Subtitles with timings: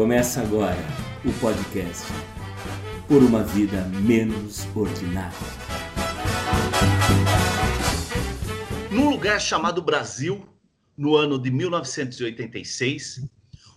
[0.00, 0.78] Começa agora
[1.26, 2.06] o podcast
[3.06, 5.36] Por uma Vida Menos Ordinária.
[8.90, 10.48] Num lugar chamado Brasil,
[10.96, 13.28] no ano de 1986,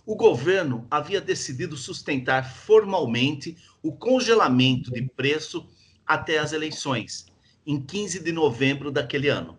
[0.06, 5.68] o governo havia decidido sustentar formalmente o congelamento de preço
[6.06, 7.26] até as eleições,
[7.66, 9.58] em 15 de novembro daquele ano.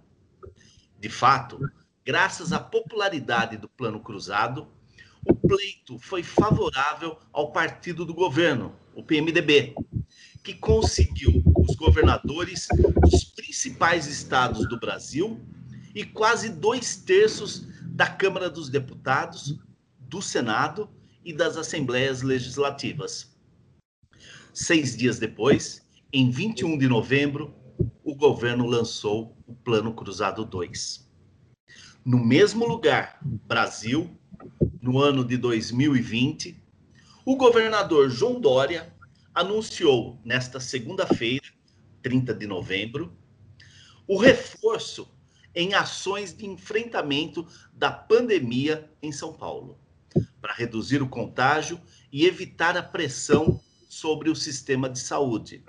[1.00, 1.59] De fato,
[2.04, 4.73] graças à popularidade do Plano Cruzado,
[5.26, 9.76] o pleito foi favorável ao partido do governo, o PMDB,
[10.44, 12.68] que conseguiu os governadores
[13.02, 15.40] dos principais estados do Brasil
[15.94, 19.58] e quase dois terços da Câmara dos Deputados,
[19.98, 20.90] do Senado
[21.24, 23.36] e das Assembleias Legislativas.
[24.54, 25.82] Seis dias depois,
[26.14, 27.54] em 21 de novembro,
[28.04, 31.06] o governo lançou o Plano Cruzado 2.
[32.06, 34.16] No mesmo lugar, Brasil,
[34.86, 36.64] no ano de 2020,
[37.25, 38.94] o governador João Dória
[39.33, 41.44] anunciou nesta segunda-feira,
[42.03, 43.11] 30 de novembro,
[44.08, 45.11] o reforço
[45.55, 49.80] em ações de enfrentamento da pandemia em São Paulo,
[50.39, 55.64] para reduzir o contágio e evitar a pressão sobre o sistema de saúde.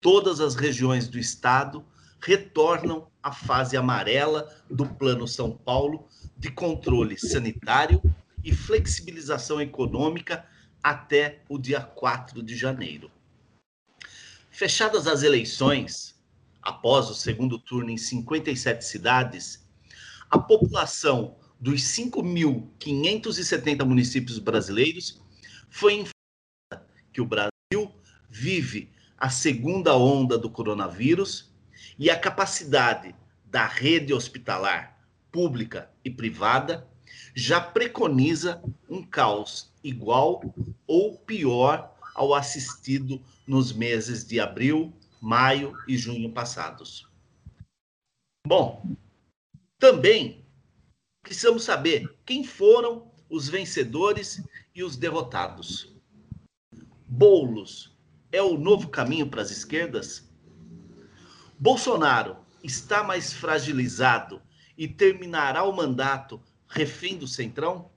[0.00, 1.84] Todas as regiões do estado
[2.20, 8.00] retornam à fase amarela do Plano São Paulo de controle sanitário
[8.44, 10.46] e flexibilização econômica
[10.82, 13.10] até o dia 4 de janeiro.
[14.50, 16.18] Fechadas as eleições,
[16.62, 19.66] após o segundo turno em 57 cidades,
[20.30, 25.20] a população dos 5.570 municípios brasileiros
[25.68, 27.92] foi informada que o Brasil
[28.30, 31.52] vive a segunda onda do coronavírus
[31.98, 33.14] e a capacidade
[33.44, 34.98] da rede hospitalar
[35.30, 36.87] pública e privada
[37.38, 38.60] já preconiza
[38.90, 40.42] um caos igual
[40.88, 47.08] ou pior ao assistido nos meses de abril, maio e junho passados.
[48.44, 48.84] Bom,
[49.78, 50.44] também
[51.22, 54.42] precisamos saber quem foram os vencedores
[54.74, 55.94] e os derrotados.
[57.06, 57.96] Bolos
[58.32, 60.28] é o novo caminho para as esquerdas?
[61.56, 64.42] Bolsonaro está mais fragilizado
[64.76, 67.90] e terminará o mandato refém do Centrão?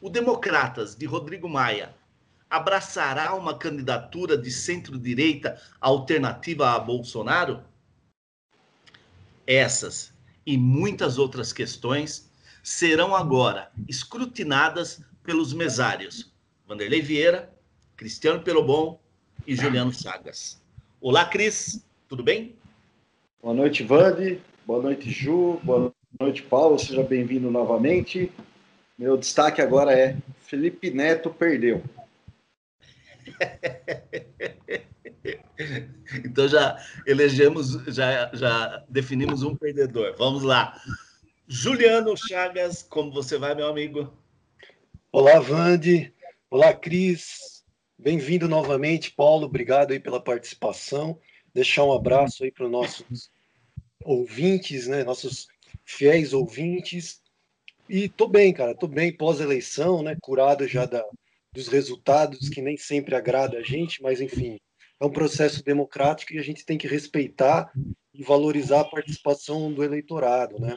[0.00, 1.94] O Democratas de Rodrigo Maia
[2.50, 7.62] abraçará uma candidatura de centro-direita alternativa a Bolsonaro?
[9.46, 10.12] Essas
[10.44, 12.30] e muitas outras questões
[12.62, 16.32] serão agora escrutinadas pelos mesários
[16.66, 17.52] Vanderlei Vieira,
[17.96, 18.98] Cristiano Pelobon
[19.46, 20.60] e Juliano Chagas.
[21.00, 22.56] Olá, Cris, tudo bem?
[23.42, 24.40] Boa noite, Vande.
[24.64, 25.60] Boa noite, Ju.
[25.62, 26.78] Boa noite, Paulo.
[26.78, 28.30] Seja bem-vindo novamente.
[28.98, 31.82] Meu destaque agora é Felipe Neto perdeu.
[36.24, 40.14] então já elegemos, já, já definimos um perdedor.
[40.16, 40.80] Vamos lá.
[41.48, 44.12] Juliano Chagas, como você vai, meu amigo?
[45.10, 46.12] Olá, Vande.
[46.50, 47.62] Olá, Cris.
[47.98, 49.46] Bem-vindo novamente, Paulo.
[49.46, 51.18] Obrigado aí pela participação.
[51.54, 53.30] Deixar um abraço aí para os nossos
[54.04, 55.04] ouvintes, né?
[55.04, 55.48] Nossos
[55.84, 57.20] fiéis ouvintes.
[57.88, 60.16] E tô bem, cara, tô bem pós-eleição, né?
[60.22, 61.04] Curado já da,
[61.52, 64.58] dos resultados que nem sempre agrada a gente, mas enfim,
[65.00, 67.70] é um processo democrático e a gente tem que respeitar
[68.14, 70.76] e valorizar a participação do eleitorado, né?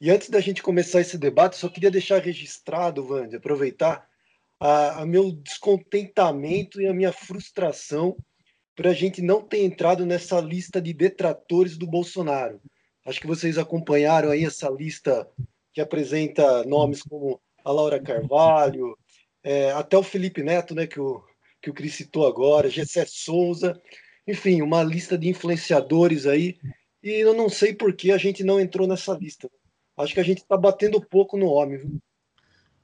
[0.00, 4.06] E antes da gente começar esse debate, só queria deixar registrado, Vande, aproveitar
[4.60, 8.16] a meu descontentamento e a minha frustração
[8.74, 12.60] para a gente não ter entrado nessa lista de detratores do Bolsonaro.
[13.06, 15.28] Acho que vocês acompanharam aí essa lista
[15.72, 18.98] que apresenta nomes como a Laura Carvalho,
[19.44, 21.22] é, até o Felipe Neto, né, que o,
[21.62, 23.80] que o Cris citou agora, Gessé Souza,
[24.26, 26.58] enfim, uma lista de influenciadores aí,
[27.00, 29.48] e eu não sei por que a gente não entrou nessa lista.
[29.96, 31.78] Acho que a gente está batendo pouco no homem.
[31.78, 32.02] Viu?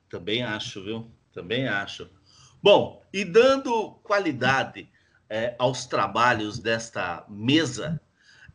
[0.08, 1.10] Também acho, viu?
[1.32, 2.08] Também acho.
[2.62, 4.88] Bom, e dando qualidade
[5.28, 8.00] é, aos trabalhos desta mesa,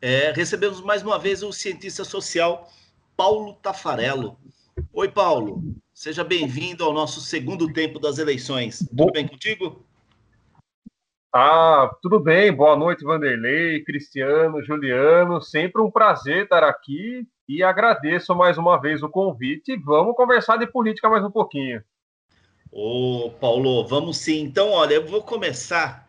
[0.01, 2.69] é, recebemos mais uma vez o cientista social
[3.15, 4.37] Paulo Tafarello.
[4.93, 5.63] Oi, Paulo.
[5.93, 8.79] Seja bem-vindo ao nosso segundo tempo das eleições.
[8.95, 9.83] Tudo bem contigo?
[11.33, 12.51] Ah, tudo bem.
[12.51, 15.41] Boa noite, Vanderlei, Cristiano, Juliano.
[15.41, 19.75] Sempre um prazer estar aqui e agradeço mais uma vez o convite.
[19.77, 21.83] Vamos conversar de política mais um pouquinho.
[22.71, 24.43] Ô, Paulo, vamos sim.
[24.43, 26.06] Então, olha, eu vou começar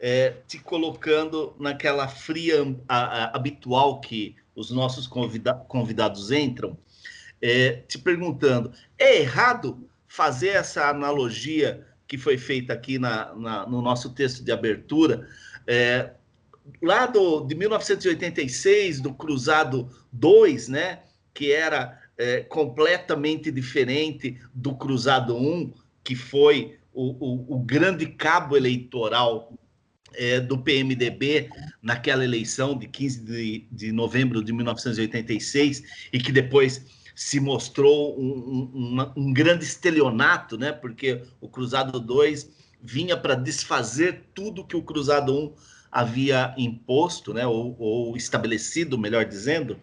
[0.00, 6.76] é, te colocando naquela fria a, a, habitual que os nossos convida, convidados entram,
[7.40, 13.82] é, te perguntando: é errado fazer essa analogia que foi feita aqui na, na no
[13.82, 15.28] nosso texto de abertura.
[15.66, 16.12] É,
[16.82, 21.00] lá do, de 1986, do Cruzado 2, né,
[21.34, 28.56] que era é, completamente diferente do Cruzado 1, que foi o, o, o grande cabo
[28.56, 29.52] eleitoral
[30.14, 31.48] é, do PMDB
[31.82, 36.84] naquela eleição de 15 de, de novembro de 1986 e que depois
[37.14, 40.72] se mostrou um, um, um, grande estelionato, né?
[40.72, 42.48] Porque o Cruzado 2
[42.82, 45.54] vinha para desfazer tudo que o Cruzado 1
[45.92, 47.46] havia imposto, né?
[47.46, 49.78] Ou, ou estabelecido, melhor dizendo.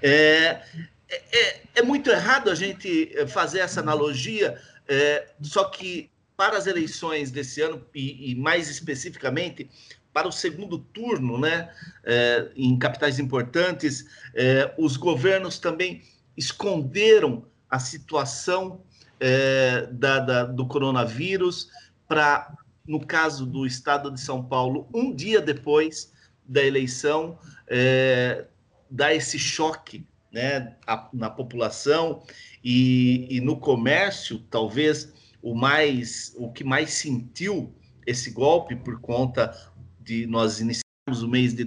[0.00, 0.62] É,
[1.08, 4.58] é, é, muito errado a gente fazer essa analogia,
[4.88, 9.70] é, só que para as eleições desse ano, e, e mais especificamente
[10.12, 11.72] para o segundo turno, né,
[12.04, 16.02] é, em capitais importantes, é, os governos também
[16.36, 18.80] esconderam a situação
[19.18, 21.68] é, da, da, do coronavírus
[22.06, 26.12] para, no caso do estado de São Paulo, um dia depois
[26.46, 28.46] da eleição, é,
[28.90, 32.22] dar esse choque né, a, na população
[32.62, 35.12] e, e no comércio, talvez
[35.44, 37.76] o mais o que mais sentiu
[38.06, 39.54] esse golpe por conta
[40.00, 41.66] de nós iniciarmos o mês de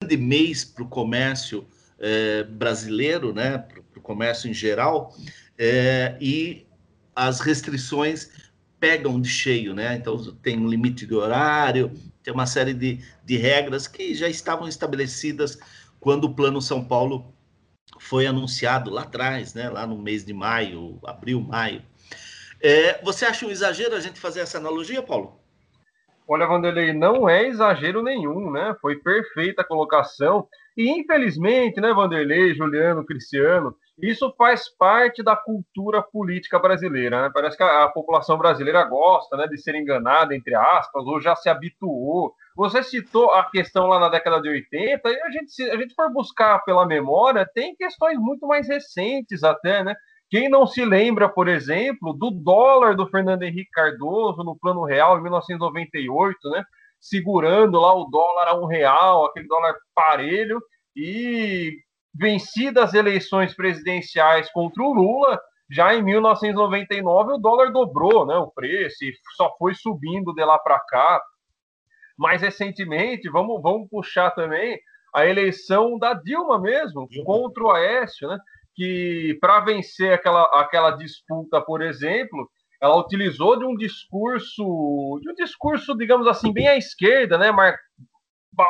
[0.00, 1.66] grande mês para o comércio
[1.98, 5.12] é, brasileiro, né, para o comércio em geral,
[5.58, 6.64] é, e
[7.14, 8.30] as restrições
[8.78, 9.96] pegam de cheio, né?
[9.96, 11.92] Então tem um limite de horário,
[12.22, 15.58] tem uma série de, de regras que já estavam estabelecidas
[15.98, 17.34] quando o Plano São Paulo
[17.98, 19.68] foi anunciado lá atrás, né?
[19.68, 21.82] Lá no mês de maio, abril, maio.
[22.60, 25.38] É, você acha um exagero a gente fazer essa analogia, Paulo?
[26.30, 28.76] Olha, Vanderlei, não é exagero nenhum, né?
[28.82, 30.46] Foi perfeita a colocação.
[30.76, 37.22] E infelizmente, né, Vanderlei, Juliano, Cristiano, isso faz parte da cultura política brasileira.
[37.22, 37.30] Né?
[37.32, 41.34] Parece que a, a, população brasileira gosta né, de ser enganada, entre aspas, ou já
[41.34, 42.34] se habituou.
[42.54, 45.94] Você citou a questão lá na década de 80, e a gente, se a gente
[45.94, 49.96] for buscar pela memória, tem questões muito mais recentes até, né?
[50.30, 55.18] Quem não se lembra, por exemplo, do dólar do Fernando Henrique Cardoso no Plano Real
[55.18, 56.62] em 1998, né?
[57.00, 60.60] Segurando lá o dólar a um real, aquele dólar parelho,
[60.94, 61.78] e
[62.14, 65.40] vencidas as eleições presidenciais contra o Lula,
[65.70, 68.36] já em 1999 o dólar dobrou, né?
[68.36, 71.22] O preço e só foi subindo de lá para cá.
[72.16, 74.78] Mais recentemente, vamos, vamos puxar também
[75.14, 78.38] a eleição da Dilma mesmo, contra o Aécio, né?
[78.78, 82.48] Que para vencer aquela, aquela disputa, por exemplo,
[82.80, 87.76] ela utilizou de um discurso, de um discurso, digamos assim, bem à esquerda, né, mar,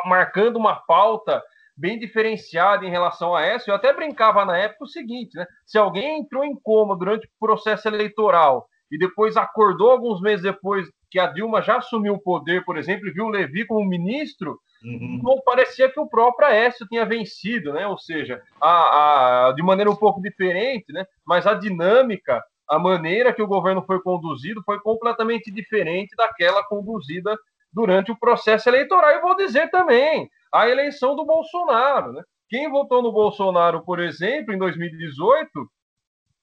[0.05, 1.43] marcando uma pauta
[1.77, 3.69] bem diferenciada em relação a essa.
[3.69, 7.29] Eu até brincava na época o seguinte, né, se alguém entrou em coma durante o
[7.39, 12.65] processo eleitoral e depois acordou alguns meses depois que a Dilma já assumiu o poder,
[12.65, 15.19] por exemplo, e viu o Levi como ministro, Uhum.
[15.23, 17.85] Não parecia que o próprio Aécio tinha vencido, né?
[17.87, 21.05] Ou seja, a, a, de maneira um pouco diferente, né?
[21.25, 27.37] Mas a dinâmica, a maneira que o governo foi conduzido foi completamente diferente daquela conduzida
[27.73, 29.11] durante o processo eleitoral.
[29.11, 32.23] E vou dizer também, a eleição do Bolsonaro, né?
[32.49, 35.69] Quem votou no Bolsonaro, por exemplo, em 2018,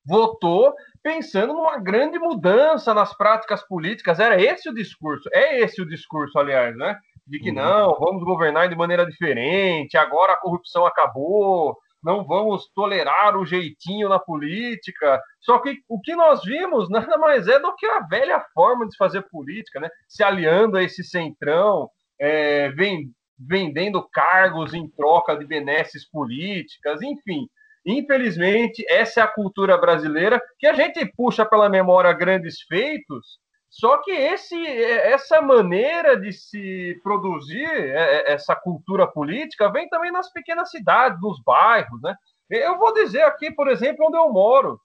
[0.07, 4.21] votou pensando numa grande mudança nas práticas políticas.
[4.21, 5.29] Era esse o discurso.
[5.33, 6.97] É esse o discurso, aliás, né?
[7.27, 7.57] De que uhum.
[7.57, 14.09] não, vamos governar de maneira diferente, agora a corrupção acabou, não vamos tolerar o jeitinho
[14.09, 15.21] na política.
[15.41, 18.97] Só que o que nós vimos nada mais é do que a velha forma de
[18.97, 19.89] fazer política, né?
[20.09, 21.91] Se aliando a esse centrão,
[22.21, 27.49] é, vem, vendendo cargos em troca de benesses políticas, enfim.
[27.85, 33.39] Infelizmente, essa é a cultura brasileira que a gente puxa pela memória grandes feitos,
[33.79, 40.11] só que esse, essa maneira de se produzir é, é, essa cultura política vem também
[40.11, 42.17] nas pequenas cidades, nos bairros, né?
[42.49, 44.81] Eu vou dizer aqui, por exemplo, onde eu moro,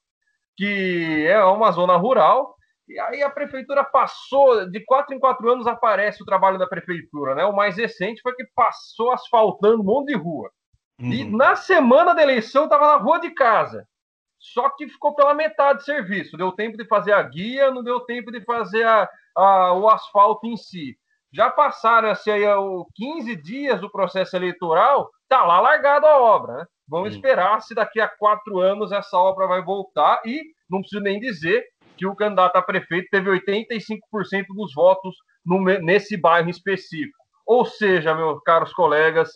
[0.57, 2.53] que é uma zona rural,
[2.85, 7.33] e aí a prefeitura passou, de quatro em quatro anos aparece o trabalho da prefeitura,
[7.33, 7.45] né?
[7.45, 10.51] O mais recente foi que passou asfaltando um monte de rua.
[10.99, 11.13] Uhum.
[11.13, 13.87] E na semana da eleição estava na rua de casa.
[14.41, 16.35] Só que ficou pela metade do serviço.
[16.35, 19.07] Deu tempo de fazer a guia, não deu tempo de fazer a,
[19.37, 20.97] a, o asfalto em si.
[21.31, 22.43] Já passaram-se aí
[22.95, 26.53] 15 dias do processo eleitoral, tá lá largada a obra.
[26.57, 26.65] Né?
[26.89, 27.19] Vamos Sim.
[27.19, 31.63] esperar se daqui a quatro anos essa obra vai voltar e não preciso nem dizer
[31.95, 33.99] que o candidato a prefeito teve 85%
[34.55, 37.17] dos votos no, nesse bairro específico.
[37.45, 39.29] Ou seja, meus caros colegas,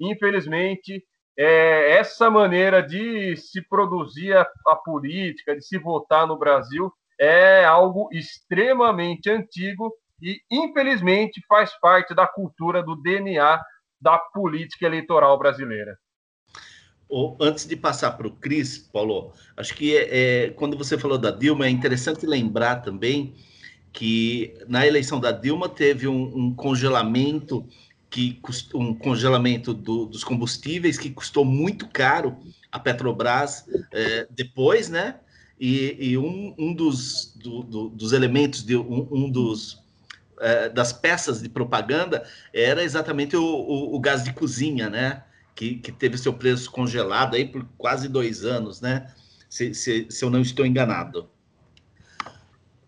[0.00, 1.04] infelizmente,
[1.36, 7.64] é, essa maneira de se produzir a, a política, de se votar no Brasil, é
[7.64, 13.60] algo extremamente antigo e, infelizmente, faz parte da cultura do DNA
[14.00, 15.96] da política eleitoral brasileira.
[17.40, 21.30] Antes de passar para o Cris, Paulo, acho que é, é, quando você falou da
[21.30, 23.34] Dilma, é interessante lembrar também
[23.92, 27.66] que na eleição da Dilma teve um, um congelamento
[28.12, 28.38] que
[28.74, 32.36] um congelamento do, dos combustíveis que custou muito caro
[32.70, 35.16] a Petrobras é, depois, né?
[35.58, 39.82] E, e um, um dos, do, do, dos elementos de um, um dos
[40.40, 45.24] é, das peças de propaganda era exatamente o, o, o, gás de cozinha, né?
[45.54, 49.10] Que, que teve seu preço congelado aí por quase dois anos, né?
[49.48, 51.30] Se, se, se eu não estou enganado.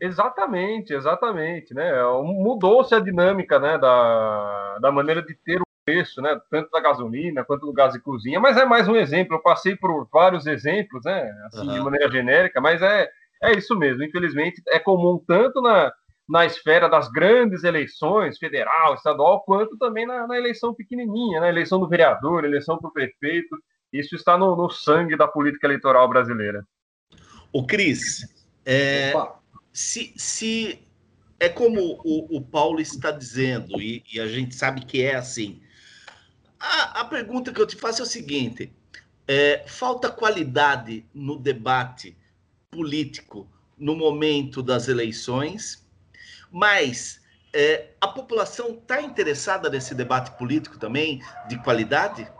[0.05, 1.91] Exatamente, exatamente, né?
[2.23, 7.43] Mudou-se a dinâmica, né, da, da maneira de ter o preço, né, tanto da gasolina
[7.43, 9.37] quanto do gás de cozinha, mas é mais um exemplo.
[9.37, 11.73] Eu passei por vários exemplos, né, assim, uhum.
[11.73, 13.09] de maneira genérica, mas é,
[13.43, 14.05] é isso mesmo.
[14.05, 15.91] Infelizmente, é comum tanto na,
[16.29, 21.81] na esfera das grandes eleições, federal, estadual, quanto também na, na eleição pequenininha, na eleição
[21.81, 23.57] do vereador, eleição para o prefeito.
[23.91, 26.63] Isso está no, no, sangue da política eleitoral brasileira.
[27.51, 28.29] O Cris,
[28.67, 29.13] é,
[29.75, 30.79] se, se
[31.41, 35.61] é como o, o Paulo está dizendo, e, e, a gente sabe que é assim,
[36.61, 38.73] a, a pergunta que eu te faço é o seguinte:
[39.27, 42.17] é, falta qualidade no debate
[42.71, 45.85] político no momento das eleições,
[46.53, 47.21] mas
[47.53, 52.31] é, a população está interessada nesse debate político também de qualidade?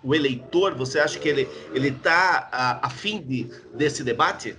[0.00, 4.56] O eleitor, você acha que ele ele está a, a fim de, desse debate?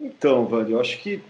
[0.00, 1.22] Então, Vande, eu acho que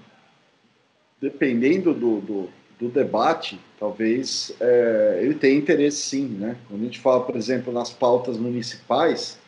[1.20, 6.56] dependendo do, do, do debate, talvez é, ele tenha interesse sim, né?
[6.68, 9.38] Quando a gente fala, por exemplo, nas pautas municipais,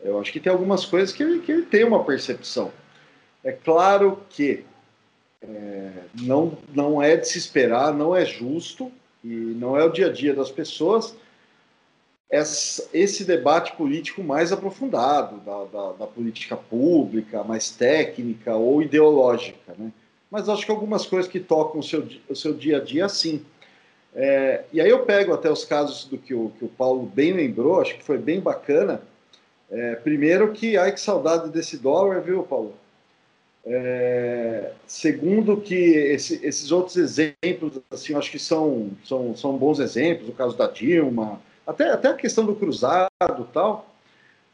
[0.00, 2.72] eu acho que tem algumas coisas que ele, que ele tem uma percepção.
[3.42, 4.64] É claro que
[5.42, 5.90] é,
[6.22, 8.90] não, não é de se esperar, não é justo
[9.22, 11.14] e não é o dia a dia das pessoas
[12.92, 19.74] esse debate político mais aprofundado, da, da, da, política pública, mais técnica ou ideológica.
[19.78, 19.92] Né?
[20.30, 23.44] Mas acho que algumas coisas que tocam o seu, o seu dia a dia, sim.
[24.14, 27.32] É, e aí eu pego até os casos do que o, que o Paulo bem
[27.32, 29.02] lembrou, acho que foi bem bacana.
[29.70, 32.74] É, primeiro que, ai que saudade desse dólar, viu, Paulo?
[33.66, 40.28] É, segundo que esse, esses outros exemplos, assim, acho que são, são, são bons exemplos,
[40.28, 43.08] o caso da Dilma, até, até a questão do cruzado
[43.52, 43.94] tal,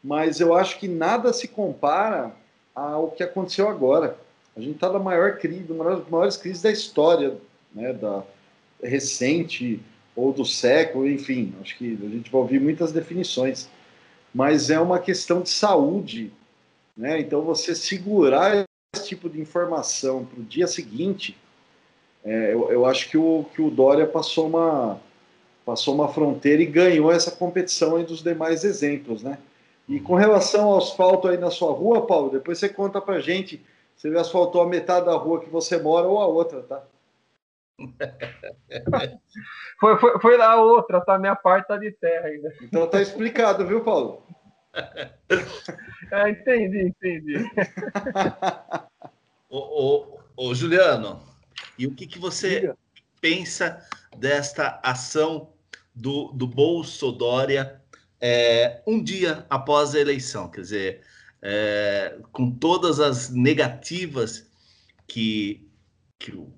[0.03, 2.31] mas eu acho que nada se compara
[2.73, 4.17] ao que aconteceu agora.
[4.55, 7.37] A gente está na maior crise, uma das maiores crises da história,
[7.73, 8.23] né, da
[8.83, 9.79] recente
[10.15, 13.69] ou do século, enfim, acho que a gente vai ouvir muitas definições,
[14.33, 16.31] mas é uma questão de saúde,
[16.97, 17.19] né?
[17.19, 21.37] Então você segurar esse tipo de informação para o dia seguinte,
[22.23, 24.99] é, eu, eu, acho que o, que o Dória passou uma
[25.65, 29.37] passou uma fronteira e ganhou essa competição aí dos demais exemplos, né?
[29.87, 33.63] E com relação ao asfalto aí na sua rua, Paulo, depois você conta pra gente
[33.95, 36.83] se ele asfaltou a metade da rua que você mora ou a outra, tá?
[39.79, 41.17] foi, foi, foi na outra, tá?
[41.17, 42.53] Minha parte tá de terra ainda.
[42.61, 44.23] Então tá explicado, viu, Paulo?
[46.11, 47.35] É, entendi, entendi.
[49.49, 51.21] ô, ô, ô, Juliano,
[51.79, 52.73] e o que, que você.
[53.21, 53.85] Pensa
[54.17, 55.53] desta ação
[55.95, 57.79] do, do Bolso Dória
[58.19, 61.01] é, um dia após a eleição, quer dizer,
[61.41, 64.49] é, com todas as negativas
[65.07, 65.67] que,
[66.19, 66.53] que o,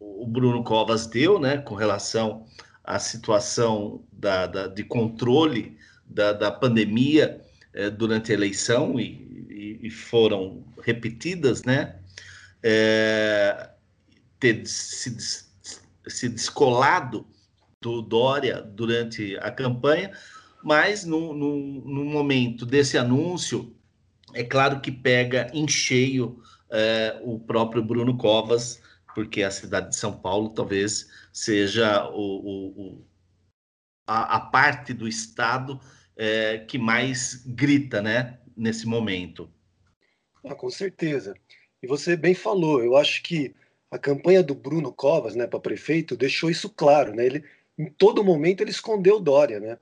[0.00, 2.44] o, Bruno Covas deu, né, com relação
[2.82, 7.40] à situação da, da de controle da, da pandemia
[7.72, 12.00] é, durante a eleição e, e, e foram repetidas, né,
[12.62, 13.70] é,
[14.40, 15.45] ter se,
[16.08, 17.26] se descolado
[17.80, 20.12] do Dória durante a campanha,
[20.62, 23.76] mas no, no, no momento desse anúncio,
[24.34, 28.82] é claro que pega em cheio é, o próprio Bruno Covas,
[29.14, 33.06] porque a cidade de São Paulo talvez seja o, o, o
[34.06, 35.80] a, a, parte do Estado
[36.16, 39.50] é, que mais grita né, nesse momento.
[40.44, 41.34] Ah, com certeza.
[41.82, 43.54] E você bem falou, eu acho que
[43.96, 47.14] a campanha do Bruno Covas né, para prefeito deixou isso claro.
[47.14, 47.26] Né?
[47.26, 47.44] Ele,
[47.78, 49.78] em todo momento ele escondeu Dória, né?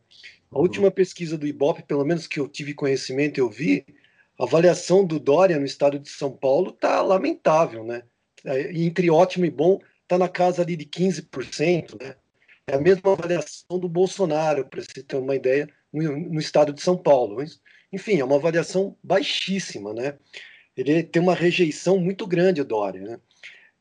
[0.51, 0.63] A uhum.
[0.63, 3.85] última pesquisa do Ibope, pelo menos que eu tive conhecimento, eu vi,
[4.39, 8.03] a avaliação do Dória no estado de São Paulo tá lamentável, né?
[8.45, 12.15] É, entre ótimo e bom, tá na casa ali de 15%, né?
[12.67, 16.81] É a mesma avaliação do Bolsonaro, para você ter uma ideia, no, no estado de
[16.81, 17.45] São Paulo.
[17.93, 20.15] Enfim, é uma avaliação baixíssima, né?
[20.77, 23.01] Ele tem uma rejeição muito grande, o Dória.
[23.01, 23.21] Né?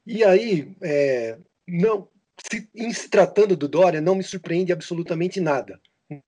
[0.06, 2.08] E aí, é, não,
[2.52, 5.80] se, em se tratando do Dória, não me surpreende absolutamente nada.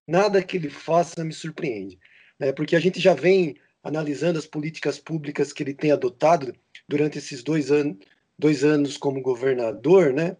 [0.07, 1.99] Nada que ele faça me surpreende.
[2.39, 2.51] Né?
[2.51, 6.55] Porque a gente já vem analisando as políticas públicas que ele tem adotado
[6.87, 7.95] durante esses dois, an
[8.37, 10.35] dois anos como governador, né?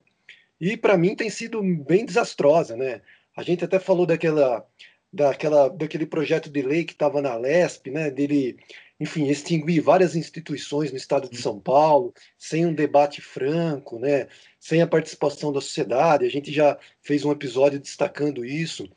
[0.60, 3.02] E para mim tem sido bem desastrosa, né?
[3.36, 4.66] A gente até falou daquela,
[5.14, 8.10] daquela, daquele projeto de lei que estava na LESP, né?
[8.10, 8.58] Dele
[9.00, 14.28] enfim, extinguir várias instituições no estado de São Paulo, sem um debate franco, né,
[14.60, 16.26] sem a participação da sociedade.
[16.26, 18.90] A gente já fez um episódio destacando isso.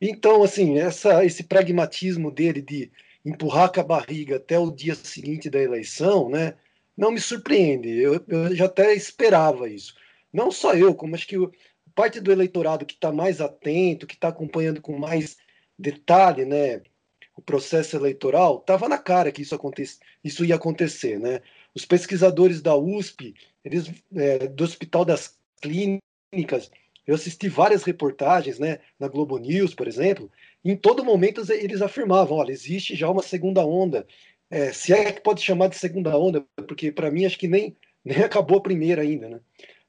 [0.00, 2.90] Então, assim, essa, esse pragmatismo dele de
[3.24, 6.54] empurrar com a barriga até o dia seguinte da eleição, né,
[6.96, 7.88] não me surpreende.
[7.90, 9.94] Eu, eu já até esperava isso.
[10.32, 11.36] Não só eu, como acho que
[11.94, 15.36] parte do eleitorado que está mais atento, que está acompanhando com mais
[15.78, 16.82] detalhe, né,
[17.36, 19.82] o processo eleitoral, estava na cara que isso, aconte,
[20.22, 21.18] isso ia acontecer.
[21.18, 21.40] Né?
[21.74, 26.70] Os pesquisadores da USP, eles, é, do Hospital das Clínicas,
[27.06, 30.30] eu assisti várias reportagens né, na Globo News, por exemplo,
[30.64, 34.06] e em todo momento eles afirmavam: olha, existe já uma segunda onda.
[34.50, 37.76] É, se é que pode chamar de segunda onda, porque para mim acho que nem,
[38.04, 39.28] nem acabou a primeira ainda.
[39.28, 39.40] Né?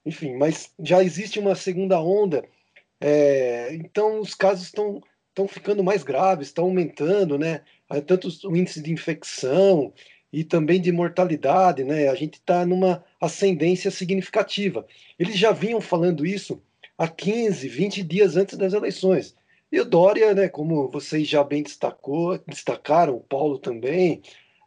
[0.05, 2.43] Enfim, mas já existe uma segunda onda.
[2.99, 5.01] É, então os casos estão
[5.35, 7.61] estão ficando mais graves, estão aumentando, né?
[8.07, 9.93] Tanto o índice de infecção
[10.31, 12.07] e também de mortalidade, né?
[12.07, 14.87] A gente está numa ascendência significativa.
[15.19, 16.61] Eles já vinham falando isso
[16.97, 19.35] há 15, 20 dias antes das eleições.
[19.69, 24.21] E o Dória, né, como vocês já bem destacou, destacaram, o Paulo também,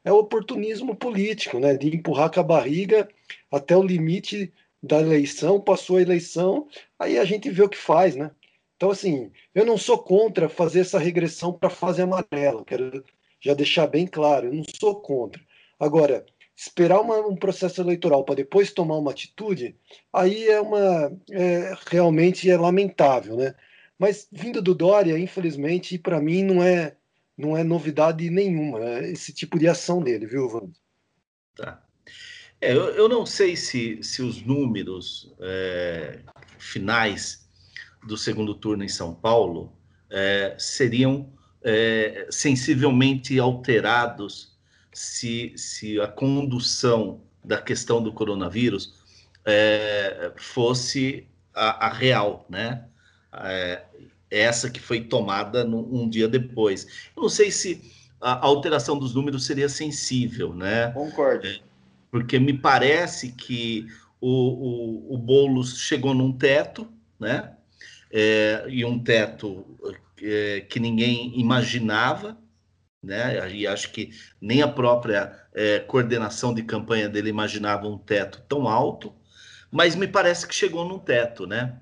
[0.04, 3.08] é o oportunismo político, né, de empurrar com a barriga
[3.50, 8.16] até o limite da eleição, passou a eleição, aí a gente vê o que faz,
[8.16, 8.30] né?
[8.78, 13.04] Então, assim, eu não sou contra fazer essa regressão para fase amarela, quero
[13.40, 15.42] já deixar bem claro, eu não sou contra.
[15.80, 16.24] Agora,
[16.56, 19.74] esperar uma, um processo eleitoral para depois tomar uma atitude,
[20.12, 23.52] aí é uma é, realmente é lamentável, né?
[23.98, 26.96] Mas vindo do Dória, infelizmente, para mim não é
[27.36, 29.10] não é novidade nenhuma né?
[29.10, 30.72] esse tipo de ação dele, viu, Wanda?
[31.56, 31.84] Tá.
[32.60, 36.20] É, eu, eu não sei se, se os números é,
[36.58, 37.47] finais
[38.06, 39.72] do segundo turno em São Paulo
[40.10, 41.30] é, seriam
[41.62, 44.56] é, sensivelmente alterados
[44.92, 48.94] se, se a condução da questão do coronavírus
[49.44, 52.84] é, fosse a, a, real, né?
[53.32, 53.84] É,
[54.30, 57.10] essa que foi tomada no, um dia depois.
[57.16, 57.82] Eu não sei se
[58.20, 60.90] a alteração dos números seria sensível, né?
[60.90, 61.46] Concordo.
[61.46, 61.60] É,
[62.10, 63.86] porque me parece que
[64.20, 64.28] o,
[65.10, 66.86] o, o Boulos chegou num teto,
[67.18, 67.54] né?
[68.10, 69.64] É, e um teto
[70.22, 72.38] é, que ninguém imaginava,
[73.02, 73.50] né?
[73.52, 78.66] E acho que nem a própria é, coordenação de campanha dele imaginava um teto tão
[78.66, 79.14] alto,
[79.70, 81.78] mas me parece que chegou num teto, né?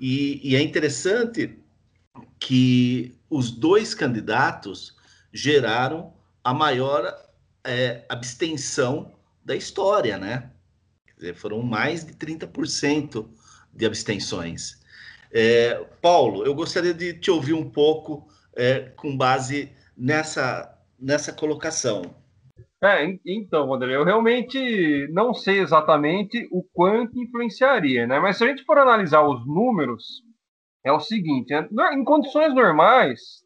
[0.00, 1.58] E, e é interessante
[2.38, 4.96] que os dois candidatos
[5.32, 7.12] geraram a maior
[7.64, 10.50] é, abstenção da história, né?
[11.16, 13.28] Dizer, foram mais de 30%
[13.72, 14.83] de abstenções.
[15.34, 18.24] É, Paulo, eu gostaria de te ouvir um pouco
[18.56, 22.02] é, com base nessa, nessa colocação.
[22.80, 28.20] É, então, Wanderlei, eu realmente não sei exatamente o quanto influenciaria, né?
[28.20, 30.22] Mas se a gente for analisar os números,
[30.84, 31.94] é o seguinte: né?
[31.94, 33.42] em condições normais,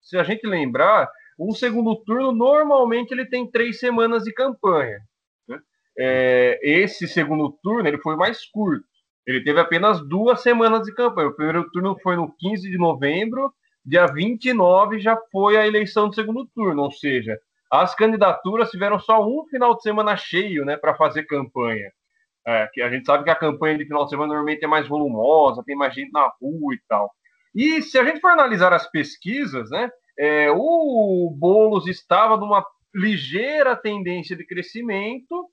[0.00, 5.00] se a gente lembrar, um segundo turno normalmente ele tem três semanas de campanha.
[5.48, 5.58] Né?
[5.98, 8.91] É, esse segundo turno ele foi mais curto.
[9.26, 11.28] Ele teve apenas duas semanas de campanha.
[11.28, 13.52] O primeiro turno foi no 15 de novembro,
[13.84, 17.38] dia 29 já foi a eleição do segundo turno, ou seja,
[17.70, 21.90] as candidaturas tiveram só um final de semana cheio né, para fazer campanha.
[22.44, 24.88] É, que a gente sabe que a campanha de final de semana normalmente é mais
[24.88, 27.10] volumosa, tem mais gente na rua e tal.
[27.54, 33.76] E se a gente for analisar as pesquisas, né, é, o Boulos estava numa ligeira
[33.76, 35.48] tendência de crescimento,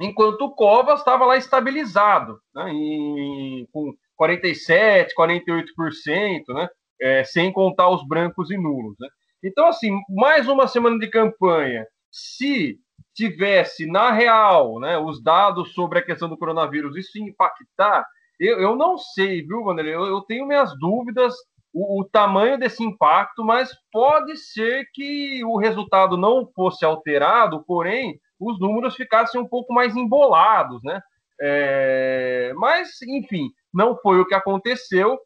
[0.00, 6.68] enquanto o Covas estava lá estabilizado, né, em, com 47%, 48%, né,
[7.00, 8.96] é, sem contar os brancos e nulos.
[8.98, 9.08] Né.
[9.44, 11.86] Então, assim, mais uma semana de campanha.
[12.10, 12.78] Se
[13.14, 18.04] tivesse, na real, né, os dados sobre a questão do coronavírus, isso impactar,
[18.38, 19.94] eu, eu não sei, viu, Vanderlei?
[19.94, 21.34] Eu, eu tenho minhas dúvidas
[21.72, 28.18] o, o, tamanho desse impacto, mas pode ser que o resultado não fosse alterado, porém
[28.40, 31.00] os números ficassem um pouco mais embolados, né?
[31.40, 35.18] É, mas, enfim, não foi o que aconteceu.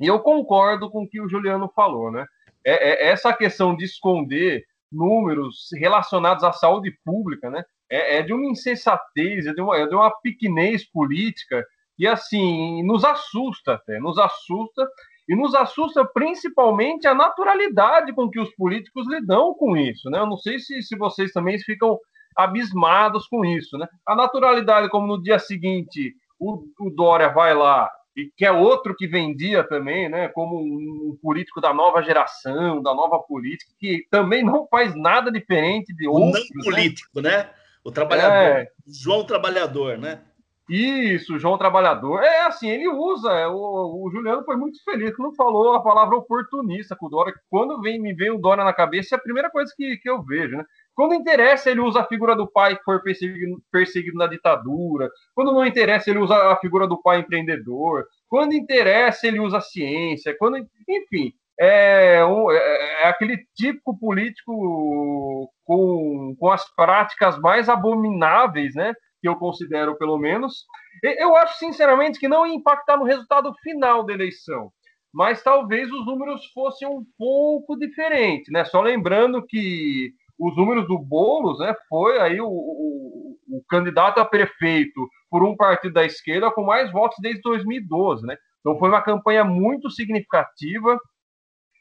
[0.00, 2.26] E eu concordo com o que o Juliano falou, né?
[2.64, 7.64] é, é essa questão de esconder números relacionados à saúde pública, né?
[7.88, 11.64] É, é de uma insensatez, é de uma, é de uma pequenez política
[11.98, 14.88] e assim nos assusta até, nos assusta
[15.28, 20.18] e nos assusta principalmente a naturalidade com que os políticos lidam com isso, né?
[20.18, 21.98] Eu não sei se, se vocês também ficam
[22.44, 23.86] abismados com isso, né?
[24.06, 28.94] A naturalidade, como no dia seguinte o, o Dória vai lá e que é outro
[28.94, 34.42] que vendia também, né, como um, político da nova geração, da nova política, que também
[34.44, 36.50] não faz nada diferente de outros.
[36.50, 36.70] O não né?
[36.70, 37.30] político, né?
[37.30, 37.50] né?
[37.84, 38.68] O trabalhador, é.
[38.86, 40.20] João Trabalhador, né?
[40.68, 42.22] Isso, João Trabalhador.
[42.22, 43.48] É assim, ele usa.
[43.48, 47.34] O, o Juliano foi muito feliz que não falou a palavra oportunista com o Dória.
[47.48, 50.22] Quando vem, me vem o Dória na cabeça, é a primeira coisa que, que eu
[50.22, 50.64] vejo, né?
[51.00, 55.10] Quando interessa, ele usa a figura do pai que foi perseguido, perseguido na ditadura.
[55.34, 58.04] Quando não interessa, ele usa a figura do pai empreendedor.
[58.28, 60.36] Quando interessa, ele usa a ciência.
[60.38, 68.92] Quando, enfim, é, é, é aquele típico político com, com as práticas mais abomináveis, né?
[69.22, 70.66] Que eu considero, pelo menos.
[71.02, 74.70] Eu acho, sinceramente, que não ia impactar no resultado final da eleição
[75.12, 78.64] mas talvez os números fossem um pouco diferentes, né?
[78.64, 84.24] Só lembrando que os números do Boulos, né, foi aí o, o, o, candidato a
[84.24, 88.36] prefeito por um partido da esquerda com mais votos desde 2012, né?
[88.60, 90.98] Então foi uma campanha muito significativa.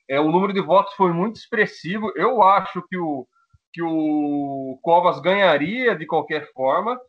[0.10, 2.12] É, o número de votos foi muito expressivo.
[2.16, 3.26] Eu acho que o,
[3.72, 7.00] que o Covas ganharia de qualquer forma,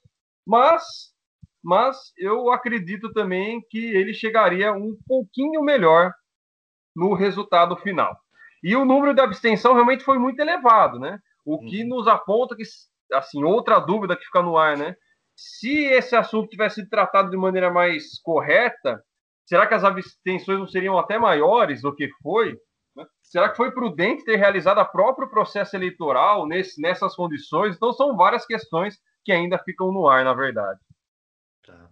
[0.46, 0.84] mas,
[1.62, 6.12] mas eu acredito também que ele chegaria um pouquinho melhor
[6.94, 8.16] no resultado final.
[8.62, 11.18] E o número de abstenção realmente foi muito elevado, né?
[11.52, 11.88] O que uhum.
[11.88, 12.62] nos aponta que,
[13.12, 14.94] assim, outra dúvida que fica no ar, né?
[15.36, 19.02] Se esse assunto tivesse sido tratado de maneira mais correta,
[19.44, 22.56] será que as abstenções não seriam até maiores do que foi?
[22.94, 23.04] Né?
[23.22, 27.74] Será que foi prudente ter realizado o próprio processo eleitoral nesse, nessas condições?
[27.74, 30.78] Então, são várias questões que ainda ficam no ar, na verdade.
[31.66, 31.90] Tá.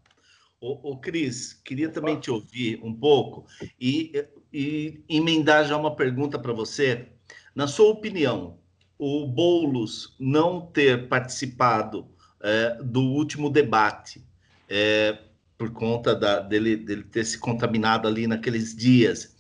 [0.61, 3.45] Ô, ô Cris, queria também te ouvir um pouco
[3.81, 4.13] e,
[4.53, 7.13] e emendar já uma pergunta para você.
[7.55, 8.61] Na sua opinião,
[8.99, 12.07] o Boulos não ter participado
[12.43, 14.25] é, do último debate,
[14.69, 15.19] é,
[15.57, 19.37] por conta da, dele, dele, ter se contaminado ali naqueles dias,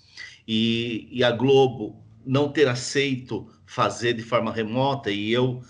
[0.47, 5.63] e, e, a Globo não ter aceito fazer de forma remota, e eu,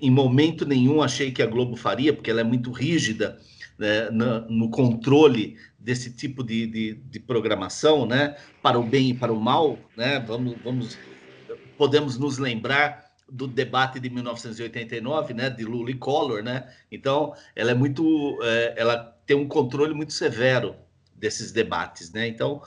[0.00, 3.38] em momento nenhum, achei que a Globo faria, porque ela é muito rígida
[3.78, 9.14] né, no, no, controle desse tipo de, de, de, programação, né, para o bem e
[9.14, 10.98] para o mal, né, vamos, vamos
[11.76, 16.70] podemos nos lembrar do debate de 1989, né, de Lula e Collor, né?
[16.90, 20.76] Então, ela é muito, é, ela tem um controle muito severo
[21.16, 22.28] desses debates, né?
[22.28, 22.60] Então,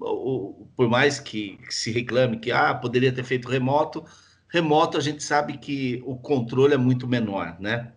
[0.00, 4.06] o, por mais que, que, se reclame que ah, poderia ter feito remoto,
[4.48, 7.92] remoto a gente sabe que o controle é muito menor, né?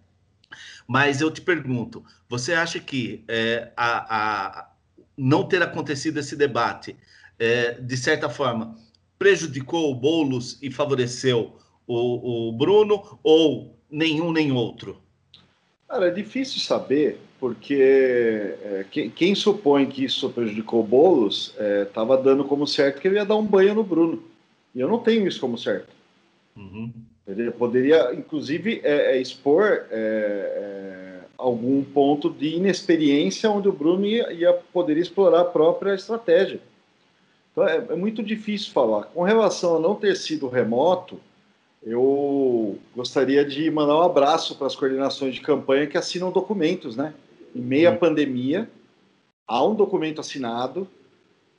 [0.86, 4.70] Mas eu te pergunto, você acha que é, a, a,
[5.16, 6.98] não ter acontecido esse debate,
[7.38, 8.76] é, de certa forma,
[9.18, 11.58] prejudicou o Boulos e favoreceu
[11.90, 14.98] o, o Bruno ou nenhum nem outro?
[15.88, 21.56] Cara, é difícil saber, porque é, quem, quem, supõe que isso prejudicou o Boulos
[21.88, 24.22] estava é, dando como certo que ele ia dar um banho no Bruno.
[24.76, 25.90] E eu não tenho isso como certo.
[26.56, 26.92] Uhum.
[27.26, 34.06] Ele poderia, inclusive, é, é expor é, é, algum ponto de inexperiência onde o Bruno
[34.06, 36.60] ia, ia poderia explorar a própria estratégia.
[37.52, 39.06] Então é, é muito difícil falar.
[39.06, 41.20] Com relação a não ter sido remoto,
[41.84, 47.14] eu gostaria de mandar um abraço para as coordenações de campanha que assinam documentos, né?
[47.56, 47.98] Em meia hum.
[47.98, 48.70] pandemia,
[49.48, 50.88] há um documento assinado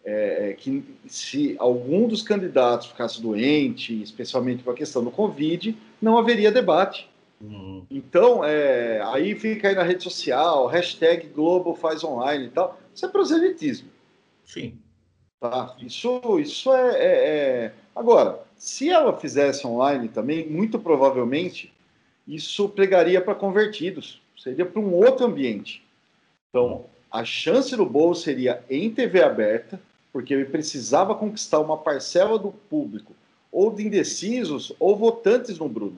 [0.04, 5.76] é, é, que se algum dos candidatos ficasse doente, especialmente com a questão do Covid,
[6.00, 7.09] não haveria debate.
[7.40, 7.85] Uhum.
[7.90, 12.78] Então, é, aí fica aí na rede social, hashtag Globo faz online e tal.
[12.94, 13.88] Isso é proselitismo.
[14.44, 14.78] Sim.
[15.38, 15.74] Tá?
[15.80, 21.73] Isso, isso é, é, é Agora, se ela fizesse online também, muito provavelmente
[22.29, 25.83] isso pegaria para convertidos, seria para um outro ambiente.
[26.51, 29.81] Então, a chance do bolo seria em TV aberta,
[30.12, 33.14] porque ele precisava conquistar uma parcela do público,
[33.51, 35.96] ou de indecisos, ou votantes no Bruno.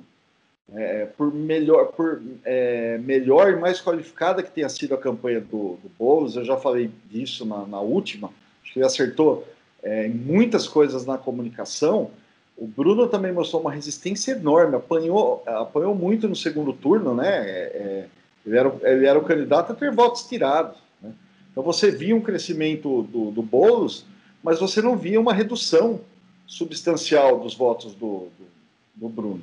[0.72, 5.78] É, por melhor, por é, melhor e mais qualificada que tenha sido a campanha do,
[5.82, 8.30] do Boulos, eu já falei disso na, na última,
[8.62, 9.48] acho que ele acertou
[9.82, 12.12] é, muitas coisas na comunicação,
[12.56, 17.28] o Bruno também mostrou uma resistência enorme, apanhou, apanhou muito no segundo turno, né?
[17.28, 18.06] É, é,
[18.46, 20.78] ele, era, ele era o candidato a ter votos tirados.
[21.00, 21.12] Né?
[21.50, 24.04] Então você via um crescimento do, do Boulos,
[24.42, 26.00] mas você não via uma redução
[26.46, 28.46] substancial dos votos do, do,
[28.94, 29.42] do Bruno.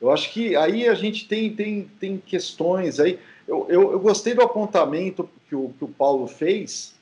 [0.00, 3.18] Eu acho que aí a gente tem, tem, tem questões aí.
[3.48, 6.94] Eu, eu, eu, gostei do apontamento que o, que o Paulo fez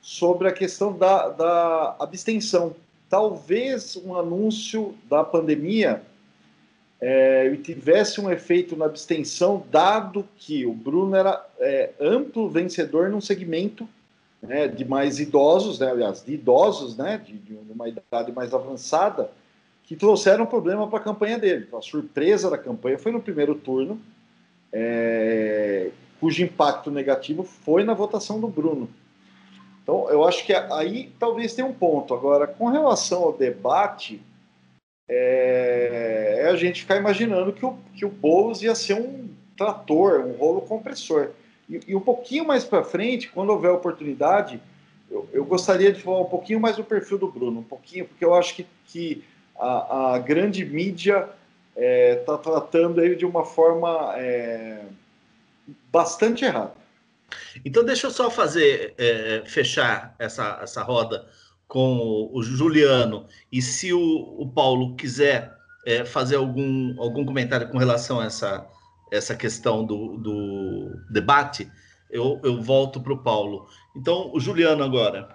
[0.00, 2.74] sobre a questão da, da abstenção.
[3.10, 6.00] Talvez um anúncio da pandemia
[7.00, 13.20] é, tivesse um efeito na abstenção, dado que o Bruno era é, amplo vencedor num
[13.20, 13.88] segmento
[14.40, 19.30] né, de mais idosos, né, aliás, de idosos, né, de, de uma idade mais avançada,
[19.82, 21.66] que trouxeram problema para a campanha dele.
[21.76, 24.00] A surpresa da campanha foi no primeiro turno,
[24.72, 28.88] é, cujo impacto negativo foi na votação do Bruno.
[29.82, 32.14] Então, eu acho que aí talvez tenha um ponto.
[32.14, 34.22] Agora, com relação ao debate,
[35.08, 40.20] é, é a gente ficar imaginando que o, que o Boulos ia ser um trator,
[40.20, 41.30] um rolo compressor.
[41.68, 44.60] E, e um pouquinho mais para frente, quando houver oportunidade,
[45.10, 48.24] eu, eu, gostaria de falar um pouquinho mais do perfil do Bruno, um pouquinho, porque
[48.24, 49.24] eu acho que, que
[49.58, 51.28] a, a grande mídia
[51.76, 54.82] está é, tá tratando ele de uma forma é,
[55.90, 56.79] bastante errada.
[57.64, 61.26] Então, deixa eu só fazer, é, fechar essa, essa roda
[61.66, 67.78] com o Juliano, e se o, o Paulo quiser é, fazer algum, algum comentário com
[67.78, 68.68] relação a essa,
[69.12, 71.70] essa questão do, do debate,
[72.10, 73.68] eu, eu volto para o Paulo.
[73.96, 75.28] Então, o Juliano agora.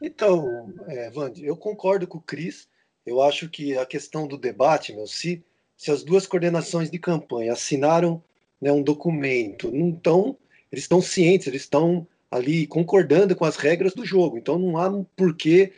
[0.00, 2.68] Então, é, eu concordo com o Cris.
[3.04, 5.44] Eu acho que a questão do debate, meu, se,
[5.76, 8.22] se as duas coordenações de campanha assinaram
[8.62, 10.36] né, um documento, não estão,
[10.70, 14.38] eles estão cientes, eles estão ali concordando com as regras do jogo.
[14.38, 15.72] Então não há por que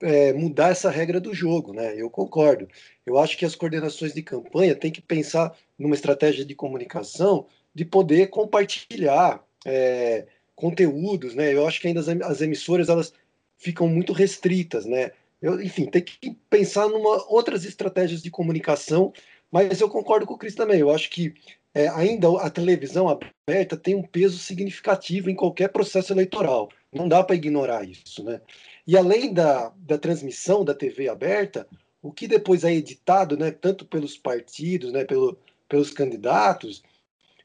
[0.00, 1.94] é, mudar essa regra do jogo, né?
[1.96, 2.68] Eu concordo.
[3.06, 7.84] Eu acho que as coordenações de campanha têm que pensar numa estratégia de comunicação de
[7.84, 11.54] poder compartilhar é, conteúdos, né?
[11.54, 13.14] Eu acho que ainda as, as emissoras elas
[13.56, 15.10] ficam muito restritas, né?
[15.40, 19.12] Eu, enfim, tem que pensar numa outras estratégias de comunicação,
[19.50, 20.80] mas eu concordo com o Cris também.
[20.80, 21.34] Eu acho que
[21.76, 26.70] é, ainda a televisão aberta tem um peso significativo em qualquer processo eleitoral.
[26.90, 28.40] Não dá para ignorar isso, né?
[28.86, 31.68] E além da, da transmissão da TV aberta,
[32.00, 35.36] o que depois é editado, né, tanto pelos partidos, né, pelo,
[35.68, 36.82] pelos candidatos,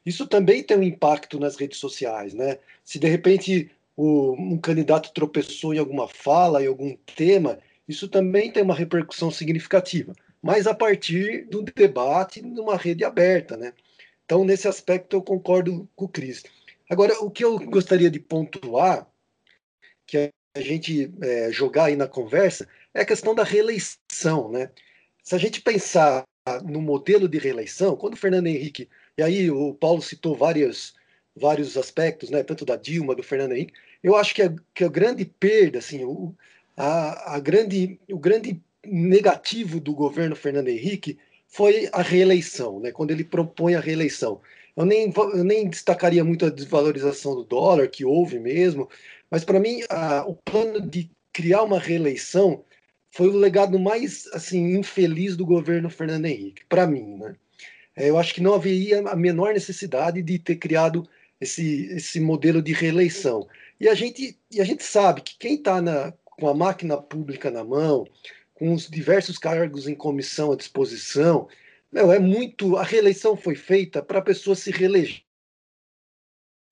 [0.06, 2.58] isso também tem um impacto nas redes sociais, né?
[2.82, 8.50] Se de repente o, um candidato tropeçou em alguma fala, em algum tema, isso também
[8.50, 13.74] tem uma repercussão significativa, mas a partir do debate numa rede aberta, né?
[14.32, 16.42] Então, nesse aspecto, eu concordo com o Cris.
[16.88, 19.06] Agora, o que eu gostaria de pontuar,
[20.06, 24.50] que a gente é, jogar aí na conversa, é a questão da reeleição.
[24.50, 24.70] Né?
[25.22, 26.24] Se a gente pensar
[26.64, 30.94] no modelo de reeleição, quando o Fernando Henrique, e aí o Paulo citou várias,
[31.36, 34.88] vários aspectos, né, tanto da Dilma, do Fernando Henrique, eu acho que a, que a
[34.88, 36.34] grande perda, assim, o,
[36.74, 41.18] a, a grande, o grande negativo do governo Fernando Henrique
[41.52, 44.40] foi a reeleição, né, quando ele propõe a reeleição.
[44.74, 48.88] Eu nem, eu nem destacaria muito a desvalorização do dólar, que houve mesmo,
[49.30, 52.64] mas para mim a, o plano de criar uma reeleição
[53.10, 57.18] foi o legado mais assim infeliz do governo Fernando Henrique, para mim.
[57.18, 57.36] Né?
[57.94, 61.06] É, eu acho que não haveria a menor necessidade de ter criado
[61.38, 63.46] esse, esse modelo de reeleição.
[63.78, 67.62] E a gente, e a gente sabe que quem está com a máquina pública na
[67.62, 68.06] mão,
[68.62, 71.48] com os diversos cargos em comissão à disposição.
[71.92, 72.76] É muito.
[72.76, 75.24] A reeleição foi feita para a pessoa se reeleger.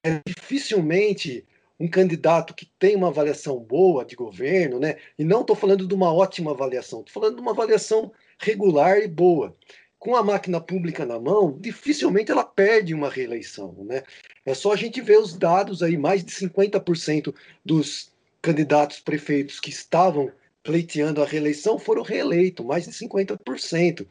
[0.06, 1.44] É dificilmente
[1.80, 4.98] um candidato que tem uma avaliação boa de governo, né?
[5.18, 9.08] E não estou falando de uma ótima avaliação, estou falando de uma avaliação regular e
[9.08, 9.56] boa.
[9.98, 14.04] Com a máquina pública na mão, dificilmente ela perde uma reeleição, né?
[14.46, 19.70] É só a gente ver os dados aí, mais de 50% dos candidatos prefeitos que
[19.70, 20.30] estavam
[20.62, 24.06] pleiteando a reeleição foram reeleitos, mais de 50%.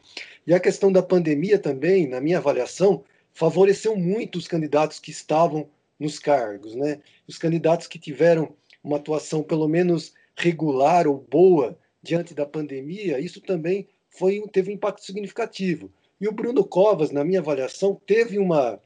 [0.46, 5.68] E a questão da pandemia também, na minha avaliação, favoreceu muito os candidatos que estavam
[5.98, 7.00] nos cargos, né?
[7.28, 13.40] Os candidatos que tiveram uma atuação pelo menos regular ou boa diante da pandemia, isso
[13.40, 15.90] também foi teve um impacto significativo.
[16.20, 18.80] E o Bruno Covas, na minha avaliação, teve uma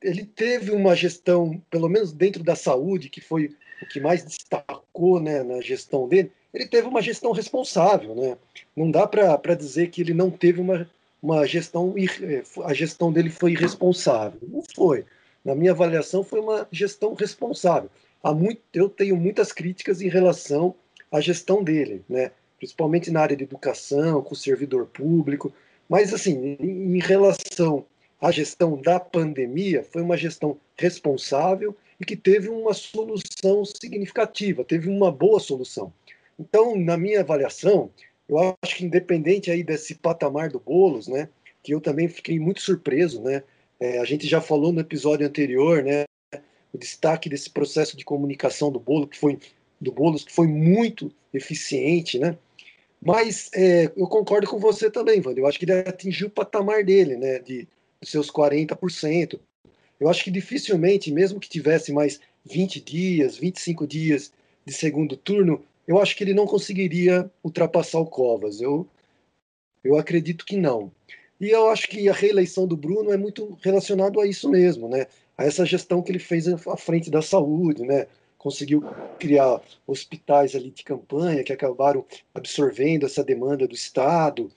[0.00, 3.50] ele teve uma gestão, pelo menos dentro da saúde, que foi
[3.82, 8.36] o que mais destacou né, na gestão dele, ele teve uma gestão responsável, né?
[8.76, 10.88] Não dá para dizer que ele não teve uma,
[11.22, 14.40] uma gestão, eh, a gestão dele foi irresponsável.
[14.42, 15.04] Não foi.
[15.44, 17.90] Na minha avaliação, foi uma gestão responsável.
[18.22, 20.74] Há muito, eu tenho muitas críticas em relação
[21.12, 22.32] à gestão dele, né?
[22.58, 25.52] principalmente na área de educação, com o servidor público.
[25.88, 27.84] Mas, assim, em relação
[28.20, 34.88] à gestão da pandemia, foi uma gestão responsável e que teve uma solução significativa, teve
[34.88, 35.92] uma boa solução.
[36.38, 37.90] Então, na minha avaliação,
[38.28, 41.28] eu acho que independente aí desse patamar do Bolos, né,
[41.62, 43.42] que eu também fiquei muito surpreso, né,
[43.80, 46.04] é, a gente já falou no episódio anterior, né,
[46.72, 49.38] o destaque desse processo de comunicação do Bolo, que foi
[49.80, 52.36] do Bolos, que foi muito eficiente, né,
[53.00, 55.44] mas é, eu concordo com você também, Wander.
[55.44, 57.66] Eu acho que ele atingiu o patamar dele, né, de,
[58.00, 59.38] de seus 40%.
[60.00, 64.32] Eu acho que dificilmente, mesmo que tivesse mais 20 dias, 25 dias
[64.64, 68.60] de segundo turno, eu acho que ele não conseguiria ultrapassar o Covas.
[68.60, 68.86] Eu,
[69.82, 70.92] eu acredito que não.
[71.40, 75.06] E eu acho que a reeleição do Bruno é muito relacionado a isso mesmo, né?
[75.36, 78.06] A essa gestão que ele fez à frente da saúde, né?
[78.36, 78.84] Conseguiu
[79.18, 84.50] criar hospitais ali de campanha que acabaram absorvendo essa demanda do Estado.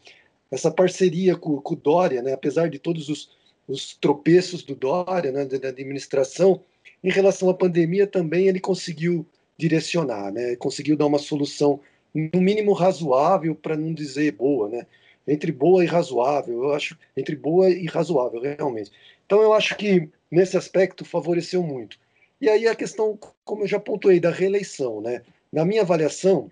[0.52, 2.34] Essa parceria com, com o Dória, né?
[2.34, 3.30] Apesar de todos os,
[3.70, 5.46] os tropeços do Dória, né?
[5.46, 6.60] Da administração,
[7.02, 9.26] em relação à pandemia também ele conseguiu
[9.62, 10.56] direcionar, né?
[10.56, 11.80] Conseguiu dar uma solução
[12.14, 14.88] no mínimo razoável, para não dizer boa, né?
[15.28, 18.92] Entre boa e razoável, eu acho entre boa e razoável, realmente.
[19.26, 21.98] Então eu acho que nesse aspecto favoreceu muito.
[22.42, 25.22] E aí a questão, como eu já pontuei, da reeleição, né?
[25.54, 26.50] Na minha avaliação,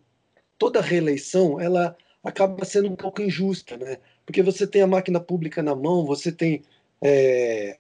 [0.57, 3.97] toda reeleição ela acaba sendo um pouco injusta, né?
[4.25, 6.61] Porque você tem a máquina pública na mão, você tem
[7.01, 7.77] é,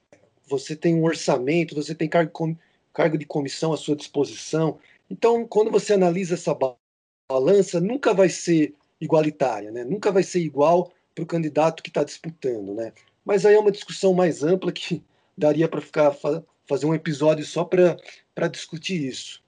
[0.47, 2.57] você tem um orçamento, você tem cargo,
[2.93, 4.79] cargo de comissão à sua disposição.
[5.09, 6.55] Então, quando você analisa essa
[7.29, 9.83] balança, nunca vai ser igualitária, né?
[9.83, 12.73] nunca vai ser igual para o candidato que está disputando.
[12.73, 12.93] Né?
[13.25, 15.03] Mas aí é uma discussão mais ampla que
[15.37, 16.15] daria para ficar
[16.67, 19.41] fazer um episódio só para discutir isso.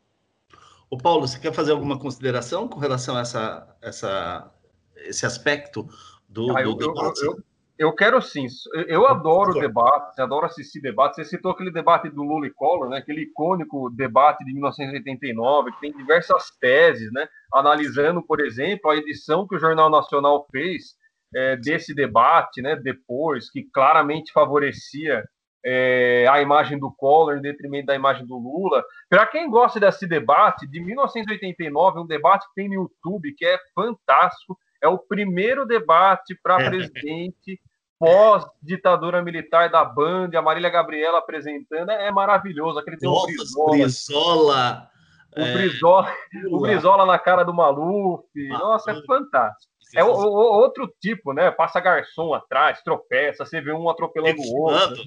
[0.90, 4.52] O Paulo, você quer fazer alguma consideração com relação a essa, essa,
[4.98, 5.88] esse aspecto
[6.28, 7.22] do, ah, do eu, debate?
[7.24, 7.44] Eu, eu,
[7.82, 8.46] eu quero sim.
[8.88, 11.16] Eu adoro debates, adoro assistir debates.
[11.16, 13.00] Você citou aquele debate do Lula e Collor, né?
[13.00, 17.28] aquele icônico debate de 1989, que tem diversas teses, né?
[17.52, 20.94] analisando, por exemplo, a edição que o Jornal Nacional fez
[21.34, 22.76] é, desse debate, né?
[22.76, 25.24] depois, que claramente favorecia
[25.66, 28.84] é, a imagem do Collor em detrimento da imagem do Lula.
[29.10, 33.58] Para quem gosta desse debate, de 1989, um debate que tem no YouTube, que é
[33.74, 37.60] fantástico, é o primeiro debate para presidente
[38.02, 42.80] pós-ditadura militar da Band, a Marília Gabriela apresentando, é maravilhoso.
[42.80, 44.90] Aquele tem Nossa, um Brizola.
[45.38, 45.54] O, é...
[45.54, 46.12] Brizola,
[46.50, 48.26] o Brizola na cara do Maluf.
[48.52, 49.72] Ah, Nossa, é fantástico.
[49.96, 51.52] É o, o, outro tipo, né?
[51.52, 55.04] Passa garçom atrás, tropeça, você vê um atropelando o outro.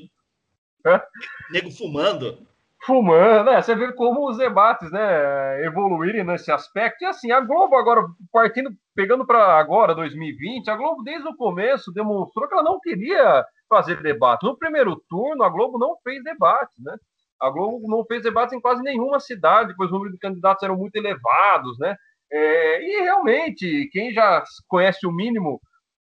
[1.51, 2.47] Nego fumando
[2.85, 3.63] fumando, né?
[3.63, 7.03] Você vê como os debates, né, evoluírem nesse aspecto.
[7.03, 11.93] E assim, a Globo agora partindo, pegando para agora 2020, a Globo desde o começo
[11.93, 14.45] demonstrou que ela não queria fazer debate.
[14.45, 16.97] No primeiro turno, a Globo não fez debate, né?
[17.41, 20.77] A Globo não fez debate em quase nenhuma cidade, pois o número de candidatos eram
[20.77, 21.97] muito elevados, né?
[22.31, 25.61] É, e realmente, quem já conhece o mínimo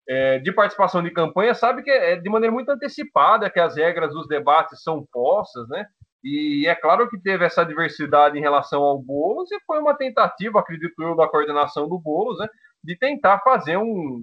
[0.09, 4.13] é, de participação de campanha sabe que é de maneira muito antecipada que as regras
[4.13, 5.87] dos debates são postas, né?
[6.23, 10.61] E é claro que teve essa diversidade em relação ao Boulos e foi uma tentativa,
[10.61, 12.47] acredito eu, da coordenação do Boulos, né,
[12.85, 14.23] de tentar fazer um,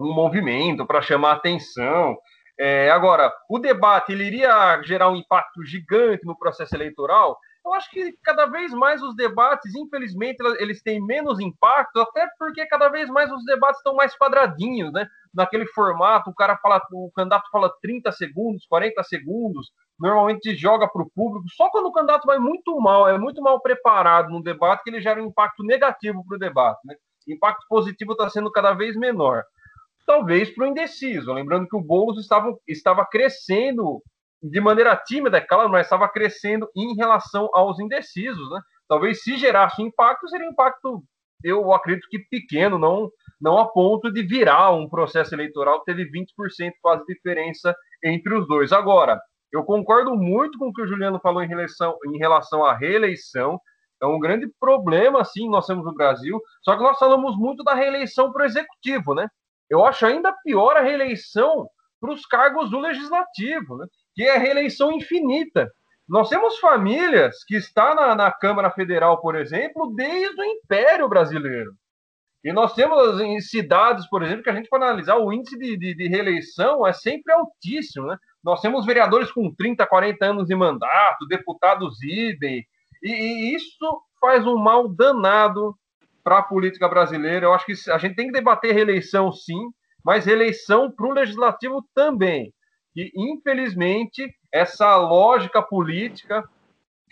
[0.00, 2.16] um movimento para chamar atenção.
[2.58, 7.38] É, agora, o debate ele iria gerar um impacto gigante no processo eleitoral?
[7.68, 12.64] Eu acho que cada vez mais os debates, infelizmente, eles têm menos impacto, até porque
[12.66, 15.06] cada vez mais os debates estão mais quadradinhos, né?
[15.34, 21.02] Naquele formato, o cara fala, o candidato fala 30 segundos, 40 segundos, normalmente joga para
[21.02, 21.44] o público.
[21.50, 25.02] Só quando o candidato vai muito mal, é muito mal preparado no debate, que ele
[25.02, 26.96] gera um impacto negativo para o debate, né?
[27.28, 29.44] O impacto positivo está sendo cada vez menor.
[30.06, 31.34] Talvez para o indeciso.
[31.34, 34.02] Lembrando que o Boulos estava, estava crescendo
[34.42, 38.60] de maneira tímida, é claro, mas estava crescendo em relação aos indecisos, né?
[38.88, 41.02] Talvez se gerasse impacto, seria um impacto,
[41.44, 46.10] eu acredito que pequeno, não, não a ponto de virar um processo eleitoral que teve
[46.10, 48.72] 20% quase diferença entre os dois.
[48.72, 49.20] Agora,
[49.52, 53.60] eu concordo muito com o que o Juliano falou em relação, em relação à reeleição.
[54.00, 56.40] É um grande problema, sim, nós temos no Brasil.
[56.62, 59.28] Só que nós falamos muito da reeleição para o executivo, né?
[59.68, 61.68] Eu acho ainda pior a reeleição
[62.00, 63.86] para os cargos do legislativo, né?
[64.18, 65.70] Que é reeleição infinita.
[66.08, 71.70] Nós temos famílias que estão na, na Câmara Federal, por exemplo, desde o Império Brasileiro.
[72.42, 75.76] E nós temos em cidades, por exemplo, que a gente pode analisar o índice de,
[75.76, 78.08] de, de, reeleição é sempre altíssimo.
[78.08, 78.16] Né?
[78.42, 82.66] Nós temos vereadores com 30, 40 anos de mandato, deputados idem,
[83.00, 85.76] e, e isso faz um mal danado
[86.24, 87.46] para a política brasileira.
[87.46, 89.70] Eu acho que a gente tem que debater reeleição, sim,
[90.04, 92.52] mas reeleição para o legislativo também
[92.98, 96.42] que, infelizmente, essa lógica política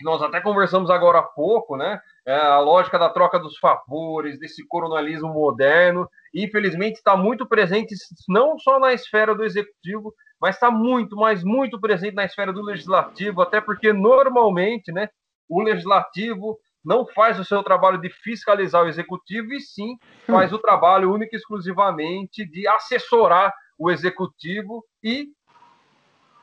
[0.01, 1.99] nós até conversamos agora há pouco, né?
[2.25, 7.95] É a lógica da troca dos favores, desse coronalismo moderno, infelizmente está muito presente
[8.27, 12.61] não só na esfera do executivo, mas está muito, mas muito presente na esfera do
[12.61, 15.09] legislativo, até porque normalmente, né,
[15.49, 20.59] o legislativo não faz o seu trabalho de fiscalizar o executivo e sim faz o
[20.59, 25.27] trabalho único e exclusivamente de assessorar o executivo e,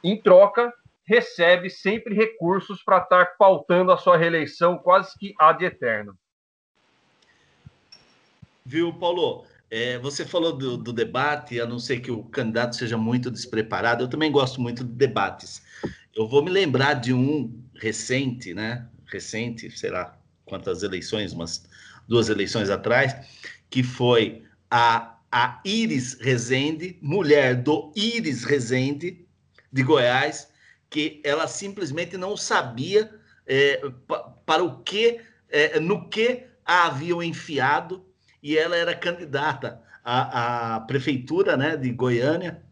[0.05, 0.71] em troca,
[1.07, 6.17] recebe sempre recursos para estar pautando a sua reeleição quase que ad eterno.
[8.65, 9.47] Viu, Paulo?
[9.71, 14.05] É, você falou do, do, debate, a não ser que o candidato seja muito despreparado.
[14.05, 15.63] Eu também gosto muito de debates.
[16.15, 18.87] Eu vou me lembrar de um recente, né?
[19.07, 21.67] Recente, sei lá quantas eleições, umas
[22.07, 23.15] duas eleições atrás,
[23.69, 29.24] que foi a, a Iris Rezende, mulher do Iris Rezende,
[29.75, 30.49] de Goiás,
[30.89, 33.13] que ela simplesmente não sabia
[33.45, 33.83] é,
[34.47, 35.21] para o que,
[35.51, 38.07] é, no que a haviam enfiado,
[38.41, 42.63] e ela era candidata à, à prefeitura né, de Goiânia,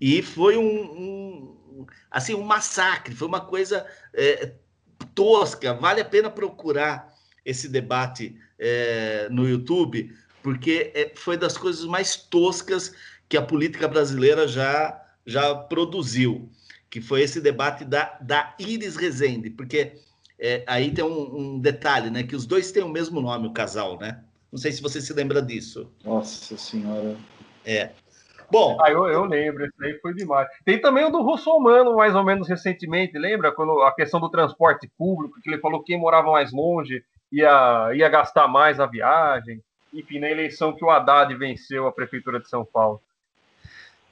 [0.00, 3.84] e foi um, um, assim um massacre, foi uma coisa
[4.14, 4.52] é,
[5.16, 5.74] tosca.
[5.74, 7.12] Vale a pena procurar
[7.44, 12.94] esse debate é, no YouTube, porque é, foi das coisas mais toscas
[13.28, 16.48] que a política brasileira já, já produziu
[16.88, 19.94] que foi esse debate da, da Iris Rezende, porque
[20.38, 22.22] é, aí tem um, um, detalhe, né?
[22.22, 24.22] Que os dois têm o mesmo nome, o casal, né?
[24.50, 25.92] Não sei se você se lembra disso.
[26.04, 27.16] Nossa Senhora.
[27.64, 27.90] É.
[28.50, 28.78] Bom.
[28.80, 30.48] Ah, eu, eu lembro, esse aí foi demais.
[30.64, 33.50] Tem também o do Russomano, mais ou menos recentemente, lembra?
[33.52, 37.02] Quando a questão do transporte público, que ele falou que quem morava mais longe
[37.32, 39.60] ia, ia gastar mais a viagem.
[39.92, 43.02] Enfim, na eleição que o Haddad venceu a Prefeitura de São Paulo.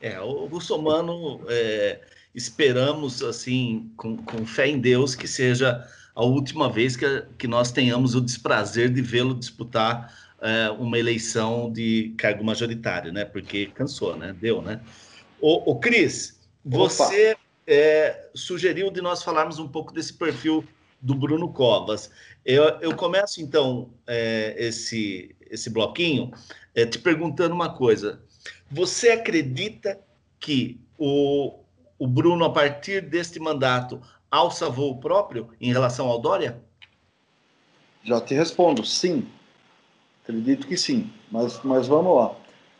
[0.00, 1.40] É, o Russomano.
[1.48, 2.00] É
[2.34, 7.06] esperamos, assim, com, com fé em Deus, que seja a última vez que,
[7.38, 13.24] que nós tenhamos o desprazer de vê-lo disputar é, uma eleição de cargo majoritário, né?
[13.24, 14.34] Porque cansou, né?
[14.38, 14.80] Deu, né?
[15.40, 17.36] O, o Cris, você
[17.66, 20.64] é, sugeriu de nós falarmos um pouco desse perfil
[21.00, 22.10] do Bruno Covas.
[22.44, 26.32] Eu, eu começo, então, é, esse, esse bloquinho
[26.74, 28.20] é, te perguntando uma coisa.
[28.70, 29.98] Você acredita
[30.40, 31.60] que o,
[31.98, 36.60] o Bruno, a partir deste mandato, alça voo próprio em relação ao Dória?
[38.02, 39.26] Já te respondo, sim.
[40.22, 42.34] Acredito que sim, mas, mas vamos lá.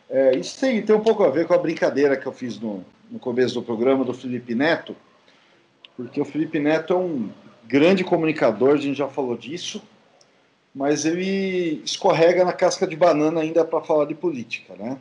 [0.09, 2.83] É, isso tem, tem um pouco a ver com a brincadeira que eu fiz no,
[3.09, 4.95] no começo do programa do Felipe Neto,
[5.95, 7.29] porque o Felipe Neto é um
[7.63, 9.81] grande comunicador, a gente já falou disso,
[10.73, 14.97] mas ele escorrega na casca de banana ainda para falar de política, né?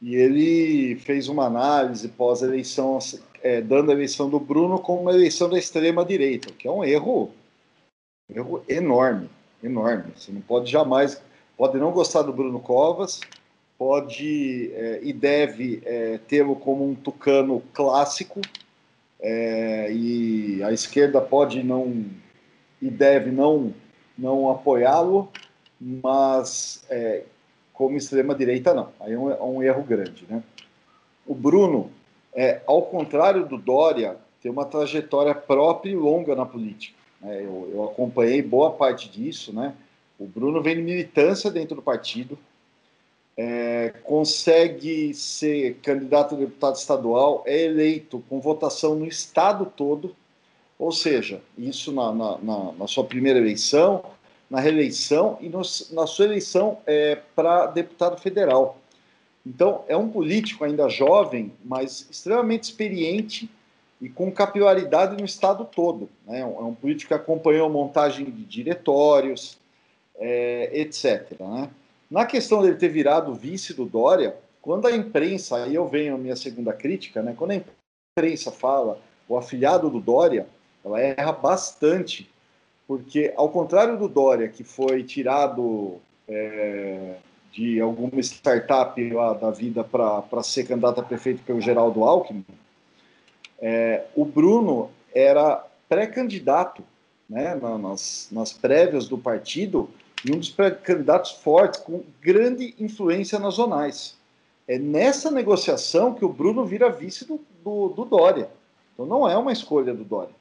[0.00, 2.98] E ele fez uma análise pós-eleição
[3.42, 7.30] é, dando a eleição do Bruno como uma eleição da extrema-direita, que é um erro,
[8.30, 9.28] um erro enorme,
[9.62, 10.12] enorme.
[10.16, 11.20] Você não pode jamais,
[11.56, 13.20] pode não gostar do Bruno Covas,
[13.76, 18.40] pode é, e deve é, tê-lo como um tucano clássico,
[19.20, 22.04] é, e a esquerda pode não
[22.80, 23.74] e deve não,
[24.16, 25.28] não apoiá-lo,
[25.80, 27.24] mas é,
[27.78, 28.88] como extrema-direita não.
[28.98, 30.26] Aí é um, é um erro grande.
[30.28, 30.42] Né?
[31.24, 31.92] O Bruno
[32.34, 36.98] é, ao contrário do Dória, tem uma trajetória própria e longa na política.
[37.20, 37.44] Né?
[37.44, 39.52] Eu, eu, acompanhei boa parte disso.
[39.52, 39.72] Né?
[40.18, 42.36] O Bruno vem de militância dentro do partido,
[43.36, 50.16] é, consegue ser candidato a deputado estadual, é eleito com votação no estado todo,
[50.76, 54.04] ou seja, isso na, na, na, na sua primeira eleição,
[54.50, 58.78] na reeleição e no, na sua eleição é, para deputado federal.
[59.46, 63.50] Então, é um político ainda jovem, mas extremamente experiente
[64.00, 66.08] e com capilaridade no estado todo.
[66.26, 66.40] Né?
[66.40, 69.58] É um político que acompanhou montagem de diretórios,
[70.16, 71.32] é, etc.
[71.40, 71.70] Né?
[72.10, 76.18] Na questão dele ter virado vice do Dória, quando a imprensa, aí eu venho a
[76.18, 77.34] minha segunda crítica, né?
[77.36, 77.62] quando a
[78.16, 80.46] imprensa fala o afiliado do Dória,
[80.84, 82.30] ela erra bastante,
[82.88, 87.16] porque ao contrário do Dória, que foi tirado é,
[87.52, 92.46] de alguma startup lá da vida para ser candidato a prefeito pelo Geraldo Alckmin,
[93.60, 96.82] é, o Bruno era pré-candidato
[97.28, 99.90] né, nas, nas prévias do partido
[100.24, 104.16] e um dos pré-candidatos fortes, com grande influência nas zonais.
[104.66, 108.48] É nessa negociação que o Bruno vira vice do, do, do Dória.
[108.94, 110.37] Então não é uma escolha do Dória.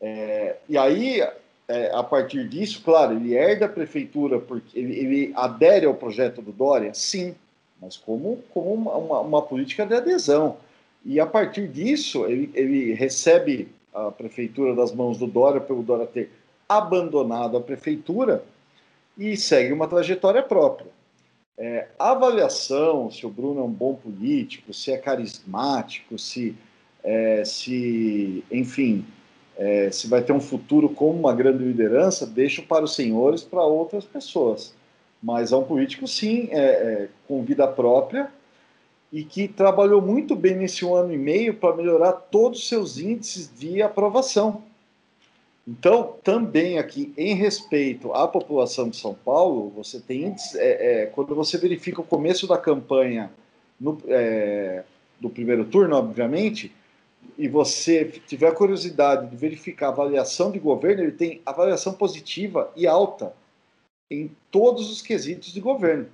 [0.00, 1.22] É, e aí
[1.68, 6.40] é, a partir disso, claro, ele herda a prefeitura porque ele, ele, adere ao projeto
[6.40, 7.34] do Dória, sim,
[7.80, 10.56] mas como, como uma, uma, política de adesão.
[11.04, 16.06] E a partir disso, ele, ele recebe a prefeitura das mãos do Dória, pelo Dória
[16.06, 16.30] ter
[16.68, 18.44] abandonado a prefeitura
[19.16, 20.90] e segue uma trajetória própria.
[21.58, 26.54] É, a avaliação se o Bruno é um bom político, se é carismático, se,
[27.02, 29.04] é, se enfim,
[29.56, 33.62] é, se vai ter um futuro como uma grande liderança, deixo para os senhores, para
[33.62, 34.74] outras pessoas.
[35.22, 38.30] Mas é um político, sim, é, é, com vida própria
[39.12, 43.50] e que trabalhou muito bem nesse ano e meio para melhorar todos os seus índices
[43.56, 44.62] de aprovação.
[45.66, 51.06] Então, também aqui, em respeito à população de São Paulo, você tem índices, é, é,
[51.06, 53.30] quando você verifica o começo da campanha
[53.80, 54.84] no, é,
[55.20, 56.72] do primeiro turno, obviamente,
[57.38, 62.86] e você tiver curiosidade de verificar a avaliação de governo, ele tem avaliação positiva e
[62.86, 63.34] alta
[64.10, 66.06] em todos os quesitos de governo.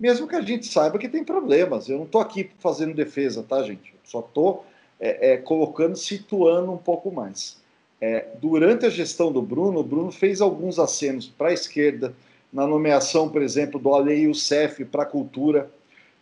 [0.00, 1.88] Mesmo que a gente saiba que tem problemas.
[1.88, 3.92] Eu não estou aqui fazendo defesa, tá, gente?
[3.92, 4.64] Eu só estou
[4.98, 7.58] é, é, colocando, situando um pouco mais.
[8.00, 12.14] É, durante a gestão do Bruno, o Bruno fez alguns acenos para a esquerda,
[12.52, 15.70] na nomeação, por exemplo, do Ale Youssef para a cultura.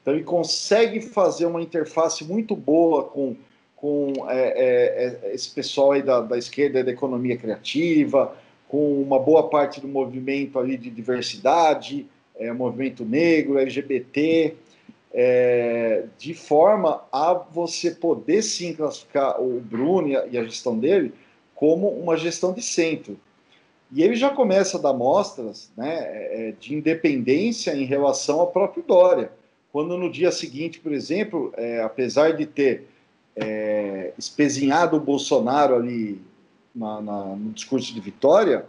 [0.01, 3.37] Então, ele consegue fazer uma interface muito boa com,
[3.77, 8.35] com é, é, é, esse pessoal aí da, da esquerda da economia criativa,
[8.67, 14.55] com uma boa parte do movimento ali de diversidade, é, movimento negro, LGBT,
[15.13, 20.79] é, de forma a você poder sim classificar o Bruno e a, e a gestão
[20.79, 21.13] dele
[21.55, 23.19] como uma gestão de centro.
[23.93, 28.83] E ele já começa a dar mostras né, é, de independência em relação ao próprio
[28.83, 29.31] Dória.
[29.73, 32.89] Quando no dia seguinte, por exemplo, é, apesar de ter
[33.37, 36.21] é, espezinhado o Bolsonaro ali
[36.75, 38.67] na, na, no discurso de vitória,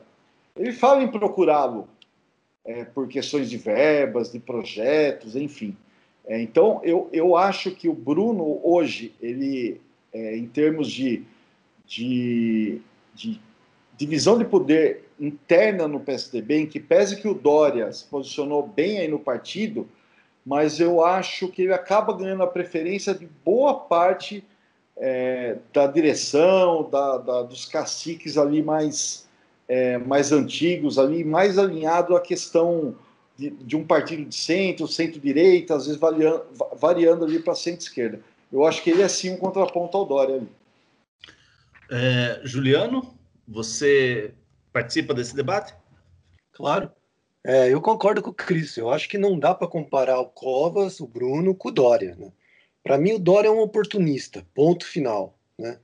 [0.55, 1.87] ele fala em procurá-lo
[2.65, 5.75] é, por questões de verbas, de projetos, enfim.
[6.25, 9.79] É, então, eu, eu acho que o Bruno, hoje, ele,
[10.13, 11.25] é, em termos de
[11.87, 12.81] de,
[13.15, 13.39] de
[13.95, 18.99] divisão de poder interna no PSDB, em que pese que o Dória se posicionou bem
[18.99, 19.87] aí no partido,
[20.45, 24.43] mas eu acho que ele acaba ganhando a preferência de boa parte
[24.99, 29.27] é, da direção, da, da, dos caciques ali mais,
[29.67, 32.95] é, mais antigos, ali mais alinhado à questão
[33.37, 36.43] de, de um partido de centro, centro-direita, às vezes variando,
[36.79, 38.19] variando ali para centro-esquerda.
[38.51, 40.49] Eu acho que ele é sim um contraponto ao Dória ali.
[41.91, 43.13] É, Juliano,
[43.47, 44.33] você
[44.73, 45.73] participa desse debate?
[46.51, 46.91] Claro.
[47.45, 48.75] É, eu concordo com o Cris.
[48.77, 52.15] Eu acho que não dá para comparar o Covas, o Bruno, com o Dória.
[52.15, 52.31] Né?
[52.87, 55.37] Para mim, o Dória é um oportunista, ponto final.
[55.59, 55.77] Né?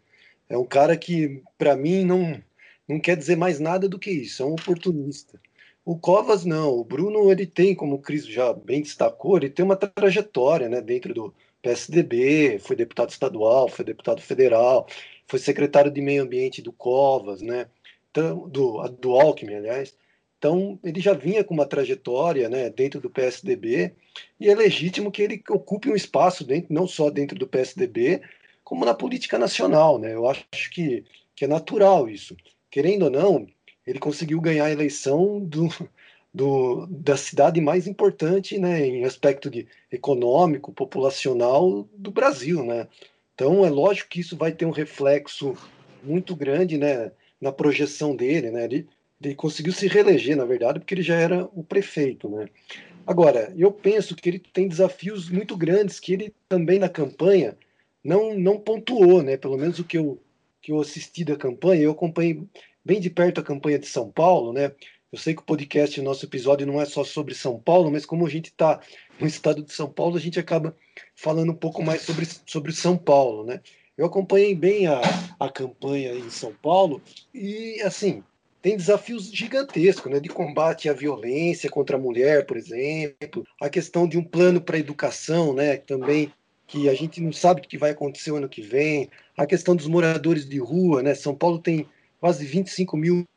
[0.48, 2.42] É um cara que, para mim, não,
[2.88, 5.38] não quer dizer mais nada do que isso, é um oportunista.
[5.84, 9.66] O Covas não, o Bruno ele tem, como o Cris já bem destacou, ele tem
[9.66, 14.88] uma trajetória né, dentro do PSDB, foi deputado estadual, foi deputado federal,
[15.28, 17.68] foi secretário de Meio Ambiente do Covas, né?
[18.14, 19.94] Do, do Alckmin, aliás.
[20.44, 23.94] Então, ele já vinha com uma trajetória né, dentro do PSDB
[24.38, 28.22] e é legítimo que ele ocupe um espaço dentro, não só dentro do PSDB,
[28.62, 29.98] como na política nacional.
[29.98, 30.14] Né?
[30.14, 32.36] Eu acho que, que é natural isso.
[32.70, 33.48] Querendo ou não,
[33.88, 35.70] ele conseguiu ganhar a eleição do,
[36.34, 42.66] do, da cidade mais importante né, em aspecto de econômico, populacional do Brasil.
[42.66, 42.86] Né?
[43.34, 45.56] Então é lógico que isso vai ter um reflexo
[46.04, 48.52] muito grande né, na projeção dele.
[48.52, 48.66] Né?
[48.66, 48.90] Ele,
[49.22, 52.30] ele conseguiu se reeleger, na verdade, porque ele já era o prefeito.
[52.30, 52.48] Né?
[53.06, 57.58] Agora, eu penso que ele tem desafios muito grandes que ele também na campanha
[58.04, 59.38] não, não pontuou, né?
[59.38, 60.22] pelo menos o que eu,
[60.62, 62.42] que eu assisti da campanha, eu acompanhei
[62.84, 64.72] bem de perto a campanha de São Paulo, né?
[65.12, 68.04] Eu sei que o podcast, o nosso episódio não é só sobre São Paulo, mas
[68.04, 68.82] como a gente está
[69.20, 70.76] no estado de São Paulo, a gente acaba
[71.16, 73.62] falando um pouco mais sobre, sobre São Paulo, né?
[73.96, 75.00] Eu acompanhei bem a,
[75.40, 77.00] a campanha em São Paulo
[77.32, 78.24] e, assim,
[78.64, 80.20] tem desafios gigantescos, né?
[80.20, 84.78] De combate à violência contra a mulher, por exemplo, a questão de um plano para
[84.78, 85.78] a educação, né?
[85.78, 86.34] Também
[86.66, 89.76] que a gente não sabe o que vai acontecer o ano que vem, a questão
[89.76, 91.14] dos moradores de rua, né?
[91.14, 91.88] São Paulo tem
[92.20, 93.28] quase 25 mil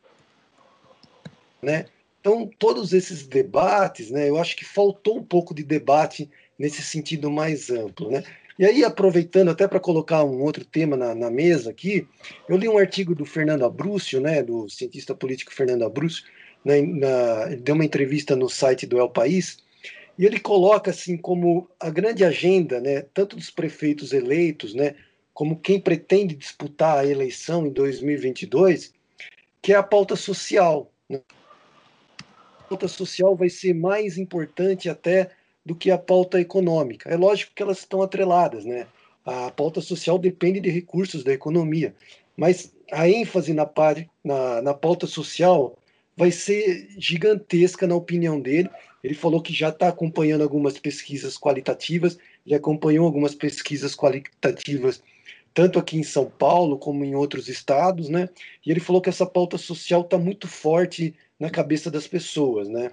[1.61, 1.87] né?
[2.20, 7.31] Então, todos esses debates, né, eu acho que faltou um pouco de debate nesse sentido
[7.31, 8.11] mais amplo.
[8.11, 8.22] Né?
[8.59, 12.09] E aí, aproveitando até para colocar um outro tema na, na, mesa aqui,
[12.48, 16.24] eu li um artigo do Fernando Abrúcio, né, do cientista político Fernando Abrúcio,
[16.64, 19.59] né, na, ele deu uma entrevista no site do El País,
[20.18, 24.94] e ele coloca assim como a grande agenda, né, tanto dos prefeitos eleitos, né,
[25.34, 28.94] como quem pretende disputar a eleição em 2022,
[29.61, 30.90] que é a pauta social.
[31.11, 31.20] Né?
[32.68, 35.30] pauta social vai ser mais importante até
[35.67, 37.11] do que a pauta econômica.
[37.11, 38.87] É lógico que elas estão atreladas, né?
[39.25, 41.93] A pauta social depende de recursos da economia,
[42.37, 43.69] mas a ênfase na,
[44.23, 45.77] na, na pauta social
[46.17, 48.71] vai ser gigantesca, na opinião dele.
[49.03, 55.03] Ele falou que já está acompanhando algumas pesquisas qualitativas, ele acompanhou algumas pesquisas qualitativas
[55.53, 58.29] tanto aqui em São Paulo como em outros estados, né?
[58.64, 62.91] E ele falou que essa pauta social está muito forte na cabeça das pessoas, né?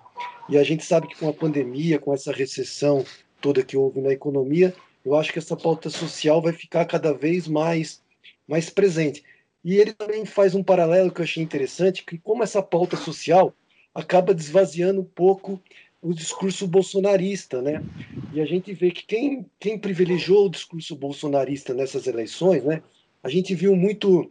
[0.49, 3.05] E a gente sabe que com a pandemia, com essa recessão
[3.39, 4.73] toda que houve na economia,
[5.05, 8.01] eu acho que essa pauta social vai ficar cada vez mais
[8.47, 9.23] mais presente.
[9.63, 13.53] E ele também faz um paralelo que eu achei interessante, que como essa pauta social
[13.95, 15.61] acaba desvaziando um pouco
[16.01, 17.81] o discurso bolsonarista, né?
[18.33, 22.83] E a gente vê que quem, quem privilegiou o discurso bolsonarista nessas eleições, né?
[23.23, 24.29] A gente viu muito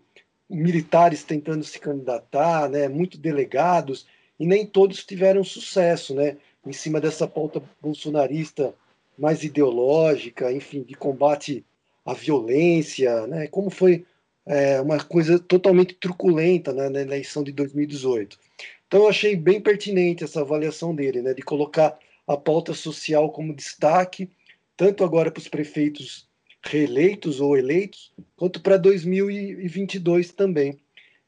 [0.52, 2.88] militares tentando se candidatar, né?
[2.88, 4.06] Muito delegados
[4.38, 6.36] e nem todos tiveram sucesso, né?
[6.66, 8.74] Em cima dessa pauta bolsonarista
[9.18, 11.64] mais ideológica, enfim, de combate
[12.04, 13.46] à violência, né?
[13.48, 14.04] Como foi
[14.46, 18.38] é, uma coisa totalmente truculenta né, na eleição de 2018.
[18.86, 23.54] Então eu achei bem pertinente essa avaliação dele, né, de colocar a pauta social como
[23.54, 24.30] destaque,
[24.76, 26.28] tanto agora para os prefeitos
[26.62, 30.78] reeleitos ou eleitos, quanto para 2022 também.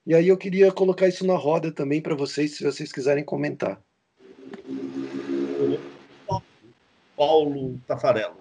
[0.07, 3.81] E aí eu queria colocar isso na roda também para vocês, se vocês quiserem comentar.
[7.17, 8.37] Paulo Tafarello.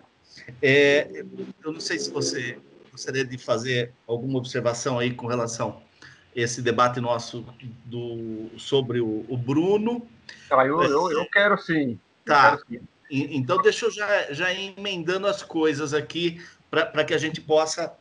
[0.61, 1.23] É,
[1.63, 2.57] eu não sei se você
[2.91, 5.93] gostaria de fazer alguma observação aí com relação a
[6.35, 7.45] esse debate nosso
[7.85, 10.07] do, sobre o, o Bruno.
[10.51, 11.99] Ah, eu, eu, eu quero sim.
[12.25, 12.57] Tá.
[12.57, 12.87] Quero sim.
[13.09, 16.41] Então, deixa eu já, já ir emendando as coisas aqui
[16.73, 17.93] para que a gente possa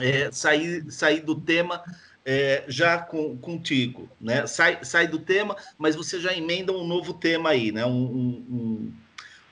[0.00, 1.82] é, sair, sair do tema
[2.24, 4.08] é, já com, contigo.
[4.20, 4.46] Né?
[4.46, 7.70] Sai, sai do tema, mas você já emenda um novo tema aí.
[7.70, 7.86] Né?
[7.86, 8.92] Um, um, um...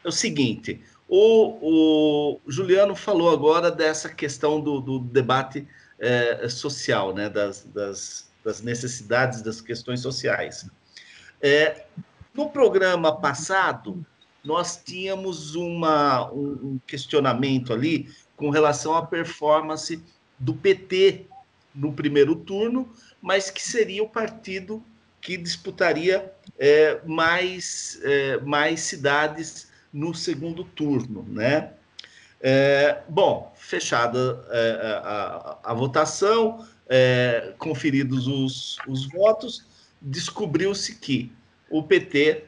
[0.05, 5.67] É o seguinte: o, o Juliano falou agora dessa questão do, do debate
[5.99, 10.69] é, social, né, das, das, das, necessidades das questões sociais.
[11.41, 11.87] É,
[12.35, 14.05] no programa passado,
[14.45, 20.03] nós tínhamos uma, um, um questionamento ali com relação à performance
[20.39, 21.27] do PT
[21.75, 22.89] no primeiro turno,
[23.21, 24.83] mas que seria o partido
[25.21, 31.73] que disputaria é, mais, é, mais cidades no segundo turno, né?
[32.41, 39.65] É, bom, fechada é, a, a, votação, é, conferidos os, os votos,
[40.01, 41.33] descobriu-se que
[41.71, 42.45] o PT,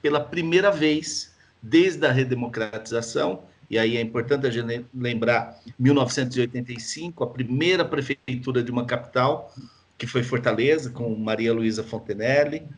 [0.00, 3.42] pela primeira vez desde a redemocratização,
[3.72, 9.50] e aí é importante a gente lembrar 1985, a primeira prefeitura de uma capital,
[9.96, 12.68] que foi Fortaleza, com Maria Luísa Fontenelle.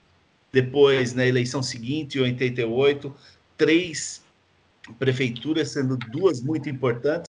[0.52, 3.12] Depois, na eleição seguinte, em 88,
[3.58, 4.22] três
[4.96, 7.28] prefeituras, sendo duas muito importantes,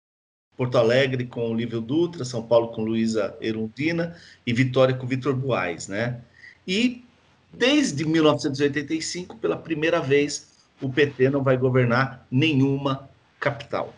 [0.56, 5.36] Porto Alegre com o Lívio Dutra, São Paulo com Luísa Erundina e Vitória com Vitor
[5.36, 6.22] Buais, né?
[6.66, 7.04] E
[7.52, 10.48] desde 1985, pela primeira vez,
[10.80, 13.09] o PT não vai governar nenhuma
[13.40, 13.92] capital.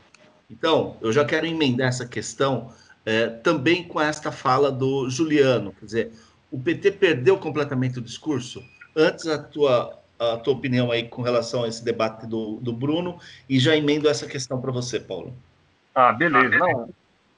[0.48, 2.72] Então, eu já quero emendar essa questão
[3.04, 6.12] é, também com esta fala do Juliano, quer dizer,
[6.50, 8.62] o PT perdeu completamente o discurso?
[8.96, 13.18] Antes a tua a tua opinião aí com relação a esse debate do, do Bruno
[13.48, 15.34] e já emendo essa questão para você, Paulo.
[15.92, 16.56] Ah, beleza.
[16.58, 16.88] Não,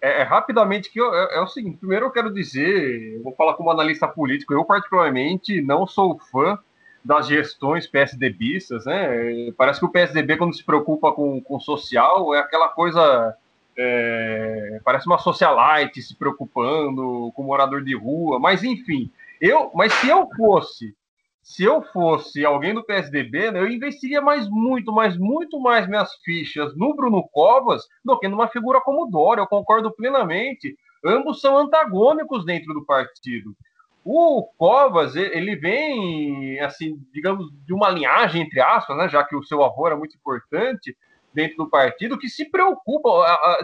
[0.02, 3.34] é, é rapidamente que eu, é, é, o seguinte: primeiro eu quero dizer, eu vou
[3.34, 6.58] falar como analista político, eu particularmente não sou fã
[7.04, 9.52] das gestões PSDBistas, né?
[9.56, 13.36] Parece que o PSDB, quando se preocupa com, com social, é aquela coisa.
[13.76, 19.10] É, parece uma socialite se preocupando com morador de rua, mas enfim.
[19.40, 20.94] Eu, mas se eu fosse
[21.44, 26.10] se eu fosse alguém do PSDB, né, eu investiria mais muito, mais muito mais minhas
[26.24, 29.42] fichas no Bruno Covas do que numa figura como Dória.
[29.42, 30.74] Eu concordo plenamente.
[31.04, 33.54] Ambos são antagônicos dentro do partido.
[34.04, 39.42] O Covas, ele vem, assim, digamos, de uma linhagem, entre aspas, né, já que o
[39.42, 40.94] seu avô era muito importante
[41.32, 43.08] dentro do partido, que se preocupa.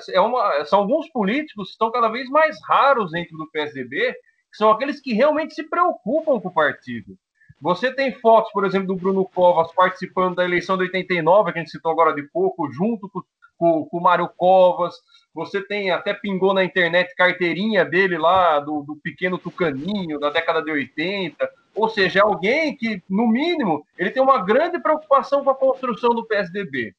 [0.08, 4.14] É uma, são alguns políticos que estão cada vez mais raros dentro do PSDB,
[4.50, 7.16] que são aqueles que realmente se preocupam com o partido.
[7.60, 11.62] Você tem fotos, por exemplo, do Bruno Covas participando da eleição de 89, que a
[11.62, 13.20] gente citou agora de pouco, junto com,
[13.58, 14.94] com, com o Mário Covas.
[15.34, 20.62] Você tem, até pingou na internet, carteirinha dele lá, do, do pequeno Tucaninho, da década
[20.62, 21.48] de 80.
[21.74, 26.10] Ou seja, é alguém que, no mínimo, ele tem uma grande preocupação com a construção
[26.10, 26.94] do PSDB.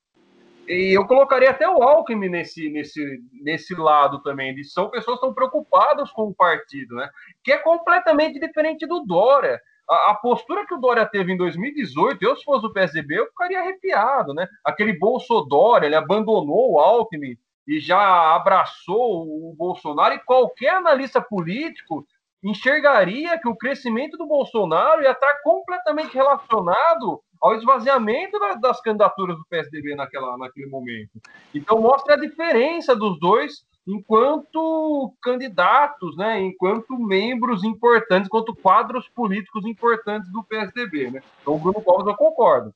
[0.67, 5.25] E eu colocaria até o Alckmin nesse, nesse, nesse lado também, de são pessoas que
[5.25, 7.09] estão preocupadas com o partido, né?
[7.43, 9.59] Que é completamente diferente do Dória
[9.91, 13.27] a, a, postura que o Dória teve em 2018, eu se fosse o PSDB, eu
[13.27, 14.47] ficaria arrepiado, né?
[14.63, 17.37] Aquele Bolso Dória, ele abandonou o Alckmin
[17.67, 22.05] e já abraçou o Bolsonaro, e qualquer analista político
[22.43, 29.45] enxergaria que o crescimento do Bolsonaro ia estar completamente relacionado ao esvaziamento das candidaturas do
[29.45, 31.19] PSDB naquela, naquele momento.
[31.53, 39.65] Então mostra a diferença dos dois enquanto candidatos, né, enquanto membros importantes, enquanto quadros políticos
[39.65, 41.09] importantes do PSDB.
[41.09, 41.23] Né?
[41.41, 42.73] Então, o Bruno Covas eu concordo.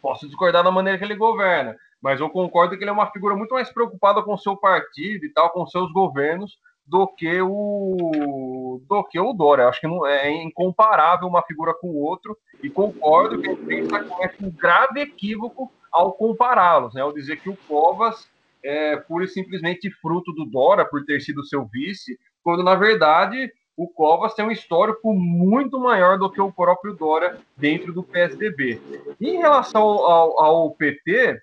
[0.00, 3.36] Posso discordar da maneira que ele governa, mas eu concordo que ele é uma figura
[3.36, 8.80] muito mais preocupada com o seu partido e tal, com seus governos, do que o
[8.88, 9.68] do que o Dória.
[9.68, 14.02] Acho que não é incomparável uma figura com o outro e concordo que ele está
[14.02, 17.02] com um grave equívoco ao compará-los, né?
[17.02, 18.28] Ao dizer que o Covas
[18.64, 23.52] é pura e simplesmente fruto do Dória por ter sido seu vice, quando na verdade
[23.76, 28.80] o Covas tem um histórico muito maior do que o próprio Dória dentro do PSDB.
[29.20, 31.40] Em relação ao, ao PT,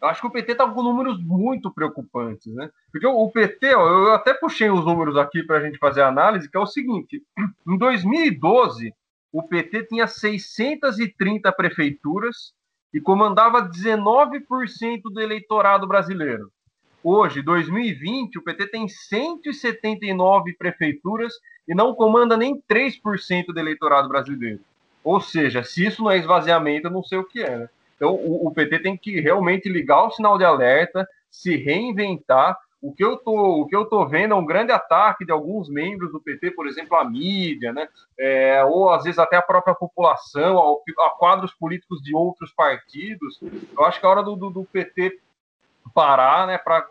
[0.00, 2.70] eu acho que o PT está com números muito preocupantes, né?
[2.92, 6.08] Porque o PT, ó, eu até puxei os números aqui para a gente fazer a
[6.08, 7.22] análise, que é o seguinte:
[7.66, 8.94] em 2012,
[9.32, 12.52] o PT tinha 630 prefeituras
[12.94, 16.50] e comandava 19% do eleitorado brasileiro.
[17.02, 21.34] Hoje, 2020, o PT tem 179 prefeituras
[21.66, 24.60] e não comanda nem 3% do eleitorado brasileiro.
[25.04, 27.58] Ou seja, se isso não é esvaziamento, eu não sei o que é.
[27.58, 27.68] Né?
[27.98, 32.56] Então, o, o, PT tem que realmente ligar o sinal de alerta, se reinventar.
[32.80, 35.68] O que eu tô, o que eu tô vendo é um grande ataque de alguns
[35.68, 37.88] membros do PT, por exemplo, a mídia, né?
[38.16, 43.40] É, ou às vezes até a própria população, a quadros políticos de outros partidos.
[43.76, 45.18] Eu acho que é hora do, do, do PT
[45.92, 46.86] parar, né, para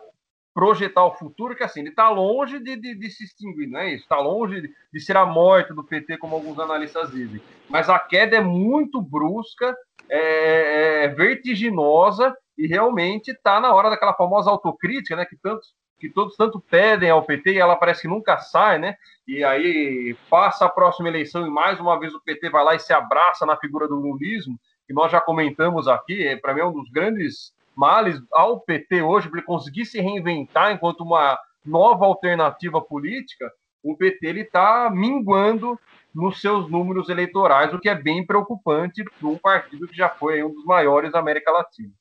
[0.54, 3.94] projetar o futuro, que assim, ele está longe de, de, de, se extinguir, não é
[3.94, 4.02] isso?
[4.02, 7.40] Está longe de, de, ser a morte do PT, como alguns analistas dizem.
[7.68, 9.76] Mas a queda é muito brusca
[10.08, 15.24] é, é vertiginosa e realmente está na hora daquela famosa autocrítica, né?
[15.24, 18.94] Que tantos que todos tanto pedem ao PT e ela parece que nunca sai, né?
[19.26, 22.78] E aí passa a próxima eleição e mais uma vez o PT vai lá e
[22.78, 26.64] se abraça na figura do lulismo, que nós já comentamos aqui, é, para mim é
[26.64, 32.06] um dos grandes males ao PT hoje, para ele conseguir se reinventar enquanto uma nova
[32.06, 33.48] alternativa política,
[33.80, 35.78] o PT ele está minguando
[36.12, 40.42] nos seus números eleitorais, o que é bem preocupante para um partido que já foi
[40.42, 41.92] um dos maiores da América Latina.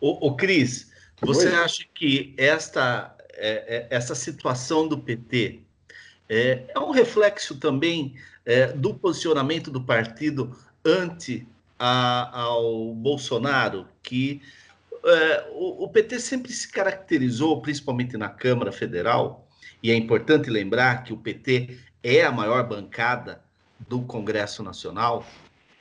[0.00, 0.90] O, o Cris,
[1.20, 1.54] você Oi.
[1.54, 5.60] acha que esta, é, é, essa situação do PT
[6.28, 11.46] é, é um reflexo também é, do posicionamento do partido ante
[11.82, 14.42] a, ao Bolsonaro, que
[15.02, 19.48] é, o, o PT sempre se caracterizou, principalmente na Câmara Federal,
[19.82, 23.40] e é importante lembrar que o PT é a maior bancada
[23.88, 25.24] do Congresso Nacional,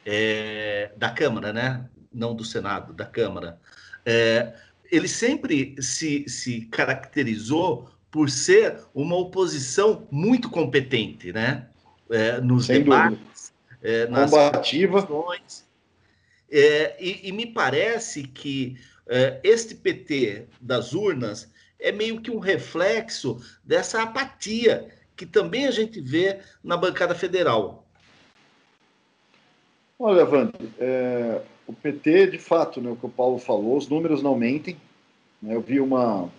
[0.05, 1.85] é, da Câmara, né?
[2.13, 3.59] Não do Senado, da Câmara.
[4.05, 4.53] É,
[4.89, 11.67] ele sempre se, se caracterizou por ser uma oposição muito competente, né?
[12.09, 15.05] É, nos Sem debates, é, nas combativa.
[16.51, 18.77] É, e, e, me parece que
[19.07, 25.71] é, este PT das urnas é meio que um reflexo dessa apatia que também a
[25.71, 27.85] gente vê na bancada federal.
[29.99, 34.23] Olha, Vande, é, o PT, de fato, né, o que o Paulo falou, os números
[34.23, 34.77] não mentem.
[35.41, 36.29] Né, eu vi uma,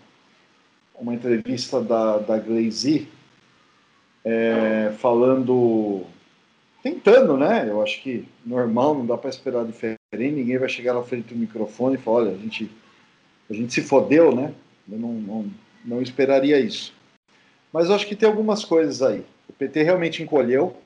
[0.94, 3.06] uma entrevista da, da Glazy
[4.24, 6.06] é, falando,
[6.82, 7.66] tentando, né?
[7.68, 9.98] Eu acho que normal, não dá para esperar diferente.
[10.12, 12.70] Ninguém vai chegar na frente do microfone e falar: olha, a gente,
[13.48, 14.52] a gente se fodeu, né?
[14.90, 15.50] Eu não, não,
[15.84, 16.92] não esperaria isso.
[17.72, 19.24] Mas eu acho que tem algumas coisas aí.
[19.48, 20.76] O PT realmente encolheu.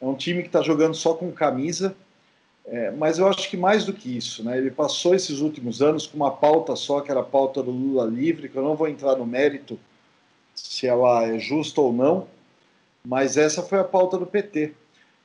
[0.00, 1.94] É um time que está jogando só com camisa.
[2.66, 4.56] É, mas eu acho que mais do que isso, né?
[4.58, 8.06] Ele passou esses últimos anos com uma pauta só, que era a pauta do Lula
[8.06, 9.78] livre, que eu não vou entrar no mérito
[10.54, 12.28] se ela é justa ou não,
[13.04, 14.74] mas essa foi a pauta do PT.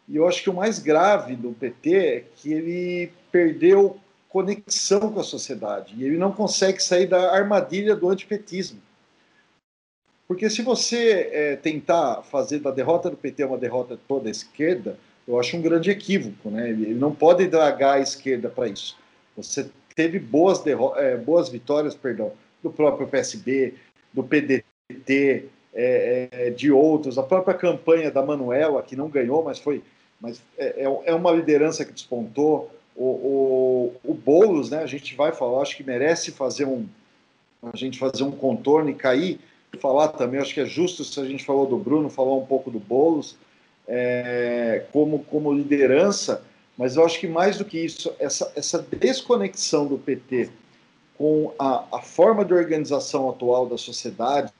[0.07, 3.99] E eu acho que o mais grave do PT é que ele perdeu
[4.29, 8.79] conexão com a sociedade e ele não consegue sair da armadilha do antipetismo.
[10.27, 14.97] Porque se você é, tentar fazer da derrota do PT uma derrota toda à esquerda,
[15.27, 16.49] eu acho um grande equívoco.
[16.49, 16.69] Né?
[16.69, 18.97] Ele não pode dragar a esquerda para isso.
[19.37, 20.61] Você teve boas,
[20.97, 22.31] é, boas vitórias perdão,
[22.61, 23.75] do próprio PSB,
[24.13, 24.63] do PDT,
[25.73, 29.83] é, é, de outros, a própria campanha da Manuela, que não ganhou, mas foi
[30.19, 32.71] mas é, é, é uma liderança que despontou.
[32.95, 33.03] O,
[34.03, 36.87] o, o Boulos, né, a gente vai falar, acho que merece fazer um,
[37.61, 39.39] a gente fazer um contorno e cair
[39.75, 42.71] falar também, acho que é justo se a gente falou do Bruno, falar um pouco
[42.71, 43.35] do Boulos,
[43.87, 46.43] é, como, como liderança,
[46.77, 50.49] mas eu acho que mais do que isso, essa, essa desconexão do PT
[51.17, 54.51] com a, a forma de organização atual da sociedade,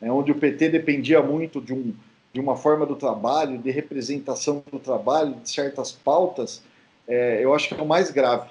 [0.00, 1.94] né, onde o PT dependia muito de um,
[2.32, 6.62] de uma forma do trabalho, de representação do trabalho, de certas pautas,
[7.06, 8.50] é, eu acho que é o mais grave.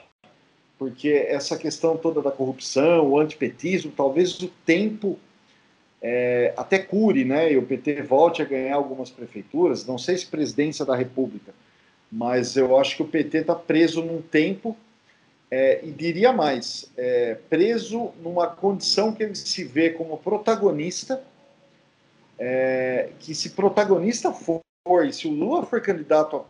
[0.78, 5.18] Porque essa questão toda da corrupção, o antipetismo, talvez o tempo
[6.02, 7.52] é, até cure, né?
[7.52, 11.54] E o PT volte a ganhar algumas prefeituras, não sei se presidência da República,
[12.12, 14.76] mas eu acho que o PT está preso num tempo
[15.52, 21.24] é, e diria mais, é, preso numa condição que ele se vê como protagonista,
[22.40, 24.62] é, que se protagonista for,
[25.06, 26.46] e se o Lula for candidato a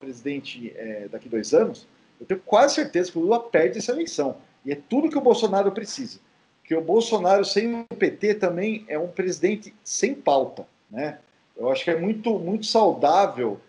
[0.00, 1.86] presidente é, daqui dois anos,
[2.18, 4.38] eu tenho quase certeza que o Lula perde essa eleição.
[4.64, 6.18] E é tudo que o Bolsonaro precisa.
[6.60, 10.66] Porque o Bolsonaro sem o PT também é um presidente sem pauta.
[10.90, 11.18] Né?
[11.56, 13.60] Eu acho que é muito, muito saudável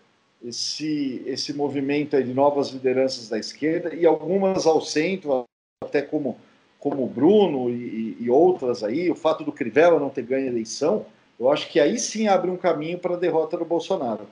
[0.44, 5.44] esse, esse movimento de novas lideranças da esquerda e algumas ao centro,
[5.84, 6.38] até como
[6.80, 11.06] como o Bruno e, e, outras aí, o fato do Crivella não ter ganho eleição,
[11.40, 14.28] eu acho que aí sim abre um caminho para a derrota do Bolsonaro.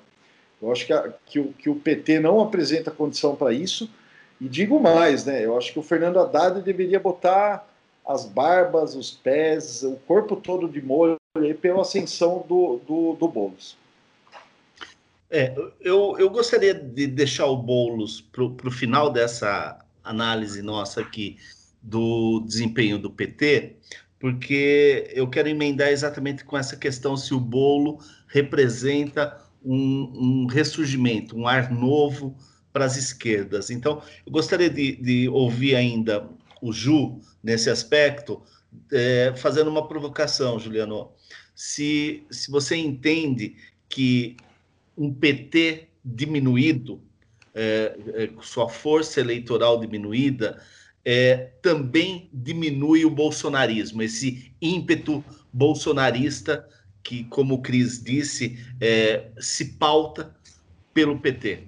[0.61, 3.89] Eu acho que, a, que, o, que o PT não apresenta condição para isso,
[4.39, 5.43] e digo mais, né?
[5.43, 7.67] Eu acho que o Fernando Haddad deveria botar
[8.05, 13.27] as barbas, os pés, o corpo todo de molho aí pela ascensão do, do, do
[13.27, 13.77] Boulos.
[15.29, 21.37] É, eu, eu gostaria de deixar o Boulos para o final dessa análise nossa aqui
[21.81, 23.75] do desempenho do PT,
[24.19, 31.37] porque eu quero emendar exatamente com essa questão se o bolo representa um, um ressurgimento,
[31.37, 32.35] um ar novo
[32.71, 33.69] para as esquerdas.
[33.69, 36.29] Então, eu gostaria de, de ouvir ainda
[36.61, 38.41] o Ju nesse aspecto,
[38.91, 41.11] é, fazendo uma provocação, Juliano.
[41.55, 43.55] Se, se você entende
[43.89, 44.37] que
[44.97, 47.01] um PT diminuído,
[47.53, 50.61] é, é, sua força eleitoral diminuída,
[51.09, 56.67] é, também diminui o bolsonarismo, esse ímpeto bolsonarista
[57.01, 60.35] que, como o Cris disse, é, se pauta
[60.93, 61.63] pelo PT.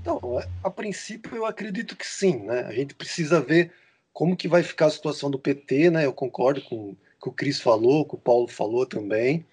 [0.00, 0.20] Então,
[0.62, 2.60] a princípio eu acredito que sim, né?
[2.60, 3.72] A gente precisa ver
[4.12, 6.06] como que vai ficar a situação do PT, né?
[6.06, 9.44] Eu concordo com o que o Cris falou, com o Paulo falou também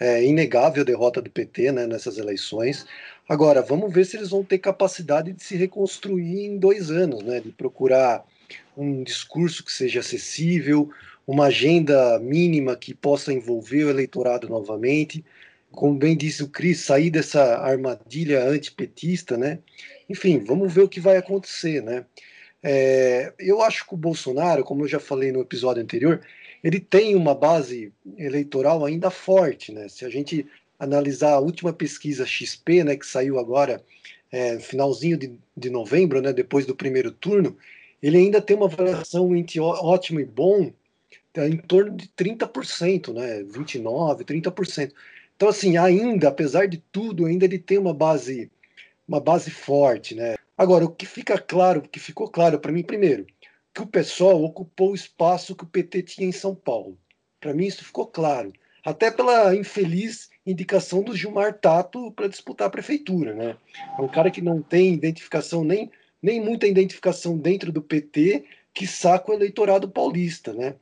[0.00, 2.86] é inegável a derrota do PT né, nessas eleições.
[3.28, 7.38] Agora, vamos ver se eles vão ter capacidade de se reconstruir em dois anos, né,
[7.38, 8.24] de procurar
[8.76, 10.90] um discurso que seja acessível,
[11.26, 15.24] uma agenda mínima que possa envolver o eleitorado novamente.
[15.70, 19.60] Como bem disse o Cris, sair dessa armadilha antipetista, né?
[20.08, 22.04] Enfim, vamos ver o que vai acontecer, né?
[22.62, 26.20] É, eu acho que o Bolsonaro, como eu já falei no episódio anterior,
[26.62, 29.88] ele tem uma base eleitoral ainda forte, né?
[29.88, 30.46] Se a gente
[30.78, 33.82] analisar a última pesquisa XP, né, que saiu agora
[34.32, 37.56] é, finalzinho de, de novembro, né, depois do primeiro turno,
[38.02, 40.72] ele ainda tem uma avaliação entre ótimo e bom
[41.32, 44.92] tá em torno de 30%, né, 29, 30%.
[45.36, 48.50] Então assim, ainda, apesar de tudo, ainda ele tem uma base
[49.06, 50.36] uma base forte, né?
[50.56, 53.26] Agora, o que fica claro, o que ficou claro para mim primeiro,
[53.74, 56.96] que o PSOL ocupou o espaço que o PT tinha em São Paulo.
[57.40, 58.52] Para mim isso ficou claro,
[58.84, 63.56] até pela infeliz indicação do Gilmar Tato para disputar a prefeitura, né?
[63.98, 65.90] É um cara que não tem identificação nem
[66.22, 70.76] nem muita identificação dentro do PT, que saca o eleitorado paulista, né?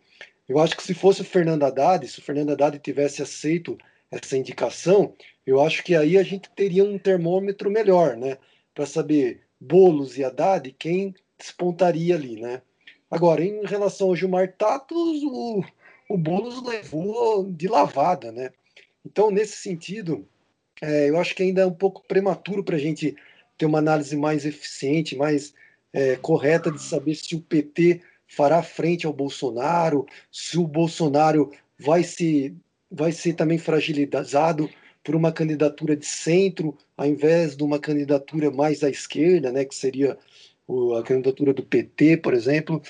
[0.49, 3.76] Eu acho que se fosse o Fernando Haddad, se o Fernando Haddad tivesse aceito
[4.11, 5.14] essa indicação,
[5.47, 8.39] eu acho que aí a gente teria um termômetro melhor, né?
[8.74, 12.62] Para saber Bolos e Haddad quem despontaria ali, né?
[13.11, 15.64] Agora, em relação ao Gilmar Tatos, o,
[16.09, 18.51] o Boulos levou de lavada, né?
[19.05, 20.26] Então, nesse sentido,
[20.82, 23.16] é, eu acho que ainda é um pouco prematuro para a gente
[23.59, 25.53] ter uma análise mais eficiente, mais
[25.93, 32.05] é, correta de saber se o PT fará frente ao Bolsonaro, se o Bolsonaro vai
[32.05, 32.55] ser,
[32.91, 34.71] vai ser também fragilizado
[35.03, 39.75] por uma candidatura de centro, ao invés de uma candidatura mais à esquerda, né, que
[39.75, 40.19] seria
[40.99, 42.83] a candidatura do PT, por exemplo.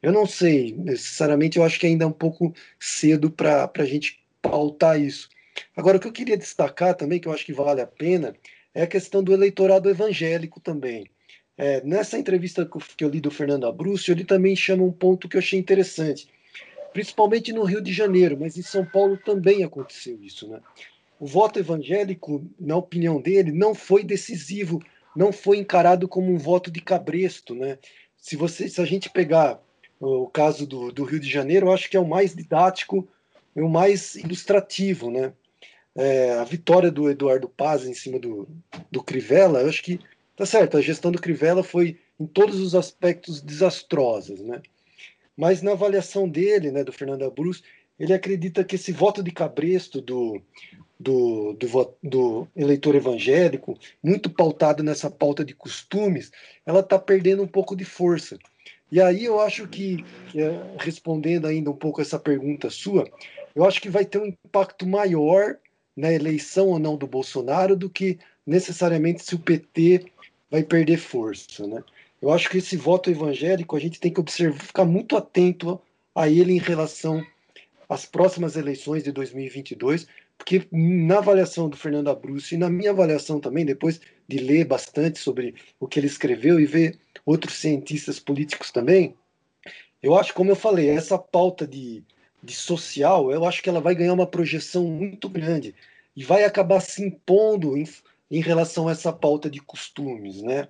[0.00, 4.24] Eu não sei, sinceramente, eu acho que ainda é um pouco cedo para a gente
[4.40, 5.28] pautar isso.
[5.76, 8.36] Agora, o que eu queria destacar também, que eu acho que vale a pena,
[8.74, 11.08] é a questão do eleitorado evangélico também.
[11.56, 15.36] É, nessa entrevista que eu li do Fernando Abruzzo, ele também chama um ponto que
[15.36, 16.28] eu achei interessante,
[16.92, 20.48] principalmente no Rio de Janeiro, mas em São Paulo também aconteceu isso.
[20.48, 20.60] Né?
[21.20, 24.82] O voto evangélico, na opinião dele, não foi decisivo
[25.14, 27.78] não foi encarado como um voto de cabresto, né?
[28.16, 29.60] Se você, se a gente pegar
[30.00, 33.06] o caso do, do Rio de Janeiro, eu acho que é o mais didático
[33.54, 35.32] e o mais ilustrativo, né?
[35.96, 38.48] É, a vitória do Eduardo Paz em cima do,
[38.90, 40.00] do Crivella, eu acho que
[40.36, 40.76] tá certo.
[40.76, 44.60] A gestão do Crivella foi em todos os aspectos desastrosa, né?
[45.36, 47.62] Mas na avaliação dele, né, do Fernando Abruz,
[47.98, 50.40] ele acredita que esse voto de cabresto do,
[50.98, 56.30] do, do, do eleitor evangélico, muito pautado nessa pauta de costumes,
[56.64, 58.38] ela está perdendo um pouco de força.
[58.90, 63.08] E aí eu acho que, é, respondendo ainda um pouco essa pergunta sua,
[63.54, 65.56] eu acho que vai ter um impacto maior
[65.96, 70.06] na eleição ou não do Bolsonaro do que necessariamente se o PT
[70.50, 71.82] vai perder força, né?
[72.20, 75.80] Eu acho que esse voto evangélico a gente tem que observar, ficar muito atento
[76.14, 77.22] a ele em relação
[77.88, 80.06] às próximas eleições de 2022,
[80.38, 85.18] porque na avaliação do Fernando Abruzzi e na minha avaliação também, depois de ler bastante
[85.18, 89.14] sobre o que ele escreveu e ver outros cientistas políticos também,
[90.02, 92.02] eu acho, como eu falei, essa pauta de,
[92.44, 95.74] de social, eu acho que ela vai ganhar uma projeção muito grande
[96.14, 97.88] e vai acabar se impondo em,
[98.30, 100.68] em relação a essa pauta de costumes, né?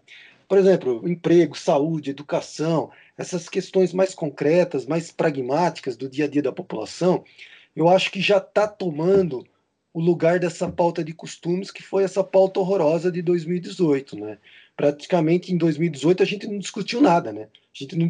[0.49, 6.43] Por exemplo, emprego, saúde, educação, essas questões mais concretas, mais pragmáticas do dia a dia
[6.43, 7.25] da população,
[7.75, 9.45] eu acho que já está tomando
[9.93, 14.39] o lugar dessa pauta de costumes, que foi essa pauta horrorosa de 2018, né?
[14.77, 17.43] Praticamente em 2018 a gente não discutiu nada, né?
[17.45, 18.09] A gente não,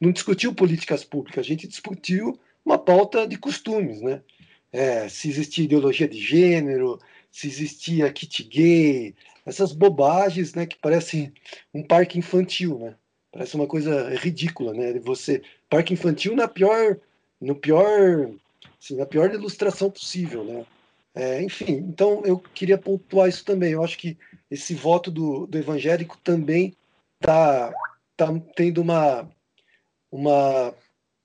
[0.00, 2.38] não discutiu políticas públicas, a gente discutiu
[2.68, 4.22] uma pauta de costumes, né?
[4.70, 7.00] É, se existia ideologia de gênero,
[7.32, 9.14] se existia kit gay,
[9.46, 10.66] essas bobagens, né?
[10.66, 11.32] Que parecem
[11.72, 12.94] um parque infantil, né?
[13.32, 14.98] Parece uma coisa ridícula, né?
[15.00, 16.98] Você parque infantil na pior,
[17.40, 18.30] no pior,
[18.78, 20.66] assim, na pior ilustração possível, né?
[21.14, 23.72] É, enfim, então eu queria pontuar isso também.
[23.72, 24.18] Eu acho que
[24.50, 26.74] esse voto do, do evangélico também
[27.20, 27.72] está
[28.14, 29.28] tá tendo uma,
[30.12, 30.74] uma,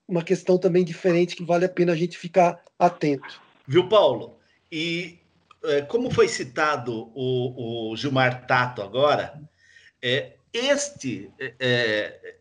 [0.06, 3.40] uma questão também diferente que vale a pena a gente ficar atento.
[3.66, 4.38] Viu, Paulo?
[4.70, 5.18] E
[5.64, 9.40] é, como foi citado o, o Gilmar Tato agora,
[10.02, 12.36] é, este, é, é,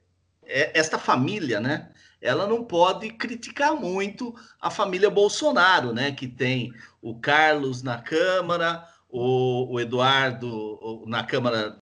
[0.46, 1.90] é esta família, né?
[2.24, 6.14] ela não pode criticar muito a família Bolsonaro, né?
[6.14, 11.78] Que tem o Carlos na Câmara, o, o Eduardo na Câmara,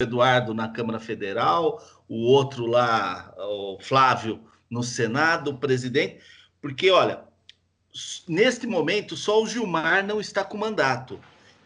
[0.00, 1.78] Eduardo na Câmara Federal,
[2.08, 4.42] o outro lá, o Flávio
[4.74, 6.18] no Senado, presidente,
[6.60, 7.22] porque olha,
[8.28, 11.20] neste momento só o Gilmar não está com mandato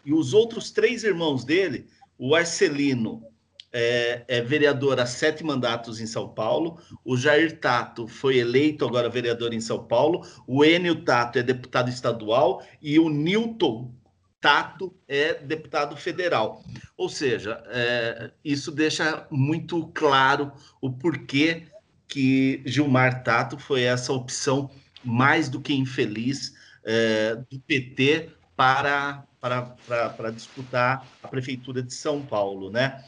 [0.05, 1.87] e os outros três irmãos dele,
[2.17, 3.23] o Arcelino,
[3.71, 6.79] é, é, vereador há sete mandatos em São Paulo.
[7.05, 10.25] O Jair Tato foi eleito agora vereador em São Paulo.
[10.47, 13.93] O Enio Tato é deputado estadual e o Newton
[14.41, 16.63] Tato é deputado federal.
[16.97, 20.51] Ou seja, é, isso deixa muito claro
[20.81, 21.67] o porquê
[22.09, 24.69] que Gilmar Tato foi essa opção
[25.03, 31.93] mais do que infeliz é, do PT para, para, para, para disputar a prefeitura de
[31.93, 33.05] São Paulo, né?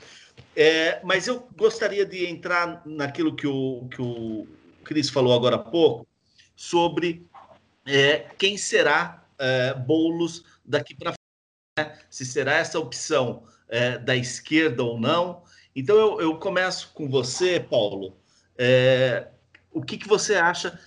[0.56, 4.48] É, mas eu gostaria de entrar naquilo que o, que o
[4.84, 6.08] Cris falou agora há pouco,
[6.56, 7.26] sobre
[7.86, 12.00] é, quem será é, Boulos daqui para frente, né?
[12.10, 15.44] se será essa opção é, da esquerda ou não.
[15.76, 18.21] Então eu, eu começo com você, Paulo.
[18.58, 19.28] É,
[19.72, 20.80] o que, que você acha?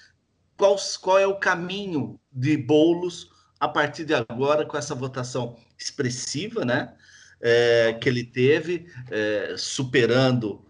[0.56, 6.64] Qual, qual é o caminho de Boulos a partir de agora com essa votação expressiva,
[6.64, 6.94] né?
[7.44, 10.64] é, que ele teve, é, superando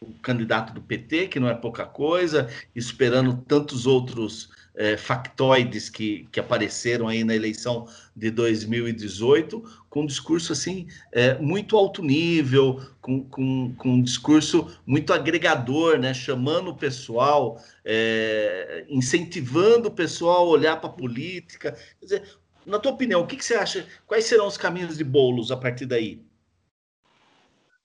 [0.00, 5.90] o candidato do PT, que não é pouca coisa, e superando tantos outros é, factoides
[5.90, 12.02] que, que apareceram aí na eleição de 2018, com um discurso assim é, muito alto
[12.02, 19.92] nível, com, com, com, um discurso muito agregador, né, chamando o pessoal, é, incentivando o
[19.92, 21.72] pessoal a olhar para a política.
[21.72, 23.86] Quer dizer, na tua opinião, o que, que você acha?
[24.06, 26.24] Quais serão os caminhos de bolos a partir daí?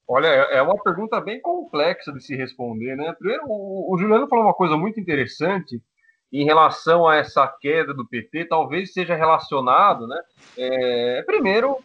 [0.08, 3.14] Olha, é, uma pergunta bem complexa de se responder, né?
[3.20, 5.82] Primeiro, o, o Juliano falou uma coisa muito interessante
[6.32, 10.22] em relação a essa queda do PT, talvez seja relacionado, né?
[10.58, 11.78] É, primeiro,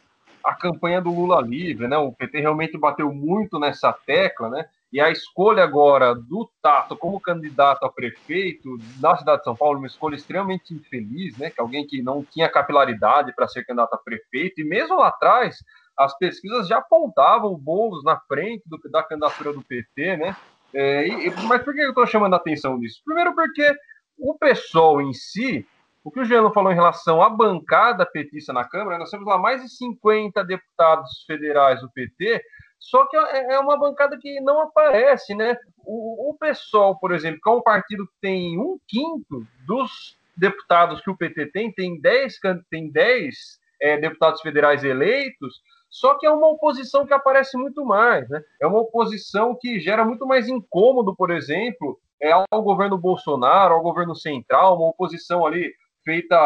[0.44, 1.96] a campanha do Lula livre, né?
[1.96, 4.66] O PT realmente bateu muito nessa tecla, né?
[4.92, 9.78] E a escolha agora do Tato como candidato a prefeito na cidade de São Paulo,
[9.78, 11.50] uma escolha extremamente infeliz, né?
[11.50, 15.56] Que alguém que não tinha capilaridade para ser candidato a prefeito, e mesmo lá atrás,
[15.98, 20.36] as pesquisas já apontavam o Boulos na frente do, da candidatura do PT, né?
[20.74, 23.00] É, e, mas por que eu estou chamando a atenção disso?
[23.04, 23.74] Primeiro porque
[24.18, 25.66] o pessoal em si,
[26.04, 29.38] o que o Juliano falou em relação à bancada petista na Câmara, nós temos lá
[29.38, 32.42] mais de 50 deputados federais do PT,
[32.78, 35.56] só que é, é uma bancada que não aparece, né?
[35.84, 41.00] O, o pessoal, por exemplo, que é um partido que tem um quinto dos deputados
[41.00, 43.34] que o PT tem, tem 10, tem 10
[43.80, 48.42] é, deputados federais eleitos, só que é uma oposição que aparece muito mais, né?
[48.60, 53.82] É uma oposição que gera muito mais incômodo, por exemplo, é ao governo Bolsonaro, ao
[53.82, 55.72] governo central, uma oposição ali
[56.04, 56.36] feita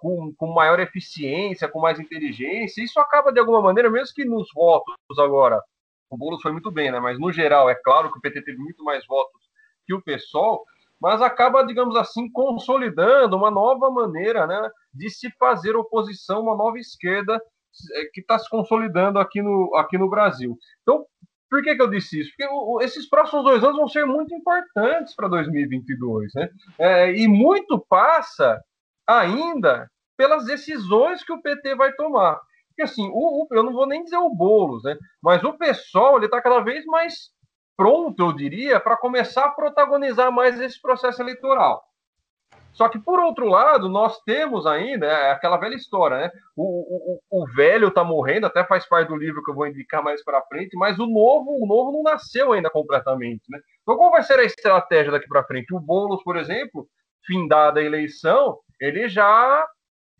[0.00, 2.82] com, com maior eficiência, com mais inteligência.
[2.82, 5.60] Isso acaba, de alguma maneira, mesmo que nos votos agora,
[6.10, 7.00] o Boulos foi muito bem, né?
[7.00, 9.40] Mas no geral, é claro que o PT teve muito mais votos
[9.86, 10.64] que o PSOL,
[11.00, 16.78] mas acaba, digamos assim, consolidando uma nova maneira né, de se fazer oposição, uma nova
[16.78, 17.40] esquerda
[17.92, 20.56] é, que está se consolidando aqui no, aqui no Brasil.
[20.82, 21.04] Então,
[21.50, 22.32] por que, que eu disse isso?
[22.36, 26.48] Porque esses próximos dois anos vão ser muito importantes para 2022, né?
[26.78, 28.60] É, e muito passa
[29.06, 32.40] ainda pelas decisões que o PT vai tomar.
[32.68, 34.96] Porque assim, o, o, eu não vou nem dizer o Boulos, né?
[35.22, 37.30] Mas o pessoal ele está cada vez mais
[37.76, 41.84] pronto, eu diria, para começar a protagonizar mais esse processo eleitoral.
[42.76, 46.30] Só que, por outro lado, nós temos ainda é aquela velha história, né?
[46.54, 50.04] O, o, o velho está morrendo, até faz parte do livro que eu vou indicar
[50.04, 53.58] mais para frente, mas o novo, o novo não nasceu ainda completamente, né?
[53.82, 55.74] Então, qual vai ser a estratégia daqui para frente?
[55.74, 56.86] O Boulos, por exemplo,
[57.24, 59.66] findada a eleição, ele já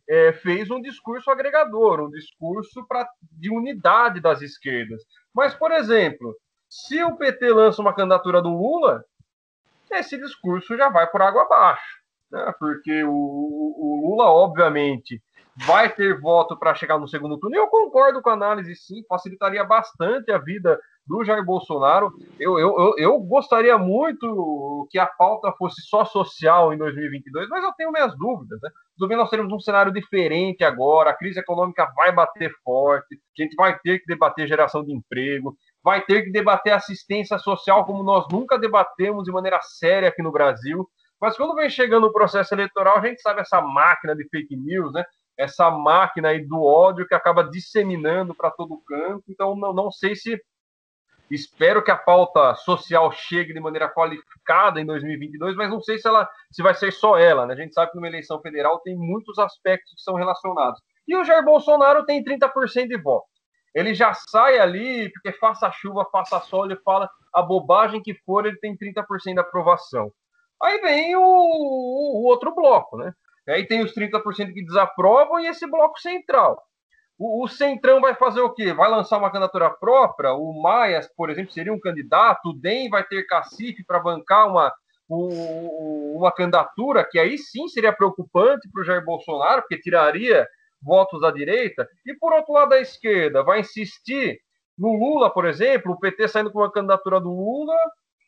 [0.08, 5.02] é, fez um discurso agregador, um discurso pra, de unidade das esquerdas.
[5.34, 6.36] Mas, por exemplo,
[6.68, 9.04] se o PT lança uma candidatura do Lula,
[9.90, 12.00] esse discurso já vai por água abaixo.
[12.30, 12.52] Né?
[12.58, 15.22] Porque o, o Lula, obviamente,
[15.56, 17.56] vai ter voto para chegar no segundo turno.
[17.56, 22.12] E eu concordo com a análise, sim, facilitaria bastante a vida do Jair Bolsonaro.
[22.38, 27.62] Eu, eu, eu, eu, gostaria muito que a pauta fosse só social em 2022, mas
[27.62, 28.58] eu tenho minhas dúvidas.
[28.60, 28.70] Né?
[28.98, 33.54] Também nós teremos um cenário diferente agora, a crise econômica vai bater forte, a gente
[33.54, 38.26] vai ter que debater geração de emprego, vai ter que debater assistência social como nós
[38.30, 40.88] nunca debatemos de maneira séria aqui no Brasil.
[41.20, 44.92] Mas quando vem chegando o processo eleitoral, a gente sabe essa máquina de fake news,
[44.92, 45.04] né?
[45.38, 49.24] Essa máquina aí do ódio que acaba disseminando para todo canto.
[49.28, 50.38] Então, não, não sei se
[51.30, 56.06] Espero que a pauta social chegue de maneira qualificada em 2022, mas não sei se
[56.06, 57.46] ela se vai ser só ela.
[57.46, 57.54] Né?
[57.54, 60.80] A gente sabe que numa eleição federal tem muitos aspectos que são relacionados.
[61.08, 63.26] E o Jair Bolsonaro tem 30% de voto.
[63.74, 68.46] Ele já sai ali, porque faça chuva, faça sol, ele fala a bobagem que for,
[68.46, 70.10] ele tem 30% de aprovação.
[70.62, 73.12] Aí vem o, o, outro bloco, né?
[73.48, 76.60] Aí tem os 30% que desaprovam e esse bloco central.
[77.18, 78.72] O, o, Centrão vai fazer o quê?
[78.72, 80.34] Vai lançar uma candidatura própria?
[80.34, 82.50] O Maia, por exemplo, seria um candidato?
[82.50, 84.72] O DEM vai ter cacife para bancar uma,
[85.08, 90.46] uma candidatura que aí sim seria preocupante para o Jair Bolsonaro, porque tiraria
[90.82, 91.88] votos da direita.
[92.04, 94.38] E por outro lado, a esquerda vai insistir
[94.78, 97.76] no Lula, por exemplo, o PT saindo com uma candidatura do Lula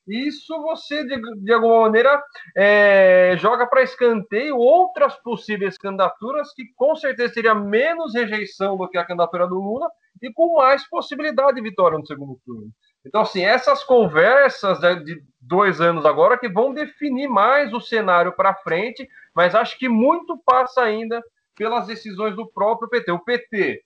[0.09, 2.23] isso você, de, de alguma maneira,
[2.57, 8.97] é, joga para escanteio outras possíveis candidaturas que com certeza teria menos rejeição do que
[8.99, 9.89] a candidatura do Lula
[10.23, 12.71] e com mais possibilidade de vitória no segundo turno.
[13.07, 18.55] Então, assim, essas conversas de dois anos agora que vão definir mais o cenário para
[18.55, 21.23] frente, mas acho que muito passa ainda
[21.57, 23.13] pelas decisões do próprio PT.
[23.13, 23.83] O PT,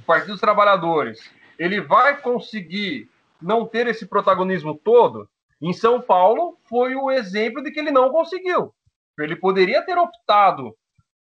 [0.00, 3.08] o Partido dos Trabalhadores, ele vai conseguir
[3.40, 5.28] não ter esse protagonismo todo?
[5.62, 8.74] Em São Paulo, foi o exemplo de que ele não conseguiu.
[9.18, 10.74] Ele poderia ter optado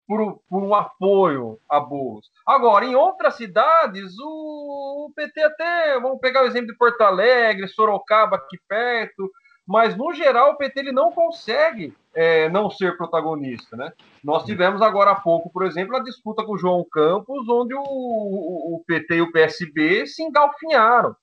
[0.08, 2.26] por, por um apoio a Boas.
[2.46, 7.68] Agora, em outras cidades, o, o PT até, vamos pegar o exemplo de Porto Alegre,
[7.68, 9.30] Sorocaba aqui perto,
[9.66, 13.92] mas no geral o PT ele não consegue é, não ser protagonista, né?
[14.24, 17.82] Nós tivemos agora há pouco, por exemplo, a disputa com o João Campos, onde o,
[17.82, 21.14] o, o PT e o PSB se engalfinharam.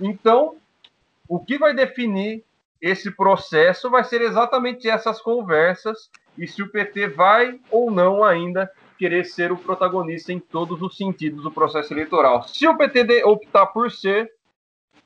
[0.00, 0.56] Então,
[1.28, 2.44] o que vai definir
[2.80, 8.70] esse processo vai ser exatamente essas conversas e se o PT vai ou não ainda
[8.98, 12.42] querer ser o protagonista em todos os sentidos do processo eleitoral.
[12.46, 14.30] Se o PT optar por ser,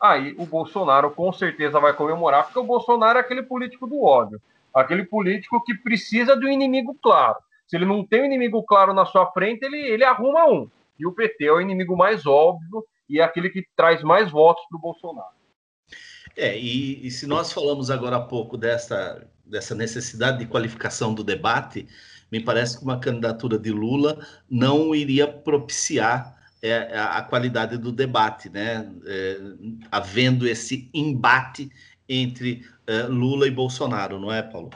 [0.00, 4.40] aí o Bolsonaro com certeza vai comemorar, porque o Bolsonaro é aquele político do ódio,
[4.74, 7.36] aquele político que precisa de um inimigo claro.
[7.66, 10.68] Se ele não tem um inimigo claro na sua frente, ele, ele arruma um.
[10.98, 14.64] E o PT é o inimigo mais óbvio e é aquele que traz mais votos
[14.68, 15.37] para o Bolsonaro.
[16.38, 21.24] É, e, e, se nós falamos agora há pouco dessa, dessa necessidade de qualificação do
[21.24, 21.84] debate,
[22.30, 27.90] me parece que uma candidatura de Lula não iria propiciar é, a, a, qualidade do
[27.90, 28.88] debate, né?
[29.04, 29.40] É,
[29.90, 31.72] havendo esse embate
[32.08, 34.70] entre é, Lula e Bolsonaro, não é, Paulo?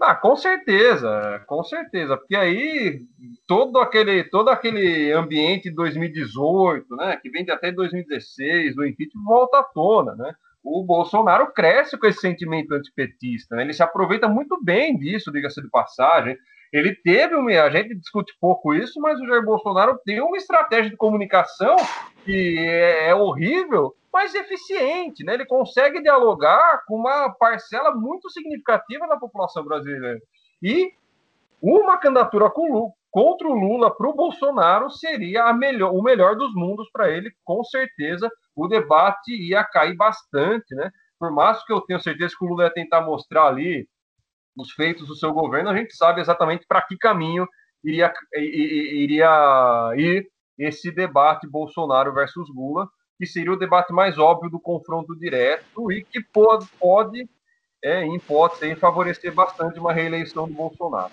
[0.00, 3.00] Ah, com certeza, com certeza, porque aí
[3.48, 9.24] todo aquele, todo aquele ambiente de 2018, né, que vem de até 2016, do impeachment,
[9.24, 10.32] volta à tona, né?
[10.62, 13.62] O Bolsonaro cresce com esse sentimento antipetista, né?
[13.62, 16.36] Ele se aproveita muito bem disso, diga-se de passagem.
[16.72, 17.50] Ele teve uma.
[17.50, 21.76] A gente discute pouco isso, mas o Jair Bolsonaro tem uma estratégia de comunicação
[22.24, 25.34] que é, é horrível, mas eficiente, né?
[25.34, 30.20] Ele consegue dialogar com uma parcela muito significativa da população brasileira.
[30.62, 30.92] E
[31.62, 36.88] uma candidatura com, contra o Lula para o Bolsonaro seria melhor, o melhor dos mundos
[36.92, 38.30] para ele, com certeza.
[38.54, 40.90] O debate ia cair bastante, né?
[41.18, 43.88] Por mais que eu tenha certeza que o Lula ia tentar mostrar ali
[44.58, 47.46] os feitos do seu governo, a gente sabe exatamente para que caminho
[47.84, 50.28] iria, iria ir
[50.58, 56.04] esse debate Bolsonaro versus Lula, que seria o debate mais óbvio do confronto direto e
[56.04, 57.28] que pode, pode
[57.82, 61.12] é, em hipótese, favorecer bastante uma reeleição do Bolsonaro.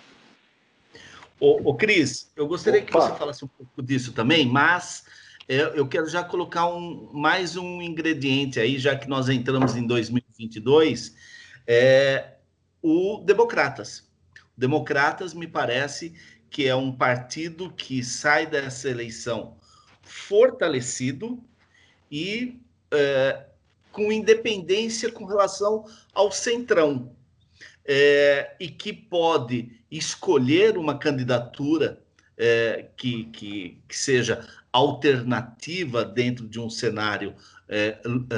[1.40, 2.88] Ô, ô Cris, eu gostaria Opa.
[2.88, 5.06] que você falasse um pouco disso também, mas
[5.48, 9.86] é, eu quero já colocar um, mais um ingrediente aí, já que nós entramos em
[9.86, 11.16] 2022,
[11.68, 12.35] é,
[12.86, 14.08] o Democratas.
[14.56, 16.14] O Democratas me parece
[16.52, 19.58] que é um partido que sai dessa eleição
[20.04, 21.44] fortalecido
[22.12, 22.60] e
[22.92, 23.44] é,
[23.92, 27.12] com independência com relação ao centrão.
[27.88, 32.02] É, e que pode escolher uma candidatura
[32.38, 37.36] é, que, que, que, seja alternativa dentro de um cenário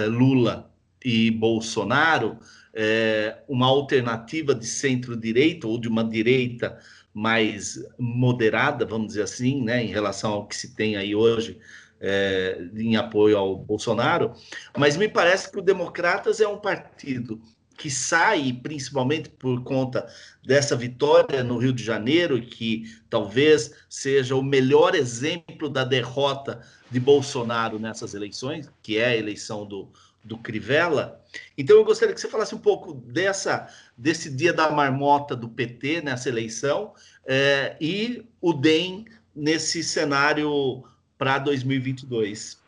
[0.09, 0.69] Lula
[1.03, 2.37] e Bolsonaro,
[2.79, 6.77] é, uma alternativa de centro-direita ou de uma direita
[7.11, 11.59] mais moderada, vamos dizer assim, né, em relação ao que se tem aí hoje
[11.99, 14.31] é, em apoio ao Bolsonaro,
[14.77, 17.41] mas me parece que o Democratas é um partido
[17.75, 20.07] que sai, principalmente por conta
[20.45, 26.99] dessa vitória no Rio de Janeiro, que talvez seja o melhor exemplo da derrota de
[26.99, 29.91] Bolsonaro nessas eleições, que é a eleição do,
[30.27, 31.23] do Crivella.
[31.57, 36.01] Então eu gostaria que você falasse um pouco dessa desse dia da marmota do PT
[36.01, 36.93] nessa eleição
[37.25, 39.05] é, e o DEM
[39.35, 40.83] nesse cenário
[41.17, 42.59] para 2022.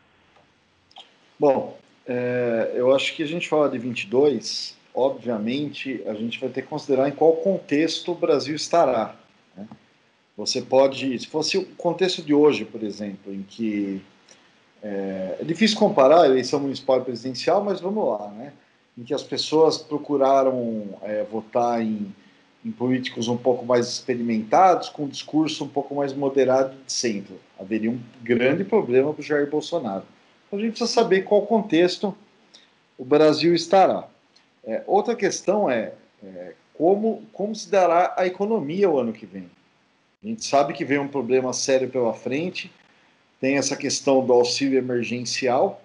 [1.38, 6.62] Bom, é, eu acho que a gente fala de 22, obviamente a gente vai ter
[6.62, 9.16] que considerar em qual contexto o Brasil estará.
[9.56, 9.66] Né?
[10.36, 14.02] Você pode, se fosse o contexto de hoje, por exemplo, em que
[14.82, 18.52] é, é, difícil comparar a eleição municipal e presidencial, mas vamos lá, né?
[18.96, 22.14] Em que as pessoas procuraram é, votar em,
[22.64, 27.38] em, políticos um pouco mais experimentados, com um discurso um pouco mais moderado de centro.
[27.58, 30.04] Haveria um grande problema para o Jair Bolsonaro.
[30.46, 32.14] Então a gente precisa saber qual contexto
[32.98, 34.08] o Brasil estará.
[34.64, 35.92] É, outra questão é,
[36.22, 39.48] é como, como se dará a economia o ano que vem.
[40.22, 42.70] A gente sabe que vem um problema sério pela frente
[43.40, 45.82] tem essa questão do auxílio emergencial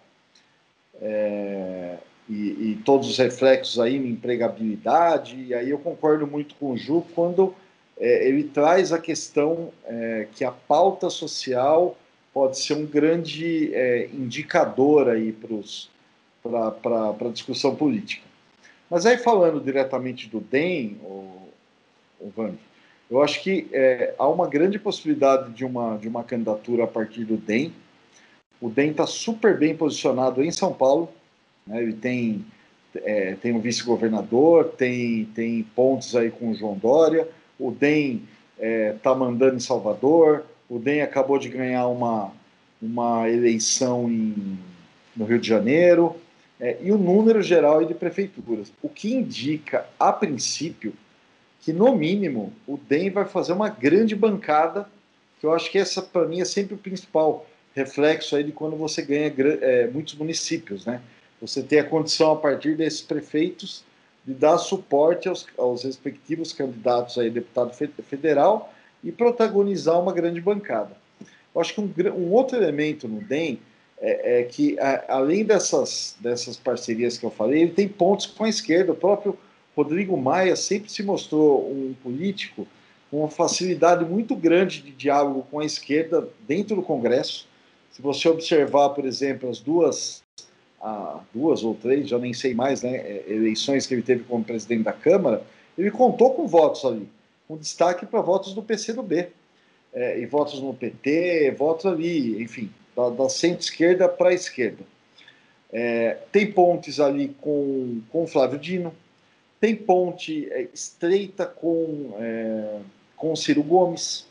[1.02, 1.98] é,
[2.30, 5.42] e, e, todos os reflexos aí na empregabilidade.
[5.42, 7.56] E aí eu concordo muito com o Ju quando
[7.98, 11.98] é, ele traz a questão é, que a pauta social
[12.34, 18.26] pode ser um grande é, indicador aí para a discussão política.
[18.90, 21.50] Mas aí falando diretamente do DEM, o,
[22.20, 22.34] o
[23.10, 27.24] eu acho que é, há uma grande possibilidade de uma, de uma candidatura a partir
[27.24, 27.72] do DEM.
[28.60, 31.10] O DEM está super bem posicionado em São Paulo.
[31.68, 31.84] Né?
[31.84, 32.46] Ele tem,
[32.96, 37.28] é, tem um vice-governador, tem, tem pontos aí com o João Dória.
[37.60, 38.24] O DEM
[38.56, 40.44] está é, tá mandando em Salvador.
[40.68, 42.32] O DEM acabou de ganhar uma,
[42.82, 44.58] uma eleição em,
[45.16, 46.16] no Rio de Janeiro.
[46.60, 48.72] É, e o número geral de prefeituras.
[48.82, 50.94] O que indica, a princípio,
[51.66, 54.88] que no mínimo o DEM vai fazer uma grande bancada,
[55.40, 58.78] que eu acho que essa para mim é sempre o principal reflexo aí de quando
[58.78, 61.02] você ganha é, muitos municípios, né?
[61.42, 63.84] Você tem a condição a partir desses prefeitos
[64.24, 68.72] de dar suporte aos, aos respectivos candidatos aí deputado federal
[69.04, 70.96] e protagonizar uma grande bancada.
[71.54, 73.60] Eu acho que um, um outro elemento no DEM
[74.00, 78.44] é, é que, a, além dessas, dessas parcerias que eu falei, ele tem pontos com
[78.44, 78.92] a esquerda.
[78.92, 79.36] O próprio
[79.76, 82.68] Rodrigo Maia sempre se mostrou um político
[83.12, 87.48] com uma facilidade muito grande de diálogo com a esquerda dentro do Congresso.
[87.92, 90.24] Se você observar, por exemplo, as duas,
[90.82, 94.44] ah, duas ou três, já nem sei mais, né, é, eleições que ele teve como
[94.44, 95.44] presidente da Câmara,
[95.78, 97.08] ele contou com votos ali,
[97.48, 99.28] com destaque para votos do PCdoB,
[99.94, 104.84] é, e votos no PT, votos ali, enfim, da, da centro-esquerda para a esquerda.
[105.72, 108.94] É, tem pontes ali com, com Flávio Dino,
[109.66, 112.82] tem ponte é, estreita com, é,
[113.18, 114.28] com Ciro Gomes.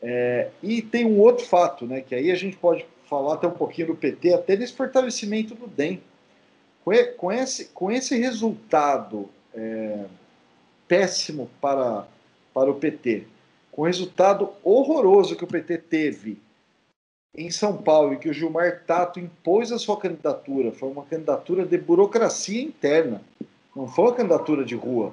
[0.00, 3.52] É, e tem um outro fato, né, que aí a gente pode falar até um
[3.52, 6.00] pouquinho do PT, até desse fortalecimento do DEM.
[6.84, 10.04] Com, com, esse, com esse resultado é,
[10.86, 12.06] péssimo para,
[12.54, 13.24] para o PT,
[13.72, 16.38] com o resultado horroroso que o PT teve
[17.36, 21.66] em São Paulo e que o Gilmar Tato impôs a sua candidatura, foi uma candidatura
[21.66, 23.20] de burocracia interna,
[23.76, 25.12] não foi uma candidatura de rua.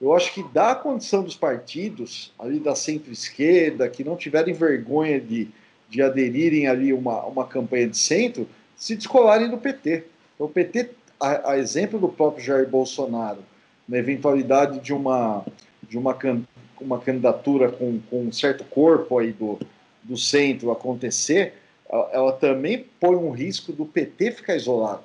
[0.00, 5.48] Eu acho que dá condição dos partidos, ali da centro-esquerda, que não tiverem vergonha de,
[5.88, 10.04] de aderirem ali uma, uma campanha de centro, se descolarem do PT.
[10.34, 10.90] Então, o PT,
[11.20, 13.38] a, a exemplo do próprio Jair Bolsonaro,
[13.86, 15.44] na eventualidade de uma,
[15.82, 16.16] de uma,
[16.80, 19.58] uma candidatura com, com um certo corpo aí do,
[20.02, 21.54] do centro acontecer,
[21.88, 25.04] ela, ela também põe um risco do PT ficar isolado.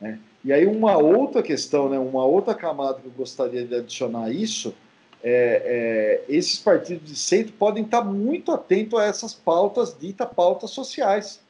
[0.00, 0.18] Né?
[0.44, 4.30] E aí uma outra questão, né, uma outra camada que eu gostaria de adicionar a
[4.30, 4.74] isso,
[5.22, 10.70] é, é, esses partidos de centro podem estar muito atentos a essas pautas, dita pautas
[10.70, 11.40] sociais,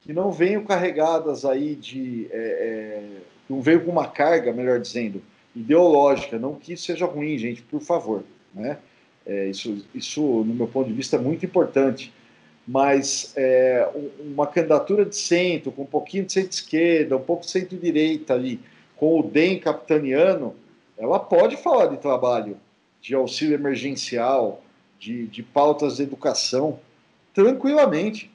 [0.00, 2.28] que não venham carregadas aí de...
[2.30, 5.22] É, é não venham com uma carga, melhor dizendo,
[5.54, 8.24] ideológica, não que isso seja ruim, gente, por favor,
[8.54, 8.78] né?
[9.26, 12.12] É, isso, isso, no meu ponto de vista, é muito importante.
[12.66, 13.88] Mas é,
[14.20, 18.60] uma candidatura de centro, com um pouquinho de centro-esquerda, um pouco de centro-direita ali,
[18.96, 20.54] com o DEM capitaniano,
[20.96, 22.56] ela pode falar de trabalho,
[23.00, 24.62] de auxílio emergencial,
[24.98, 26.78] de, de pautas de educação,
[27.34, 28.30] tranquilamente.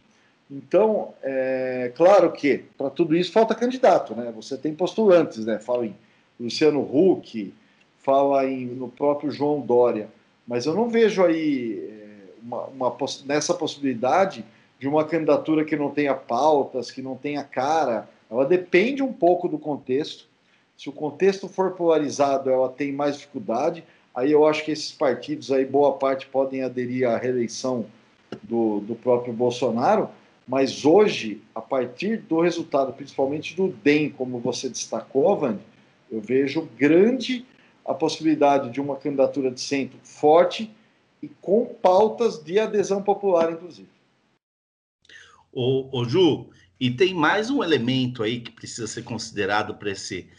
[0.52, 4.34] Então, é claro que para tudo isso falta candidato, né?
[4.36, 5.60] Você tem postulantes, né?
[5.60, 5.96] Fala em
[6.38, 7.54] Luciano Huck,
[8.00, 10.10] fala em, no próprio João Dória.
[10.46, 11.97] Mas eu não vejo aí
[12.48, 14.46] uma, uma, nessa possibilidade
[14.80, 18.08] de uma candidatura que não tenha pautas, que não tenha cara.
[18.32, 20.26] Ela depende um pouco do contexto.
[20.78, 23.84] Se o contexto for polarizado, ela tem mais dificuldade.
[24.16, 27.86] Aí eu acho que esses partidos aí, boa parte, podem aderir à reeleição
[28.42, 30.10] do, do próprio Bolsonaro.
[30.48, 35.60] Mas hoje, a partir do resultado, principalmente do DEM, como você destacou, Vande,
[36.10, 37.46] eu vejo grande
[37.86, 40.72] a possibilidade de uma candidatura de centro forte
[41.22, 43.90] e com pautas de adesão popular, inclusive.
[45.52, 46.50] Ô, ô Ju,
[46.80, 50.30] e tem mais um elemento aí que precisa ser considerado para esse,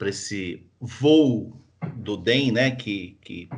[0.00, 1.56] esse voo
[1.96, 3.48] do DEM, né, que, que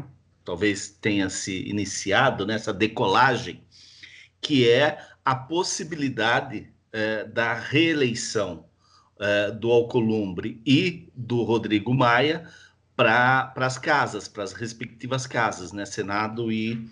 [0.44, 3.62] talvez tenha se iniciado nessa decolagem,
[4.40, 8.66] que é a possibilidade é, da reeleição
[9.19, 12.48] é, do Alcolumbre e do Rodrigo Maia
[12.97, 15.85] para as casas, para as respectivas casas, né?
[15.85, 16.89] Senado e,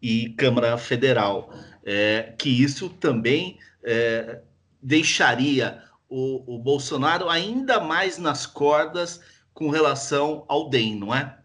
[0.00, 1.52] e Câmara Federal.
[1.84, 4.40] É, que isso também é,
[4.82, 9.20] deixaria o, o, Bolsonaro ainda mais nas cordas
[9.52, 11.38] com relação ao DEM, não é?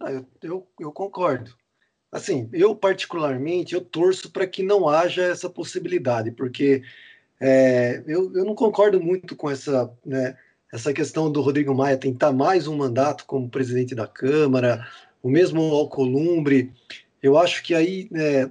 [0.00, 1.54] Ah, eu, eu, eu concordo.
[2.10, 6.82] Assim, eu particularmente, eu torço para que não haja essa possibilidade, porque
[7.40, 10.38] é, eu, eu não concordo muito com essa, né,
[10.74, 14.84] essa questão do Rodrigo Maia tentar mais um mandato como presidente da Câmara,
[15.22, 16.72] o mesmo Alcolumbre,
[17.22, 18.50] eu acho que aí é,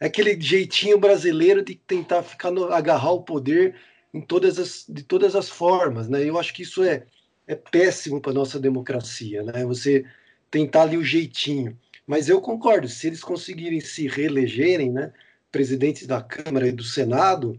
[0.00, 3.76] é aquele jeitinho brasileiro de tentar ficar no, agarrar o poder
[4.12, 6.28] em todas as, de todas as formas, né?
[6.28, 7.04] Eu acho que isso é,
[7.46, 9.64] é péssimo para nossa democracia, né?
[9.64, 10.04] Você
[10.50, 11.78] tentar ali o jeitinho.
[12.04, 15.12] Mas eu concordo, se eles conseguirem se reelegerem, né,
[15.52, 17.56] presidentes da Câmara e do Senado,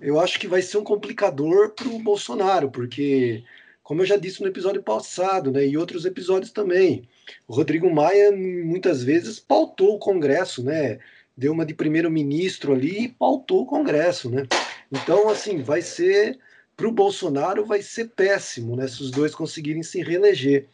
[0.00, 3.44] eu acho que vai ser um complicador para o Bolsonaro, porque,
[3.82, 7.08] como eu já disse no episódio passado, né, e outros episódios também,
[7.46, 10.98] o Rodrigo Maia muitas vezes pautou o Congresso, né?
[11.36, 14.46] Deu uma de primeiro-ministro ali e pautou o Congresso, né?
[14.92, 16.38] Então, assim, vai ser
[16.76, 18.86] para o Bolsonaro vai ser péssimo, né?
[18.88, 20.66] Se os dois conseguirem se reeleger.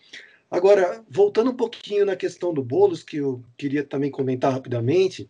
[0.51, 5.29] Agora, voltando um pouquinho na questão do Bolos, que eu queria também comentar rapidamente,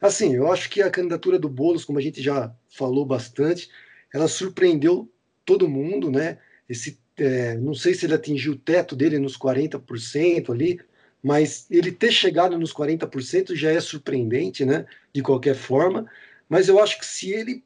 [0.00, 3.70] Assim, eu acho que a candidatura do Boulos, como a gente já falou bastante,
[4.12, 5.10] ela surpreendeu
[5.44, 6.38] todo mundo, né?
[6.68, 10.80] Esse, é, não sei se ele atingiu o teto dele nos 40% ali,
[11.22, 14.86] mas ele ter chegado nos 40% já é surpreendente, né?
[15.12, 16.06] De qualquer forma.
[16.48, 17.64] Mas eu acho que se ele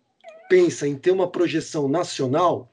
[0.48, 2.70] pensa em ter uma projeção nacional,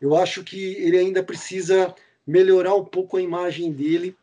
[0.00, 1.94] eu acho que ele ainda precisa
[2.26, 4.16] melhorar um pouco a imagem dele,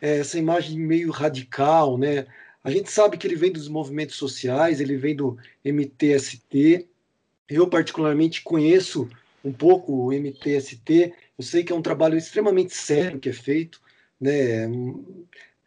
[0.00, 2.26] essa imagem meio radical, né?
[2.62, 6.86] A gente sabe que ele vem dos movimentos sociais, ele vem do MTST.
[7.48, 9.08] Eu, particularmente, conheço
[9.44, 11.14] um pouco o MTST.
[11.38, 13.80] Eu sei que é um trabalho extremamente sério que é feito.
[14.20, 14.68] Né?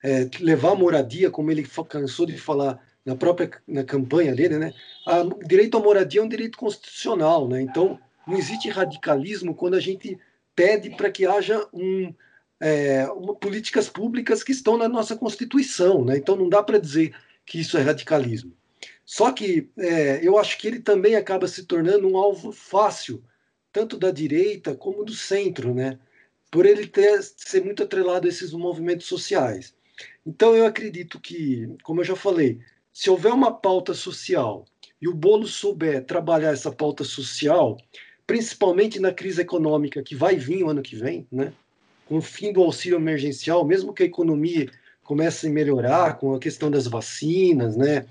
[0.04, 4.74] É, levar a moradia, como ele cansou de falar na própria na campanha dele, né?
[5.06, 7.48] o direito à moradia é um direito constitucional.
[7.48, 7.62] Né?
[7.62, 10.18] Então, não existe radicalismo quando a gente
[10.56, 12.14] pede para que haja um,
[12.64, 16.18] é, uma, políticas públicas que estão na nossa Constituição, né?
[16.18, 17.14] Então não dá para dizer
[17.46, 18.54] que isso é radicalismo.
[19.06, 23.22] Só que é, eu acho que ele também acaba se tornando um alvo fácil,
[23.72, 26.00] tanto da direita como do centro, né?
[26.50, 29.76] Por ele ter, ser muito atrelado a esses movimentos sociais.
[30.26, 32.60] Então, eu acredito que, como eu já falei,
[32.94, 34.64] se houver uma pauta social
[35.02, 37.78] e o Bolo souber trabalhar essa pauta social,
[38.26, 41.52] principalmente na crise econômica que vai vir o ano que vem, né?
[42.08, 44.70] Com o fim do auxílio emergencial, mesmo que a economia
[45.04, 48.06] comece a melhorar com a questão das vacinas, né?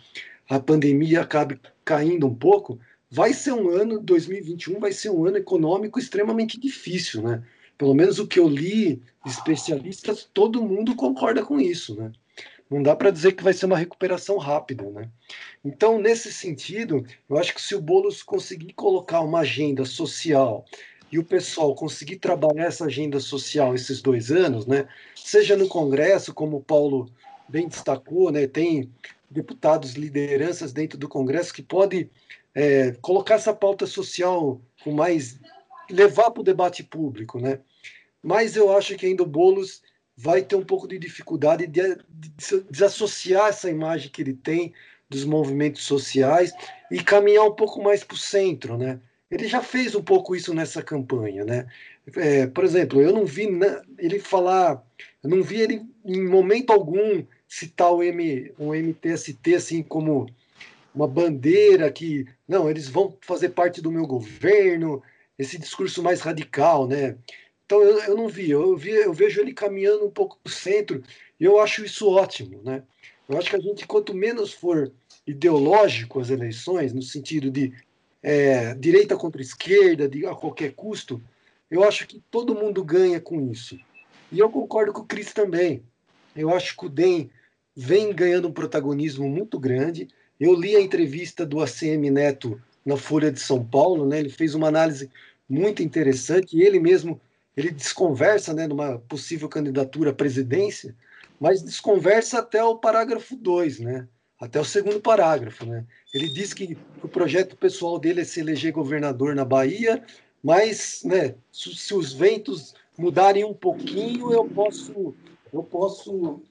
[0.48, 2.78] a pandemia acabe caindo um pouco,
[3.10, 7.42] vai ser um ano, 2021 vai ser um ano econômico extremamente difícil, né?
[7.78, 12.12] Pelo menos o que eu li especialistas, todo mundo concorda com isso, né?
[12.70, 15.08] Não dá para dizer que vai ser uma recuperação rápida, né?
[15.64, 20.64] Então, nesse sentido, eu acho que se o Boulos conseguir colocar uma agenda social
[21.12, 24.88] e o pessoal conseguir trabalhar essa agenda social esses dois anos, né?
[25.14, 27.10] Seja no Congresso, como o Paulo
[27.46, 28.46] bem destacou, né?
[28.46, 28.90] Tem
[29.30, 32.10] deputados, lideranças dentro do Congresso que podem
[32.54, 35.38] é, colocar essa pauta social com mais
[35.90, 37.60] levar para o debate público, né?
[38.22, 39.82] Mas eu acho que ainda o Bolos
[40.16, 42.32] vai ter um pouco de dificuldade de, de
[42.70, 44.72] desassociar essa imagem que ele tem
[45.10, 46.54] dos movimentos sociais
[46.90, 48.98] e caminhar um pouco mais para o centro, né?
[49.32, 51.66] Ele já fez um pouco isso nessa campanha, né?
[52.16, 53.48] É, por exemplo, eu não vi
[53.96, 54.84] ele falar,
[55.24, 60.26] eu não vi ele em momento algum citar o M, um MTST assim como
[60.94, 65.02] uma bandeira que não, eles vão fazer parte do meu governo,
[65.38, 67.16] esse discurso mais radical, né?
[67.64, 70.52] Então eu, eu não vi, eu, vi, eu vejo ele caminhando um pouco para o
[70.52, 71.02] centro
[71.40, 72.82] e eu acho isso ótimo, né?
[73.26, 74.92] Eu acho que a gente, quanto menos for
[75.26, 77.72] ideológico as eleições, no sentido de
[78.22, 81.20] é, direita contra esquerda, de, a qualquer custo,
[81.70, 83.78] eu acho que todo mundo ganha com isso.
[84.30, 85.82] E eu concordo com o Cris também.
[86.36, 87.30] Eu acho que o DEM
[87.74, 90.08] vem ganhando um protagonismo muito grande.
[90.38, 94.18] Eu li a entrevista do ACM Neto na Folha de São Paulo, né?
[94.18, 95.10] Ele fez uma análise
[95.48, 97.20] muito interessante e ele mesmo
[97.56, 100.94] ele desconversa, né, numa possível candidatura à presidência,
[101.38, 104.08] mas desconversa até o parágrafo 2, né?
[104.42, 105.86] Até o segundo parágrafo, né?
[106.12, 110.04] Ele diz que o projeto pessoal dele é se eleger governador na Bahia,
[110.42, 115.14] mas, né, se os ventos mudarem um pouquinho, eu posso
[115.52, 116.42] eu posso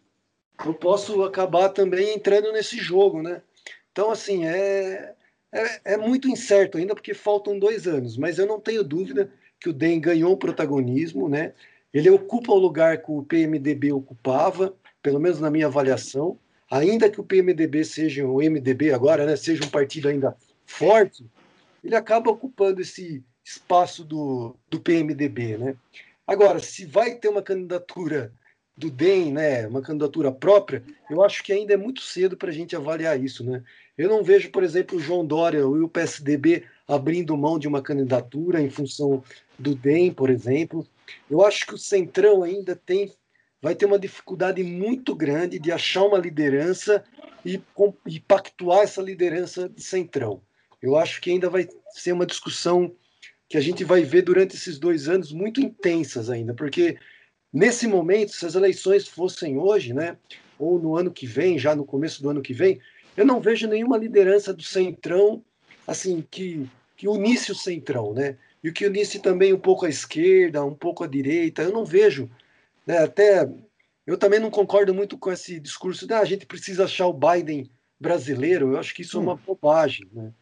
[0.65, 3.41] eu posso acabar também entrando nesse jogo, né?
[3.91, 5.13] Então, assim, é,
[5.51, 9.68] é, é, muito incerto ainda, porque faltam dois anos, mas eu não tenho dúvida que
[9.68, 11.51] o DEM ganhou protagonismo, né?
[11.93, 16.39] Ele ocupa o lugar que o PMDB ocupava, pelo menos na minha avaliação,
[16.72, 20.35] ainda que o PMDB seja o MDB agora, né, seja um partido ainda
[20.65, 21.26] forte,
[21.84, 25.76] ele acaba ocupando esse espaço do, do PMDB, né?
[26.26, 28.31] Agora, se vai ter uma candidatura
[28.77, 32.53] do DEM, né, uma candidatura própria, eu acho que ainda é muito cedo para a
[32.53, 33.61] gente avaliar isso, né?
[33.98, 37.81] Eu não vejo, por exemplo, o João Dória e o PSDB abrindo mão de uma
[37.81, 39.22] candidatura em função
[39.60, 40.88] do DEM, por exemplo.
[41.30, 43.11] Eu acho que o Centrão ainda tem
[43.61, 47.03] vai ter uma dificuldade muito grande de achar uma liderança
[47.45, 47.61] e,
[48.07, 50.41] e pactuar essa liderança de Centrão.
[50.81, 52.93] Eu acho que ainda vai ser uma discussão
[53.47, 56.97] que a gente vai ver durante esses dois anos muito intensas ainda, porque
[57.53, 60.17] nesse momento, se as eleições fossem hoje, né,
[60.57, 62.79] ou no ano que vem, já no começo do ano que vem,
[63.15, 65.43] eu não vejo nenhuma liderança do Centrão
[65.85, 68.38] assim que, que unisse o Centrão, né?
[68.63, 71.63] E o que unisse também um pouco a esquerda, um pouco a direita.
[71.63, 72.29] Eu não vejo,
[72.85, 72.99] né?
[72.99, 73.49] Até
[74.05, 77.13] eu também não concordo muito com esse discurso de ah, a gente precisa achar o
[77.13, 78.73] Biden brasileiro.
[78.73, 79.21] Eu acho que isso hum.
[79.21, 80.33] é uma bobagem, né?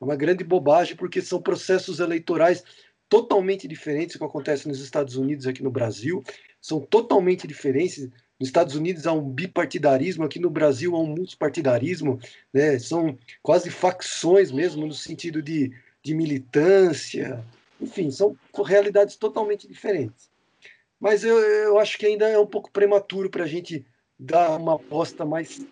[0.00, 2.62] É uma grande bobagem porque são processos eleitorais
[3.08, 6.22] totalmente diferentes do que acontece nos Estados Unidos aqui no Brasil.
[6.60, 8.08] São totalmente diferentes
[8.38, 12.20] nos Estados Unidos há um bipartidarismo, aqui no Brasil há um multipartidarismo,
[12.52, 12.78] né?
[12.78, 15.72] são quase facções mesmo, no sentido de,
[16.04, 17.44] de militância,
[17.80, 20.30] enfim, são realidades totalmente diferentes.
[21.00, 23.86] Mas eu, eu acho que ainda é um pouco prematuro para a gente
[24.18, 25.64] dar uma aposta mais,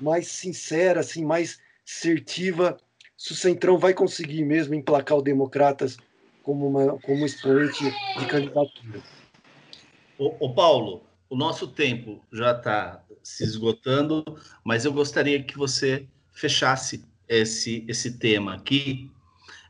[0.00, 2.76] mais sincera, assim, mais assertiva,
[3.16, 5.96] se o Centrão vai conseguir mesmo emplacar o Democratas
[6.42, 7.84] como, uma, como expoente
[8.18, 9.02] de candidatura.
[10.18, 14.24] O Paulo, o nosso tempo já está se esgotando,
[14.62, 19.10] mas eu gostaria que você fechasse esse, esse tema aqui.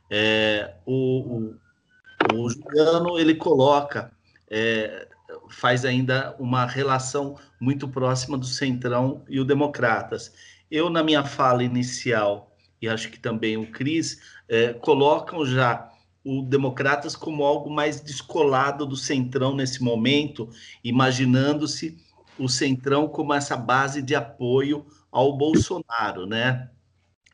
[0.09, 4.11] É, o, o, o, Juliano ele coloca,
[4.49, 5.07] é,
[5.49, 10.33] faz ainda uma relação muito próxima do Centrão e o Democratas.
[10.69, 15.91] Eu, na minha fala inicial, e acho que também o Cris, é, colocam já
[16.23, 20.49] o Democratas como algo mais descolado do Centrão nesse momento,
[20.83, 21.97] imaginando-se
[22.37, 26.69] o Centrão como essa base de apoio ao Bolsonaro, né?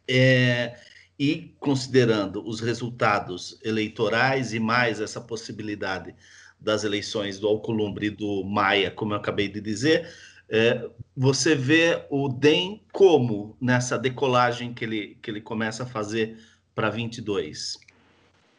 [0.08, 0.78] É,
[1.18, 6.16] e considerando os resultados eleitorais e mais essa possibilidade
[6.62, 10.08] das eleições do Alcolumbre e do Maia, como eu acabei de dizer,
[10.54, 16.38] É, você vê o DEM como nessa decolagem que ele, que ele começa a fazer
[16.76, 17.80] para 22?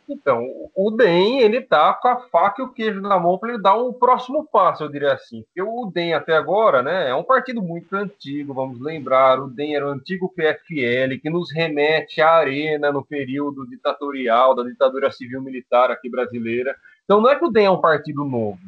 [0.09, 0.43] Então,
[0.75, 3.77] o DEM, ele tá com a faca e o queijo na mão para ele dar
[3.77, 5.43] um próximo passo, eu diria assim.
[5.43, 9.77] Porque o DEM até agora, né, é um partido muito antigo, vamos lembrar, o DEM
[9.77, 15.91] era o antigo PFL, que nos remete à arena no período ditatorial, da ditadura civil-militar
[15.91, 16.75] aqui brasileira.
[17.05, 18.59] Então não é que o DEM é um partido novo.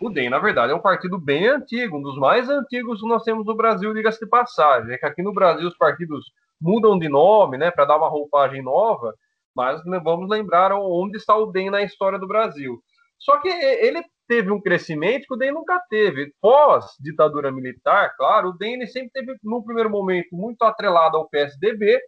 [0.00, 3.22] O DEM, na verdade, é um partido bem antigo, um dos mais antigos que nós
[3.22, 4.92] temos no Brasil, diga-se de passagem.
[4.92, 6.26] É que aqui no Brasil os partidos
[6.60, 9.14] mudam de nome, né, para dar uma roupagem nova,
[9.54, 12.78] mas né, vamos lembrar onde está o DEM na história do Brasil.
[13.18, 16.32] Só que ele teve um crescimento que o DEM nunca teve.
[16.40, 21.98] Pós-ditadura militar, claro, o DEM sempre teve, num primeiro momento, muito atrelado ao PSDB.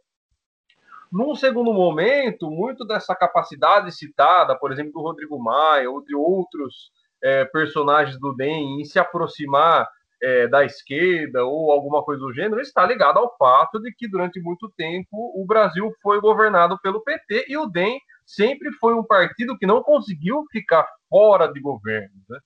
[1.10, 6.90] Num segundo momento, muito dessa capacidade citada, por exemplo, do Rodrigo Maia ou de outros
[7.22, 9.88] é, personagens do DEM em se aproximar
[10.20, 14.40] é, da esquerda ou alguma coisa do gênero está ligado ao fato de que durante
[14.40, 19.56] muito tempo o Brasil foi governado pelo PT e o DEM sempre foi um partido
[19.56, 22.14] que não conseguiu ficar fora de governo.
[22.28, 22.38] Né?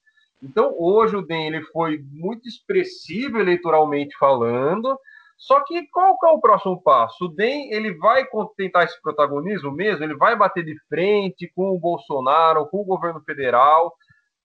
[0.43, 4.99] Então hoje o DEM ele foi muito expressivo eleitoralmente falando.
[5.43, 7.25] Só que qual que é o próximo passo?
[7.25, 8.25] O DEM ele vai
[8.57, 10.05] tentar esse protagonismo mesmo?
[10.05, 13.93] Ele vai bater de frente com o Bolsonaro, com o governo federal?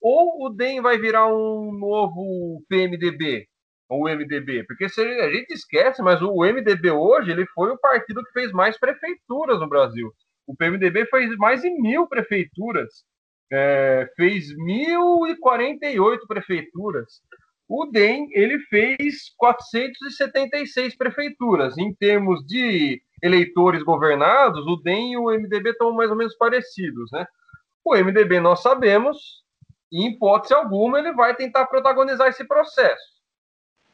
[0.02, 3.48] ou o DEM vai virar um novo PMDB,
[3.90, 8.24] ou MDB, porque se a gente esquece, mas o MDB hoje ele foi o partido
[8.24, 10.11] que fez mais prefeituras no Brasil.
[10.45, 13.03] O PMDB fez mais de mil prefeituras,
[13.52, 17.22] é, fez 1.048 prefeituras.
[17.68, 21.77] O DEM ele fez 476 prefeituras.
[21.77, 27.11] Em termos de eleitores governados, o DEM e o MDB estão mais ou menos parecidos,
[27.11, 27.27] né?
[27.84, 29.44] O MDB nós sabemos
[29.91, 33.18] em hipótese alguma, ele vai tentar protagonizar esse processo.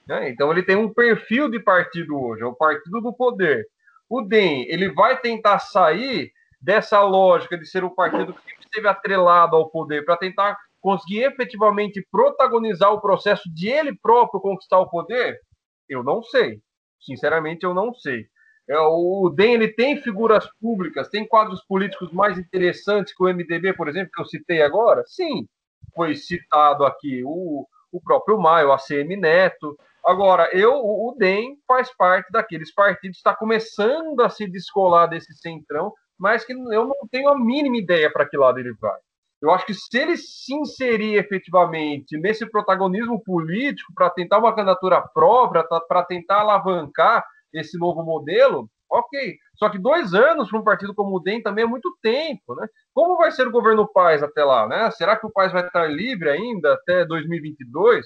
[0.07, 0.29] Né?
[0.29, 3.67] Então, ele tem um perfil de partido hoje, é o partido do poder.
[4.09, 9.55] O DEM, ele vai tentar sair dessa lógica de ser um partido que esteve atrelado
[9.55, 15.39] ao poder para tentar conseguir efetivamente protagonizar o processo de ele próprio conquistar o poder?
[15.87, 16.59] Eu não sei.
[16.99, 18.27] Sinceramente, eu não sei.
[18.69, 23.73] É, o DEM ele tem figuras públicas, tem quadros políticos mais interessantes que o MDB,
[23.73, 25.03] por exemplo, que eu citei agora?
[25.05, 25.47] Sim,
[25.95, 29.77] foi citado aqui o, o próprio Maio, o ACM Neto.
[30.05, 35.93] Agora, eu, o DEM faz parte daqueles partidos, está começando a se descolar desse centrão,
[36.17, 38.99] mas que eu não tenho a mínima ideia para que lado ele vai.
[39.43, 45.01] Eu acho que se ele se inserir efetivamente nesse protagonismo político para tentar uma candidatura
[45.13, 49.35] própria, para tentar alavancar esse novo modelo, ok.
[49.55, 52.65] Só que dois anos para um partido como o DEM também é muito tempo, né?
[52.93, 54.89] Como vai ser o governo Paz até lá, né?
[54.91, 58.05] Será que o Paz vai estar livre ainda até 2022?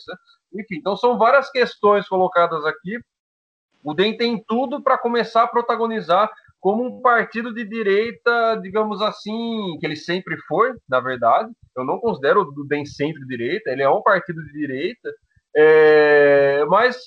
[0.55, 2.99] Enfim, então são várias questões colocadas aqui.
[3.83, 9.77] O DEM tem tudo para começar a protagonizar como um partido de direita, digamos assim,
[9.79, 11.49] que ele sempre foi, na verdade.
[11.75, 15.13] Eu não considero o DEM sempre de direita, ele é um partido de direita,
[15.55, 16.97] é, mas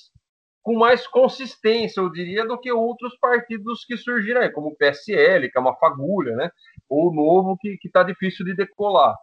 [0.63, 5.49] com mais consistência, eu diria, do que outros partidos que surgiram aí, como o PSL,
[5.49, 6.51] que é uma fagulha, né?
[6.87, 9.15] Ou o Novo, que está difícil de decolar.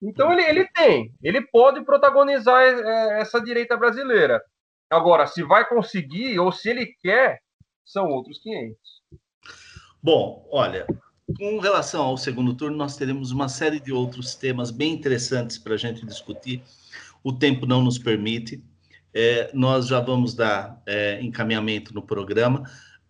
[0.00, 4.40] Então ele, ele tem, ele pode protagonizar é, essa direita brasileira.
[4.90, 7.38] Agora, se vai conseguir ou se ele quer,
[7.84, 8.78] são outros 500.
[10.02, 10.86] Bom, olha,
[11.36, 15.74] com relação ao segundo turno, nós teremos uma série de outros temas bem interessantes para
[15.74, 16.62] a gente discutir.
[17.22, 18.62] O tempo não nos permite
[19.12, 22.62] é, nós já vamos dar é, encaminhamento no programa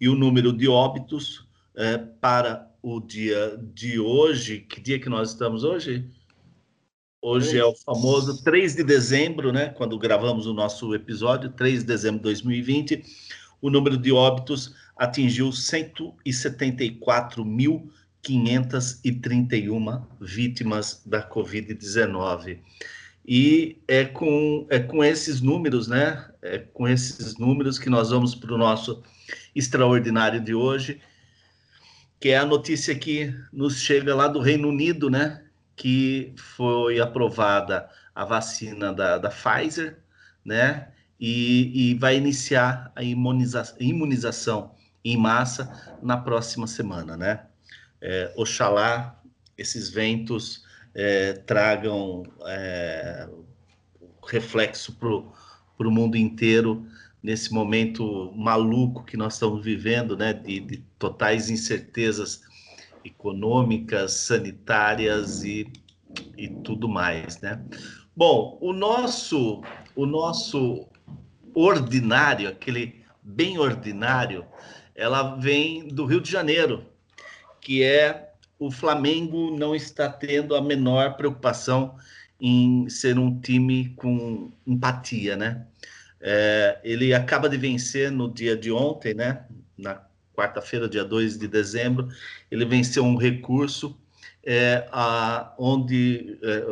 [0.00, 1.44] E o número de óbitos
[1.74, 6.08] é, para o dia de hoje, que dia que nós estamos hoje?
[7.20, 9.70] Hoje é o famoso 3 de dezembro, né?
[9.70, 13.02] Quando gravamos o nosso episódio, 3 de dezembro de 2020,
[13.60, 15.50] o número de óbitos atingiu
[18.22, 22.58] 174.531 vítimas da Covid-19.
[23.26, 26.28] E é com, é com esses números, né?
[26.40, 29.02] É com esses números que nós vamos para o nosso
[29.54, 31.00] extraordinário de hoje,
[32.18, 35.42] que é a notícia que nos chega lá do Reino Unido, né?
[35.78, 39.96] que foi aprovada a vacina da, da Pfizer,
[40.44, 40.88] né?
[41.20, 44.74] E, e vai iniciar a imuniza imunização
[45.04, 47.46] em massa na próxima semana, né?
[48.00, 49.20] É, oxalá
[49.56, 50.64] esses ventos
[50.94, 53.28] é, tragam é,
[54.26, 56.86] reflexo para o mundo inteiro
[57.22, 60.32] nesse momento maluco que nós estamos vivendo, né?
[60.32, 62.42] De, de totais incertezas
[63.04, 65.70] econômicas, sanitárias e,
[66.36, 67.62] e tudo mais, né?
[68.16, 69.62] Bom, o nosso,
[69.94, 70.86] o nosso
[71.54, 74.44] ordinário, aquele bem ordinário,
[74.94, 76.84] ela vem do Rio de Janeiro,
[77.60, 81.96] que é o Flamengo não está tendo a menor preocupação
[82.40, 85.66] em ser um time com empatia, né?
[86.20, 89.44] É, ele acaba de vencer no dia de ontem, né?
[89.76, 90.02] Na
[90.34, 92.08] quarta-feira, dia 2 de dezembro,
[92.50, 93.96] ele venceu um recurso
[94.44, 96.64] é, a, onde é,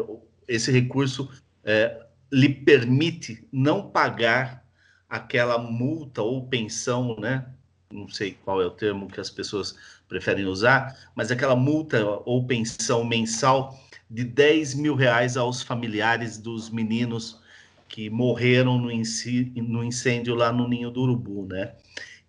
[0.48, 1.30] esse recurso
[1.64, 2.00] é,
[2.32, 4.64] lhe permite não pagar
[5.08, 7.46] aquela multa ou pensão, né?
[7.92, 9.76] Não sei qual é o termo que as pessoas
[10.08, 13.78] preferem usar, mas aquela multa ou pensão mensal
[14.08, 17.40] de 10 mil reais aos familiares dos meninos
[17.88, 21.72] que morreram no, incêndio lá no Ninho do Urubu, né?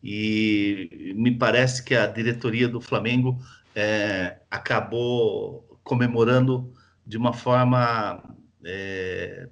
[0.04, 3.38] e me parece que a diretoria do Flamengo
[3.76, 6.72] é, acabou comemorando
[7.06, 8.24] de uma forma
[8.64, 9.49] é,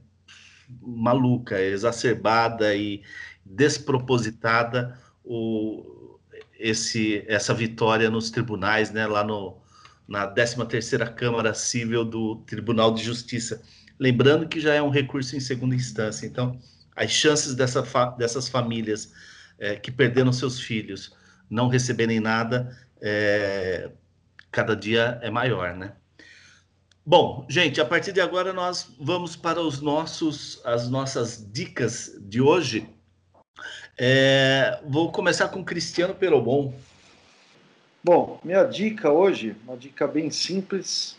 [0.81, 3.01] maluca, exacerbada e
[3.43, 5.94] despropositada o,
[6.59, 9.57] esse, essa vitória nos tribunais, né, lá no,
[10.07, 13.61] na 13ª Câmara Civil do Tribunal de Justiça.
[13.99, 16.59] Lembrando que já é um recurso em segunda instância, então
[16.95, 19.11] as chances dessa fa dessas famílias
[19.57, 21.13] é, que perderam seus filhos
[21.49, 23.91] não receberem nada, é,
[24.51, 25.93] cada dia é maior, né?
[27.05, 32.41] Bom, gente, a partir de agora nós vamos para os nossos, as nossas dicas de
[32.41, 32.89] hoje.
[33.97, 36.73] É, vou começar com Cristiano Perobon.
[38.03, 41.15] Bom, minha dica hoje, uma dica bem simples,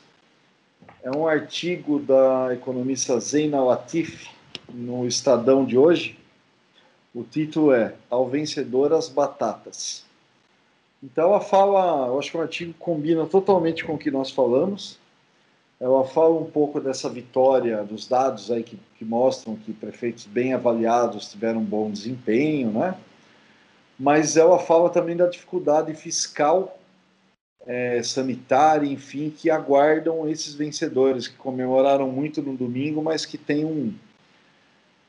[1.03, 4.29] é um artigo da economista Zeina Latif
[4.69, 6.19] no Estadão de hoje,
[7.15, 10.05] o título é Ao Vencedor as Batatas.
[11.03, 14.99] Então ela fala, eu acho que o artigo combina totalmente com o que nós falamos.
[15.79, 20.55] Ela fala um pouco dessa vitória, dos dados aí que, que mostram que prefeitos bem
[20.55, 22.97] avaliados tiveram um bom desempenho, né?
[23.99, 26.79] Mas ela fala também da dificuldade fiscal,
[27.67, 33.65] é, sanitária, enfim, que aguardam esses vencedores que comemoraram muito no domingo, mas que têm
[33.65, 33.93] um,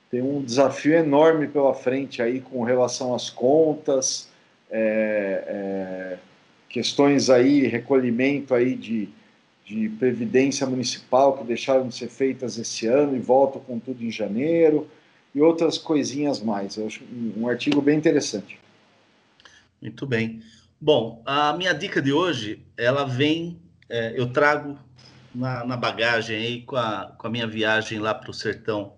[0.10, 4.30] tem um desafio enorme pela frente aí com relação às contas,
[4.72, 6.18] é, é,
[6.70, 9.10] questões aí, recolhimento aí de,
[9.68, 14.10] de previdência municipal que deixaram de ser feitas esse ano e voltam com tudo em
[14.10, 14.90] janeiro
[15.36, 16.78] e outras coisinhas mais.
[16.78, 17.04] Eu acho
[17.36, 18.58] um artigo bem interessante.
[19.82, 20.42] Muito bem.
[20.80, 24.80] Bom, a minha dica de hoje, ela vem, é, eu trago
[25.36, 28.94] na, na, bagagem aí com a, com a minha viagem lá para o sertão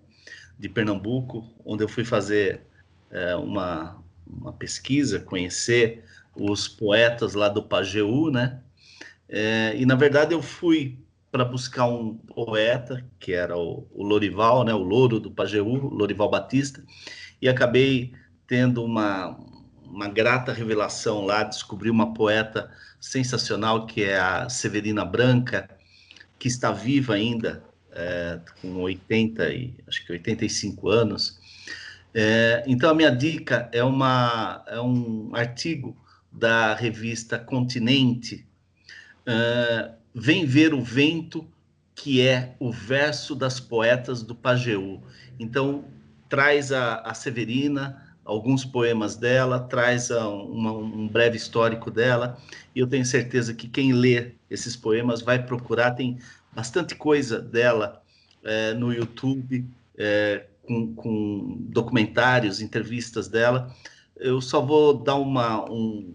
[0.57, 2.61] de Pernambuco, onde eu fui fazer
[3.09, 3.97] é, uma,
[4.27, 6.03] uma pesquisa, conhecer
[6.35, 8.61] os poetas lá do Pajeú, né?
[9.29, 10.97] É, e na verdade eu fui
[11.31, 14.73] para buscar um poeta que era o, o, Lorival, né?
[14.73, 16.83] O Louro do Pajeú, Lorival Batista,
[17.41, 18.13] e acabei
[18.47, 19.37] tendo uma
[19.91, 25.69] uma grata revelação lá, descobri uma poeta sensacional que é a Severina Branca,
[26.37, 31.39] que está viva ainda, é, com 80 e acho que 85 anos.
[32.13, 35.95] É, então a minha dica é uma é um artigo
[36.31, 38.47] da revista Continente.
[39.29, 41.47] É, Vem ver o vento
[41.93, 45.01] que é o verso das poetas do Pajeú.
[45.39, 45.85] Então
[46.27, 52.37] traz a, a Severina, alguns poemas dela, traz a, uma, um breve histórico dela,
[52.75, 56.19] e eu tenho certeza que quem lê esses poemas vai procurar, tem
[56.53, 58.01] bastante coisa dela
[58.43, 59.65] é, no YouTube,
[59.97, 63.73] é, com, com, documentários, entrevistas dela.
[64.15, 66.13] Eu só vou dar uma, um,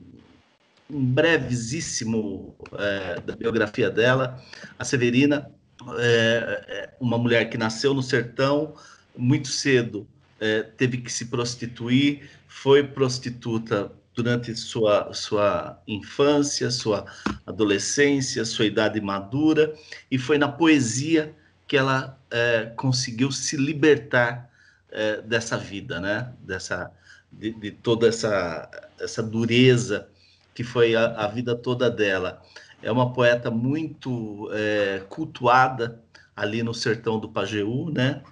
[0.91, 4.43] um brevíssimo é, da biografia dela.
[4.79, 5.51] A Severina
[5.99, 8.75] é, é uma mulher que nasceu no sertão
[9.17, 10.07] muito cedo,
[10.41, 17.05] é, teve que se prostituir, foi prostituta durante sua, sua infância, sua
[17.47, 19.75] adolescência, sua idade madura,
[20.11, 21.35] e foi na poesia
[21.67, 24.51] que ela é, conseguiu se libertar
[24.91, 26.33] é, dessa vida, né?
[26.41, 26.93] Dessa,
[27.33, 28.69] de, de, toda essa,
[29.01, 30.09] essa dureza
[30.55, 32.41] que foi a, a, vida toda dela.
[32.83, 36.01] É uma poeta muito é, cultuada
[36.37, 38.23] ali no sertão do Pajeú, né?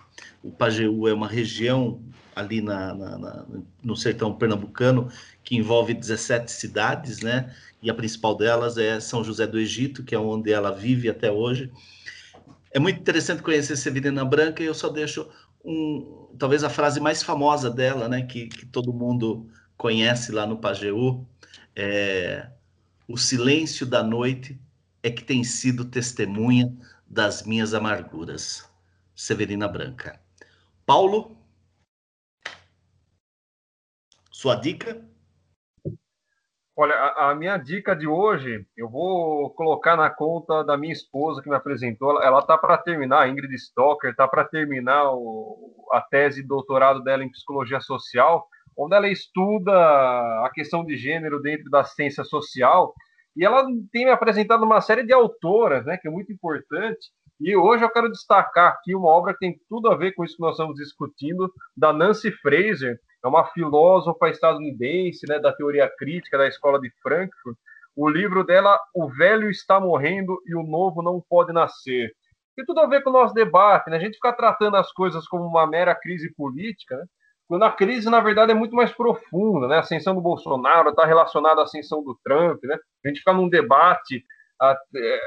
[0.43, 2.01] O Pajeú é uma região
[2.35, 3.47] ali na, na, na,
[3.83, 5.09] no sertão pernambucano
[5.45, 7.55] que envolve 17 cidades, né?
[7.83, 11.31] E a principal delas é São José do Egito, que é onde ela vive até
[11.31, 11.71] hoje.
[12.71, 15.29] É muito interessante conhecer Severina Branca e eu só deixo
[15.65, 18.23] um, talvez a frase mais famosa dela, né?
[18.23, 19.47] Que, que todo mundo
[19.77, 21.27] conhece lá no Pajeú,
[21.75, 22.51] é
[23.09, 24.59] o silêncio da noite
[25.03, 26.73] é que tem sido testemunha
[27.07, 28.71] das minhas amarguras.
[29.15, 30.19] Severina Branca.
[30.87, 31.37] Paulo,
[34.31, 35.05] sua dica?
[36.75, 41.43] Olha, a, a, minha dica de hoje, eu vou colocar na conta da minha esposa
[41.43, 42.23] que me apresentou.
[42.23, 47.03] Ela está para terminar, a Ingrid Stocker, está para terminar o, a tese de doutorado
[47.03, 52.95] dela em psicologia social, onde ela estuda a questão de gênero dentro da ciência social.
[53.37, 57.11] E ela tem me apresentado uma série de autoras, né, que é muito importante.
[57.41, 60.37] E hoje eu quero destacar aqui uma obra que tem tudo a ver com isso
[60.37, 66.37] que nós estamos discutindo, da Nancy Fraser, é uma filósofa estadunidense, né, da teoria crítica
[66.37, 67.57] da escola de Frankfurt.
[67.95, 72.11] O livro dela, O Velho Está Morrendo e o Novo Não Pode Nascer.
[72.57, 73.97] Tem tudo a ver com o nosso debate, né?
[73.97, 77.05] A gente fica tratando as coisas como uma mera crise política, né?
[77.53, 79.77] Quando a crise, na verdade, é muito mais profunda, né?
[79.77, 82.79] A ascensão do Bolsonaro está relacionada à ascensão do Trump, né?
[83.05, 84.25] A gente fica num debate
[84.63, 85.21] é,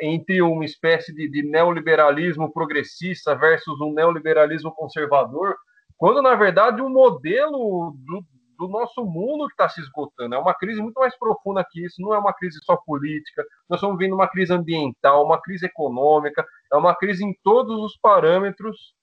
[0.00, 5.54] entre uma espécie de, de, neoliberalismo progressista versus um neoliberalismo conservador,
[5.98, 8.24] quando na verdade o modelo do,
[8.58, 12.00] do, nosso mundo que está se esgotando é uma crise muito mais profunda que isso.
[12.00, 13.44] Não é uma crise só política.
[13.68, 16.42] Nós estamos vendo uma crise ambiental, uma crise econômica,
[16.72, 18.94] é uma crise em todos os parâmetros.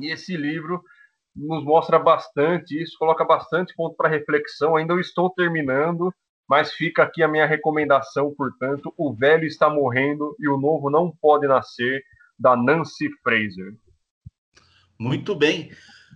[0.00, 0.82] E esse livro
[1.38, 4.76] nos mostra bastante isso, coloca bastante ponto para reflexão.
[4.76, 6.12] Ainda eu estou terminando
[6.48, 11.10] mas fica aqui a minha recomendação, portanto, O Velho Está Morrendo e o Novo Não
[11.10, 12.02] Pode Nascer,
[12.38, 13.74] da Nancy Fraser.
[14.98, 15.70] Muito bem.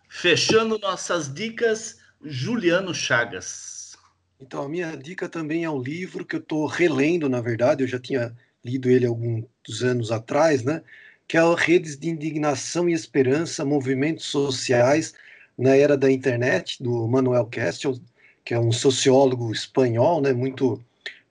[0.09, 3.95] Fechando nossas dicas, Juliano Chagas.
[4.41, 7.89] Então, a minha dica também é um livro que eu estou relendo, na verdade, eu
[7.89, 8.35] já tinha
[8.65, 10.83] lido ele alguns anos atrás, né?
[11.27, 15.15] Que é Redes de Indignação e Esperança, Movimentos Sociais
[15.57, 17.99] na Era da Internet, do Manuel Kestel,
[18.45, 20.83] que é um sociólogo espanhol, né, muito,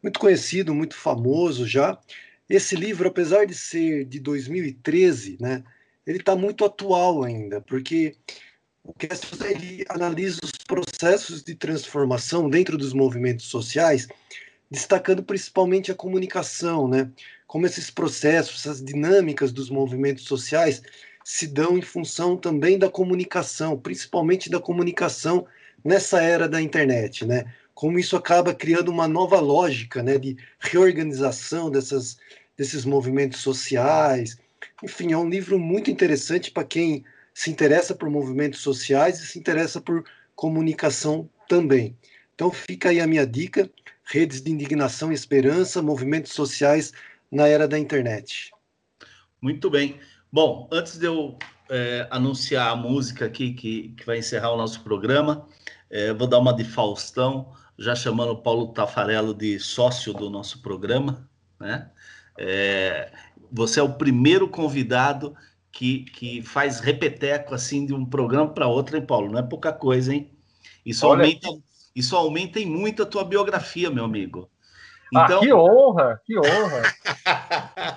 [0.01, 1.99] muito conhecido, muito famoso já.
[2.49, 5.63] Esse livro, apesar de ser de 2013, né,
[6.05, 8.15] ele está muito atual ainda, porque
[8.83, 14.07] o Kessler ele analisa os processos de transformação dentro dos movimentos sociais,
[14.69, 17.11] destacando principalmente a comunicação, né?
[17.51, 20.81] Como esses processos, essas dinâmicas dos movimentos sociais
[21.21, 25.45] se dão em função também da comunicação, principalmente da comunicação
[25.83, 27.53] nessa era da internet, né?
[27.73, 32.17] Como isso acaba criando uma nova lógica, né, de reorganização dessas,
[32.55, 34.37] desses movimentos sociais.
[34.81, 37.03] Enfim, é um livro muito interessante para quem
[37.33, 40.05] se interessa por movimentos sociais e se interessa por
[40.37, 41.97] comunicação também.
[42.33, 43.69] Então fica aí a minha dica:
[44.05, 46.93] redes de indignação e esperança, movimentos sociais
[47.31, 48.51] na era da internet.
[49.41, 49.99] Muito bem.
[50.31, 51.37] Bom, antes de eu
[51.69, 55.47] é, anunciar a música aqui que, que vai encerrar o nosso programa,
[55.89, 60.61] é, vou dar uma de Faustão, já chamando o Paulo Tafarello de sócio do nosso
[60.61, 61.29] programa.
[61.59, 61.89] Né?
[62.37, 63.11] É,
[63.51, 65.35] você é o primeiro convidado
[65.71, 69.31] que, que faz repeteco assim de um programa para outro, hein, Paulo?
[69.31, 70.29] Não é pouca coisa, hein?
[70.85, 71.23] Isso Olha...
[71.23, 71.47] aumenta,
[71.95, 74.49] isso aumenta em muito a tua biografia, meu amigo.
[75.15, 75.39] Ah, então...
[75.39, 76.83] Ah, que honra, que honra!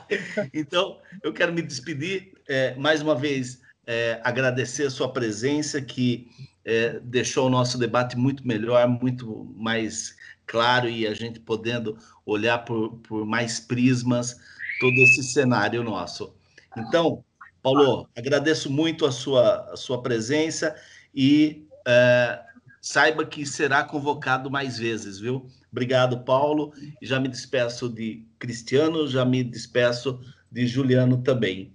[0.53, 6.29] então, eu quero me despedir é, mais uma vez, é, agradecer a sua presença, que
[6.65, 10.17] é, deixou o nosso debate muito melhor, muito mais
[10.47, 11.97] claro e a gente podendo
[12.27, 14.37] olhar por, por mais prismas
[14.81, 16.35] todo esse cenário nosso.
[16.77, 17.25] Então,
[17.63, 20.75] Paulo, agradeço muito a sua, a sua presença
[21.15, 22.41] e é,
[22.81, 25.47] saiba que será convocado mais vezes, viu?
[25.75, 26.73] Obrigado, Paulo.
[27.03, 31.75] Já me despeço de Cristiano, já me despeço de Juliano também.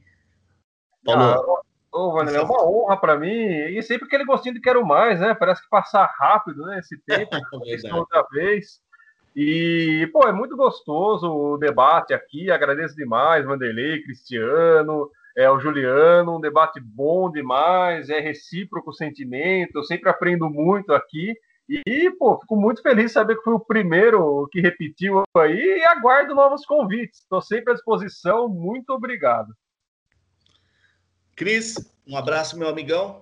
[1.03, 1.21] Paulo.
[1.21, 3.27] Ah, ô, Vanilla, é uma honra para mim.
[3.27, 5.34] E sempre aquele gostinho de quero mais, né?
[5.34, 6.80] Parece que passa rápido, né?
[6.80, 8.80] Esse tempo, é outra vez.
[9.35, 12.49] E, pô, é muito gostoso o debate aqui.
[12.49, 16.38] Agradeço demais, Vanderlei, Cristiano, é, o Juliano.
[16.38, 19.76] Um debate bom demais, é recíproco o sentimento.
[19.76, 21.35] Eu sempre aprendo muito aqui.
[21.69, 25.85] E, pô, fico muito feliz de saber que foi o primeiro que repetiu aí e
[25.85, 27.19] aguardo novos convites.
[27.19, 28.49] Estou sempre à disposição.
[28.49, 29.53] Muito obrigado.
[31.35, 31.75] Cris,
[32.07, 33.21] um abraço, meu amigão.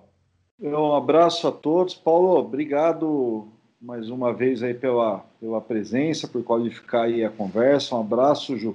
[0.58, 1.94] Um abraço a todos.
[1.94, 3.46] Paulo, obrigado
[3.80, 7.94] mais uma vez aí pela, pela presença, por qualificar aí a conversa.
[7.94, 8.74] Um abraço, Ju.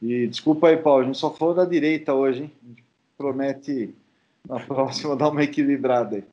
[0.00, 2.52] E desculpa aí, Paulo, a gente só falou da direita hoje, hein?
[2.60, 2.84] A gente
[3.16, 3.94] promete
[4.46, 6.24] na próxima dar uma equilibrada aí.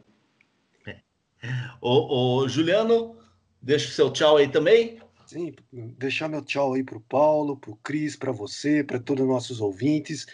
[1.81, 3.15] Ô, ô, Juliano,
[3.61, 4.99] deixa o seu tchau aí também.
[5.25, 9.23] Sim, deixar meu tchau aí para o Paulo, para o Cris, para você, para todos
[9.23, 10.25] os nossos ouvintes.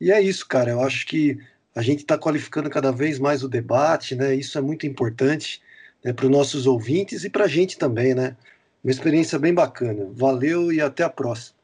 [0.00, 0.70] E é isso, cara.
[0.70, 1.38] Eu acho que
[1.74, 4.34] a gente está qualificando cada vez mais o debate, né?
[4.34, 5.60] Isso é muito importante
[6.02, 8.36] né, para os nossos ouvintes e para a gente também, né?
[8.82, 10.08] Uma experiência bem bacana.
[10.12, 11.58] Valeu e até a próxima.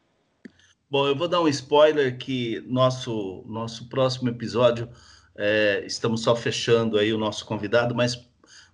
[0.89, 4.89] Bom, eu vou dar um spoiler que nosso nosso próximo episódio
[5.37, 8.29] é, estamos só fechando aí o nosso convidado, mas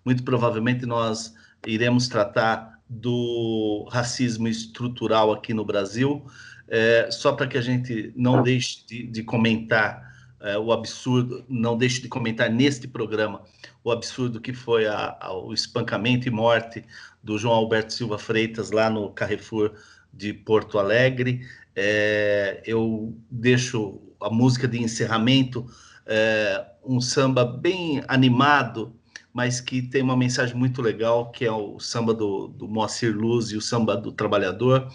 [0.05, 1.35] muito provavelmente nós
[1.67, 6.25] iremos tratar do racismo estrutural aqui no Brasil,
[6.69, 11.77] é, só para que a gente não deixe de, de comentar é, o absurdo, não
[11.77, 13.43] deixe de comentar neste programa
[13.85, 16.85] o absurdo que foi a, a, o espancamento e morte
[17.23, 19.73] do João Alberto Silva Freitas lá no Carrefour
[20.13, 21.47] de Porto Alegre.
[21.75, 25.67] É, eu deixo a música de encerramento,
[26.05, 28.95] é, um samba bem animado,
[29.33, 33.51] mas que tem uma mensagem muito legal, que é o samba do, do Moacir Luz
[33.51, 34.89] e o samba do Trabalhador.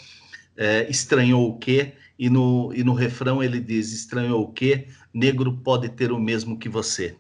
[0.56, 1.94] É, estranhou o quê?
[2.18, 4.88] E no, e no refrão ele diz: estranhou o quê?
[5.14, 7.18] Negro pode ter o mesmo que você.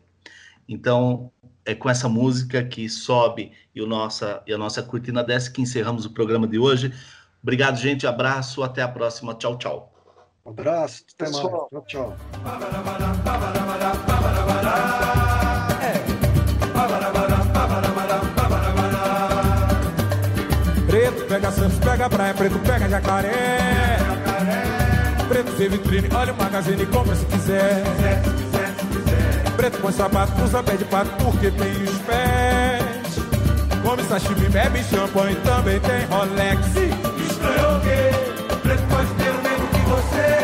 [0.67, 1.31] Então,
[1.65, 5.61] é com essa música que sobe e, o nossa, e a nossa cortina desce que
[5.61, 6.93] encerramos o programa de hoje.
[7.41, 8.07] Obrigado, gente.
[8.07, 8.63] Abraço.
[8.63, 9.35] Até a próxima.
[9.35, 9.93] Tchau, tchau.
[10.45, 11.03] Um abraço.
[11.13, 11.45] Até mais.
[11.45, 12.17] Tchau, tchau.
[21.97, 23.97] Pega praia, preto pega jacaré.
[25.27, 27.83] Preto vê vitrine, olha o magazine, compra se quiser.
[29.57, 33.17] Preto põe sapato, usa pé de pato porque tem os pés.
[33.83, 36.67] Come sashimi, bebe champanhe, também tem Rolex.
[36.67, 38.55] Estranhou o quê?
[38.61, 40.36] Preto pode ter o mesmo que você.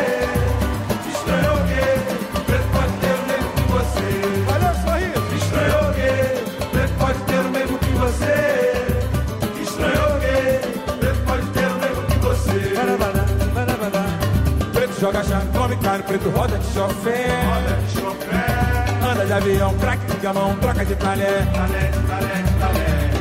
[15.28, 17.28] Chave, come carne, preto roda de chofer.
[17.46, 18.74] Roda de chofer
[19.14, 21.46] anda de avião, craque de gamão, troca de talher.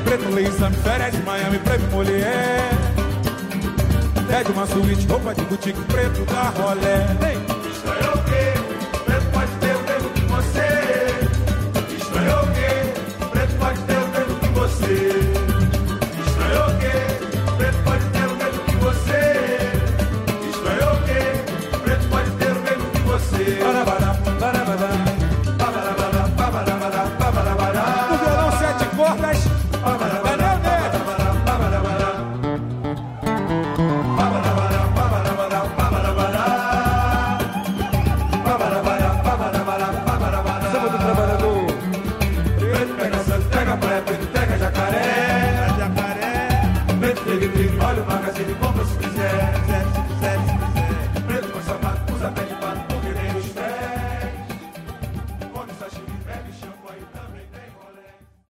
[0.04, 2.70] Preto exame, férias de Miami, preto mulher.
[4.26, 7.06] Pede uma suíte, roupa de boutique, preto da rolé.
[7.12, 7.41] Estranhou